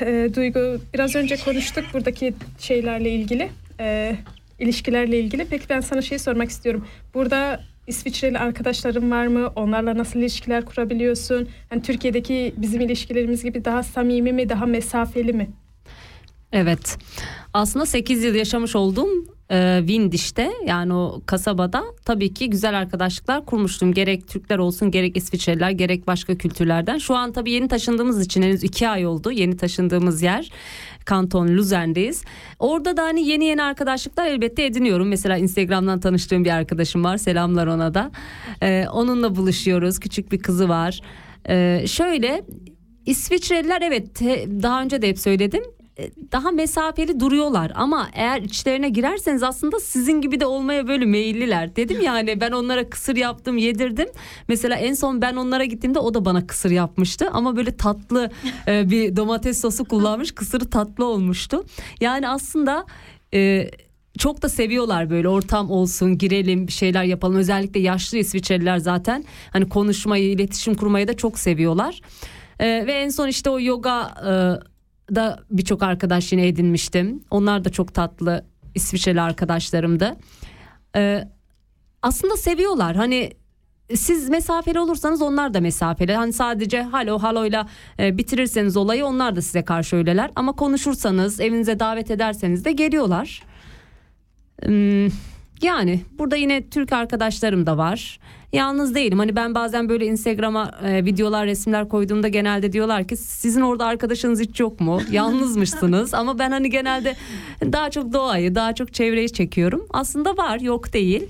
[0.00, 3.48] e, Duygu biraz önce konuştuk buradaki şeylerle ilgili
[3.80, 4.16] e,
[4.58, 5.44] ilişkilerle ilgili.
[5.50, 6.86] Peki ben sana şey sormak istiyorum.
[7.14, 9.52] Burada İsviçreli arkadaşların var mı?
[9.56, 11.48] Onlarla nasıl ilişkiler kurabiliyorsun?
[11.72, 15.50] Yani Türkiye'deki bizim ilişkilerimiz gibi daha samimi mi, daha mesafeli mi?
[16.52, 16.98] Evet.
[17.54, 19.17] Aslında 8 yıl yaşamış olduğum
[19.50, 23.92] e, Windish'te yani o kasabada tabii ki güzel arkadaşlıklar kurmuştum.
[23.92, 26.98] Gerek Türkler olsun gerek İsviçreliler gerek başka kültürlerden.
[26.98, 29.30] Şu an tabii yeni taşındığımız için henüz 2 ay oldu.
[29.30, 30.50] Yeni taşındığımız yer
[31.04, 32.24] Kanton Luzern'deyiz.
[32.58, 35.08] Orada da hani yeni yeni arkadaşlıklar elbette ediniyorum.
[35.08, 37.16] Mesela Instagram'dan tanıştığım bir arkadaşım var.
[37.16, 38.10] Selamlar ona da.
[38.62, 39.98] E, onunla buluşuyoruz.
[39.98, 41.00] Küçük bir kızı var.
[41.48, 42.44] E, şöyle
[43.06, 44.20] İsviçreliler evet
[44.62, 45.62] daha önce de hep söyledim
[46.32, 51.76] daha mesafeli duruyorlar ama eğer içlerine girerseniz aslında sizin gibi de olmaya böyle meyilliler.
[51.76, 54.08] Dedim yani ben onlara kısır yaptım yedirdim.
[54.48, 58.30] Mesela en son ben onlara gittiğimde o da bana kısır yapmıştı ama böyle tatlı
[58.68, 61.64] e, bir domates sosu kullanmış kısırı tatlı olmuştu.
[62.00, 62.86] Yani aslında
[63.34, 63.70] e,
[64.18, 69.68] çok da seviyorlar böyle ortam olsun girelim bir şeyler yapalım özellikle yaşlı İsviçreliler zaten hani
[69.68, 72.00] konuşmayı iletişim kurmayı da çok seviyorlar.
[72.60, 74.32] Ve en son işte o yoga e,
[75.14, 77.24] da birçok arkadaş yine edinmiştim.
[77.30, 78.44] Onlar da çok tatlı
[78.74, 80.16] İsviçreli arkadaşlarımdı.
[80.96, 81.28] Ee,
[82.02, 82.96] aslında seviyorlar.
[82.96, 83.32] Hani
[83.94, 86.14] siz mesafeli olursanız onlar da mesafeli.
[86.14, 87.68] Hani sadece halo haloyla
[88.00, 90.30] e, bitirirseniz olayı onlar da size karşı öyleler.
[90.36, 93.42] Ama konuşursanız evinize davet ederseniz de geliyorlar.
[94.64, 95.08] Hmm,
[95.62, 98.20] yani burada yine Türk arkadaşlarım da var.
[98.52, 99.18] Yalnız değilim.
[99.18, 104.40] Hani ben bazen böyle Instagram'a e, videolar, resimler koyduğumda genelde diyorlar ki sizin orada arkadaşınız
[104.40, 105.00] hiç yok mu?
[105.10, 106.14] Yalnızmışsınız.
[106.18, 107.16] Ama ben hani genelde
[107.62, 109.86] daha çok doğayı, daha çok çevreyi çekiyorum.
[109.90, 111.26] Aslında var, yok değil.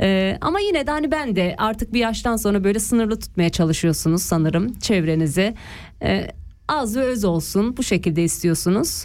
[0.00, 4.22] Ee, ama yine de hani ben de artık bir yaştan sonra böyle sınırlı tutmaya çalışıyorsunuz
[4.22, 5.54] sanırım çevrenizi.
[6.02, 6.28] Ee,
[6.68, 9.04] az ve öz olsun bu şekilde istiyorsunuz.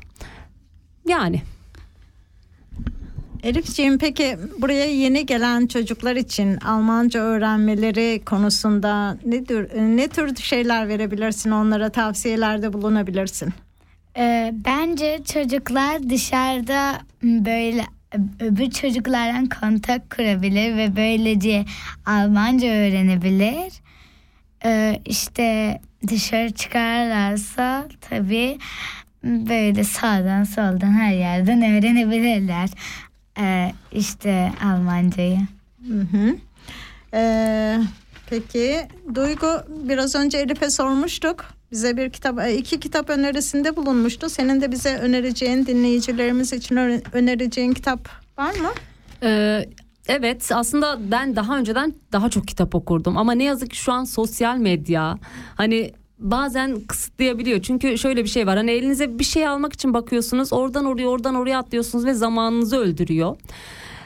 [1.08, 1.42] Yani.
[3.44, 10.88] Elifciğim peki buraya yeni gelen çocuklar için Almanca öğrenmeleri konusunda ne tür, ne tür şeyler
[10.88, 13.54] verebilirsin onlara tavsiyelerde bulunabilirsin?
[14.18, 17.84] Ee, bence çocuklar dışarıda böyle
[18.40, 21.66] öbür çocuklarla kontak kurabilir ve böylece
[22.06, 23.74] Almanca öğrenebilir.
[24.66, 28.58] Ee, işte dışarı çıkarlarsa tabii
[29.24, 32.70] böyle sağdan soldan her yerden öğrenebilirler.
[33.40, 35.40] Ee, işte Almancayı.
[35.88, 36.36] Hı hı.
[37.14, 37.80] Ee,
[38.30, 39.48] Peki Duygu
[39.90, 41.46] biraz önce Elif'e sormuştuk.
[41.72, 44.30] Bize bir kitap, e, iki kitap önerisinde bulunmuştu.
[44.30, 48.70] Senin de bize önereceğin, dinleyicilerimiz için öne- önereceğin kitap var mı?
[49.24, 49.66] Ee,
[50.08, 54.04] evet aslında ben daha önceden daha çok kitap okurdum ama ne yazık ki şu an
[54.04, 55.18] sosyal medya
[55.56, 57.62] hani bazen kısıtlayabiliyor.
[57.62, 61.36] Çünkü şöyle bir şey var hani elinize bir şey almak için bakıyorsunuz oradan oraya oradan
[61.36, 63.36] oraya atlıyorsunuz ve zamanınızı öldürüyor.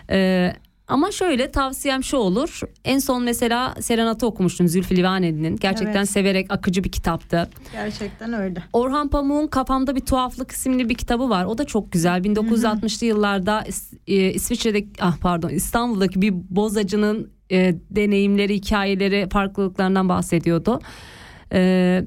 [0.10, 0.54] Ee,
[0.88, 2.60] ama şöyle tavsiyem şu olur.
[2.86, 5.58] En son mesela Serenat'ı okumuştum Zülfü Livaneli'nin.
[5.58, 6.10] Gerçekten Evet.
[6.10, 7.50] severek akıcı bir kitaptı.
[7.72, 8.64] Gerçekten öyle.
[8.74, 11.46] Orhan Pamuk'un Kafamda Bir Tuhaflık isimli bir kitabı var.
[11.46, 12.22] O da çok güzel.
[12.22, 13.64] 1960'lı yıllarda
[14.08, 20.80] e, İsviçre'de ah pardon İstanbul'daki bir bozacının e, deneyimleri, hikayeleri, farklılıklarından bahsediyordu.
[21.54, 22.04] E,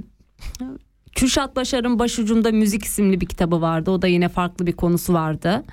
[1.14, 3.90] Kürşat Başar'ın Başucumda Müzik isimli bir kitabı vardı.
[3.90, 5.64] O da yine farklı bir konusu vardı.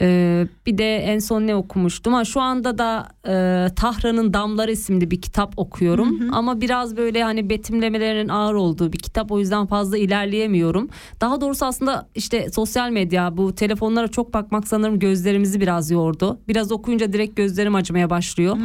[0.00, 2.12] Ee, bir de en son ne okumuştum?
[2.12, 6.32] Ha, şu anda da e, Tahran'ın Damları isimli bir kitap okuyorum.
[6.32, 9.32] Ama biraz böyle hani betimlemelerinin ağır olduğu bir kitap.
[9.32, 10.88] O yüzden fazla ilerleyemiyorum.
[11.20, 16.38] Daha doğrusu aslında işte sosyal medya bu telefonlara çok bakmak sanırım gözlerimizi biraz yordu.
[16.48, 18.56] Biraz okuyunca direkt gözlerim acımaya başlıyor.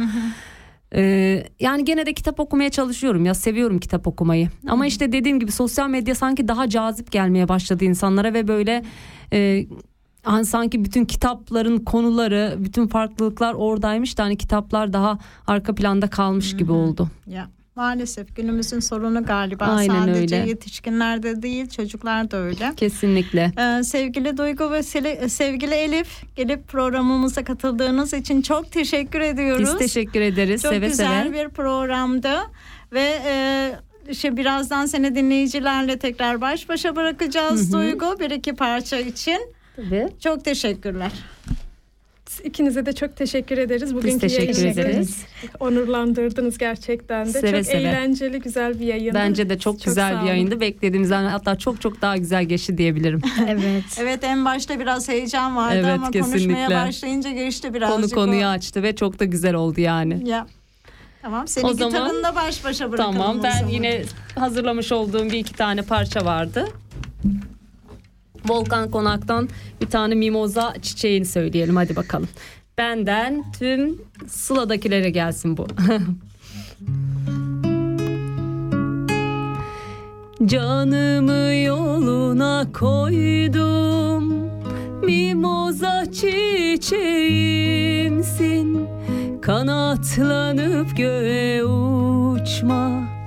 [0.94, 4.48] Ee, yani gene de kitap okumaya çalışıyorum ya seviyorum kitap okumayı.
[4.68, 8.84] Ama işte dediğim gibi sosyal medya sanki daha cazip gelmeye başladı insanlara ve böyle
[9.32, 9.66] e,
[10.22, 16.56] hani sanki bütün kitapların konuları bütün farklılıklar oradaymış da hani kitaplar daha arka planda kalmış
[16.56, 17.08] gibi oldu.
[17.26, 17.48] Ya
[17.88, 20.48] maalesef günümüzün sorunu galiba Aynen sadece öyle.
[20.48, 22.72] yetişkinlerde değil çocuklar da öyle.
[22.76, 23.52] Kesinlikle.
[23.58, 29.62] Ee, sevgili Duygu ve Sele- sevgili Elif gelip programımıza katıldığınız için çok teşekkür ediyoruz.
[29.62, 31.44] Biz teşekkür ederiz Çok seve güzel seve.
[31.44, 32.34] bir programdı
[32.92, 33.72] ve e,
[34.10, 37.72] işte birazdan seni dinleyicilerle tekrar baş başa bırakacağız Hı hı.
[37.80, 39.54] Duygu bir iki parça için.
[39.76, 40.08] Tabii.
[40.24, 41.12] Çok teşekkürler.
[42.44, 43.94] İkinize de çok teşekkür ederiz.
[43.94, 45.24] Bugünkü teşekkür yayınınızı ederiz.
[45.60, 47.32] Onurlandırdınız gerçekten de.
[47.32, 47.80] Seve çok seve.
[47.80, 49.14] eğlenceli, güzel bir yayındı.
[49.18, 50.60] Bence de çok, sağ güzel bir yayındı.
[50.60, 53.22] Beklediğimizden hatta çok çok daha güzel geçti diyebilirim.
[53.48, 53.84] Evet.
[54.00, 56.74] Evet en başta biraz heyecan vardı Evet, ama konuşmaya kesinlikle.
[56.74, 57.96] başlayınca geçti birazcık.
[57.96, 58.48] Konu konuyu o.
[58.48, 60.28] açtı ve çok da güzel oldu yani.
[60.28, 60.46] Ya.
[61.22, 63.12] Tamam seni O zaman- gitarınla baş başa bırakalım.
[63.16, 63.68] Tamam ben zaman.
[63.70, 64.02] yine
[64.34, 66.68] hazırlamış olduğum bir iki tane parça vardı.
[68.48, 69.48] Volkan Konak'tan
[69.80, 72.28] bir tane mimoza çiçeğini söyleyelim hadi bakalım.
[72.78, 75.66] Benden tüm Sıla'dakilere gelsin bu.
[80.46, 84.50] Canımı yoluna koydum
[85.02, 88.88] Mimoza çiçeğimsin
[89.42, 93.17] Kanatlanıp göğe uçma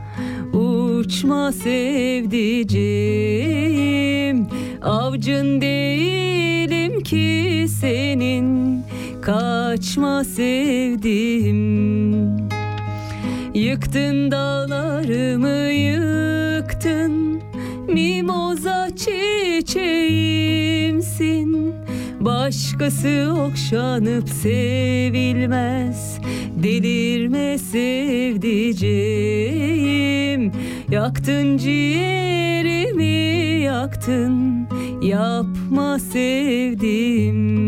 [1.01, 4.47] Uçma sevdiceğim
[4.81, 8.81] Avcın değilim ki senin.
[9.21, 11.61] Kaçma sevdim
[13.53, 17.41] Yıktın dağlarımı yıktın.
[17.87, 21.75] Mimoza çiçeğimsin
[22.21, 26.19] Başkası okşanıp sevilmez.
[26.63, 30.51] Delirme sevdiceğim.
[30.91, 34.67] Yaktın ciğerimi yaktın.
[35.01, 37.61] Yapma sevdim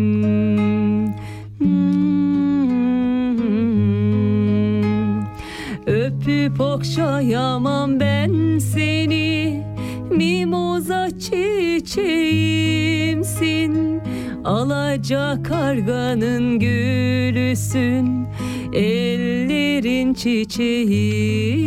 [5.87, 9.63] Öpüp okşayamam ben seni.
[10.11, 14.01] Mimoza çiçeğimsin
[14.45, 18.27] Alaca karganın gülüsün
[18.73, 21.63] Ellerin çiçeğisin.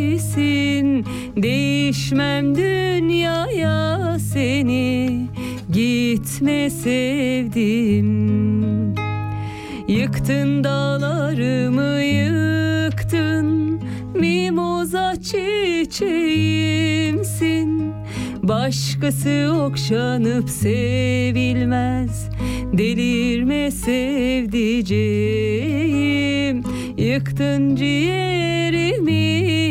[1.37, 5.27] Değişmem dünyaya seni
[5.73, 8.07] Gitme sevdim
[9.87, 13.79] Yıktın dağlarımı yıktın
[14.15, 17.96] Mimoza çiçeğimsin
[18.47, 22.29] Başkası okşanıp sevilmez.
[22.73, 24.87] Delirme sevdiceğim.
[26.97, 29.13] Yıktın ciğerimi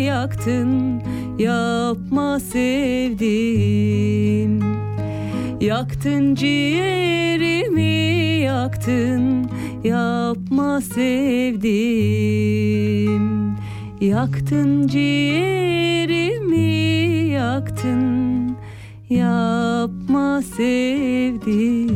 [0.05, 1.03] yaktın.
[1.39, 3.17] Yapma sevdim
[5.61, 7.83] Yaktın ciğerimi
[8.45, 9.51] yaktın.
[9.85, 11.87] Yapma sevdim
[14.01, 16.67] Yaktın ciğerimi
[17.29, 18.56] yaktın
[19.11, 21.87] Yapma sevdim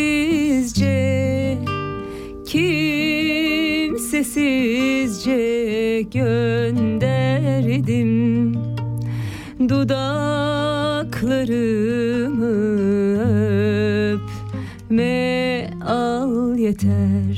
[2.45, 2.91] kimsesizce
[6.13, 7.71] gönderdim
[9.69, 10.31] dudaklarımı
[14.89, 17.30] öpme al yeter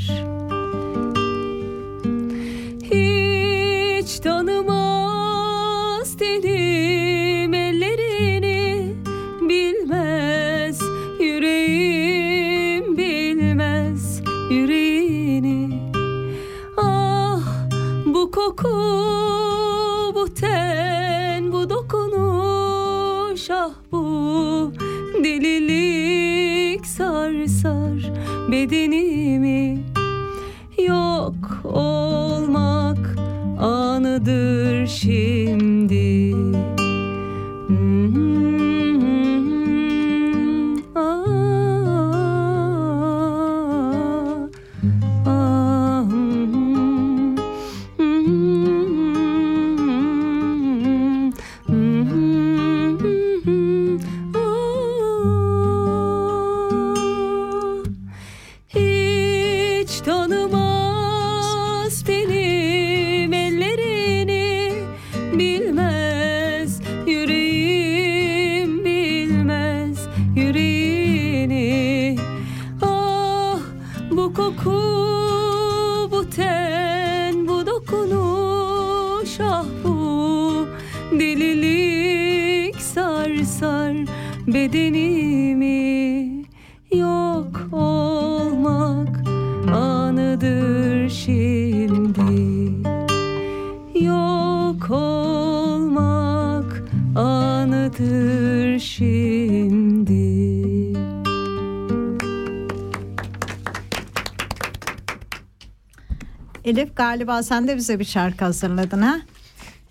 [107.13, 109.19] galiba sen de bize bir şarkı hazırladın ha?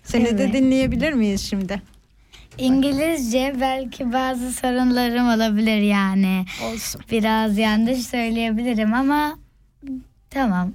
[0.03, 0.53] Seni de Evet.
[0.53, 1.81] dinleyebilir miyiz şimdi?
[2.57, 6.45] İngilizce belki bazı sorunlarım olabilir yani.
[6.63, 7.01] Olsun.
[7.11, 9.37] Biraz yanlış söyleyebilirim ama
[10.29, 10.72] tamam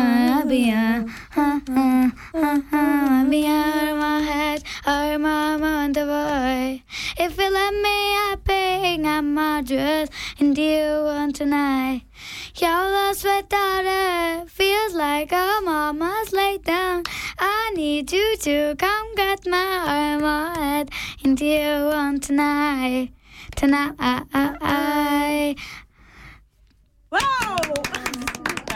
[0.00, 1.04] ah, ba, ya.
[1.36, 3.94] Ah, ah, ah, ah, ba, ya.
[3.94, 6.82] My head, I'm on the boy.
[7.18, 8.98] If you let me, I pay.
[9.04, 10.08] I'm my dress,
[10.38, 12.07] and you want tonight.
[12.60, 14.50] Lost without it.
[14.50, 17.04] Feels like a mama's laid down.
[17.38, 20.90] I need you to come get my arm ahead
[21.24, 23.10] into your one tonight.
[23.56, 23.94] Tonight.
[27.10, 27.56] Wow!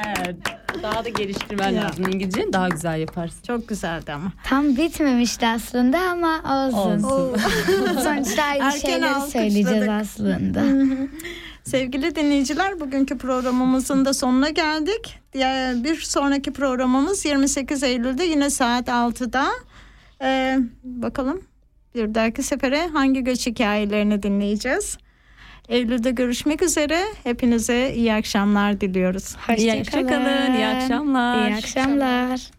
[0.06, 0.36] Evet.
[0.82, 1.82] Daha da geliştirmen Ya.
[1.84, 3.42] lazım İngilizceni daha güzel yaparsın.
[3.46, 4.32] Çok güzeldi ama.
[4.44, 6.36] Tam bitmemişti aslında ama
[6.66, 7.02] olsun.
[7.02, 7.36] Olsun.
[8.02, 9.32] Sonuçta aynı Erken şeyleri alkışladık.
[9.32, 10.62] söyleyeceğiz aslında.
[11.64, 15.18] Sevgili dinleyiciler bugünkü programımızın da sonuna geldik.
[15.84, 19.46] Bir sonraki programımız 28 Eylül'de yine saat 6'da.
[20.22, 21.42] Ee, bakalım
[21.94, 24.98] bir dahaki sefere hangi göç hikayelerini dinleyeceğiz.
[25.68, 27.04] Eylül'de görüşmek üzere.
[27.22, 29.36] Hepinize iyi akşamlar diliyoruz.
[29.56, 31.48] İyi hoşçakalın, iyi akşamlar.
[31.48, 32.50] İyi akşamlar.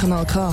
[0.00, 0.52] Kanal K.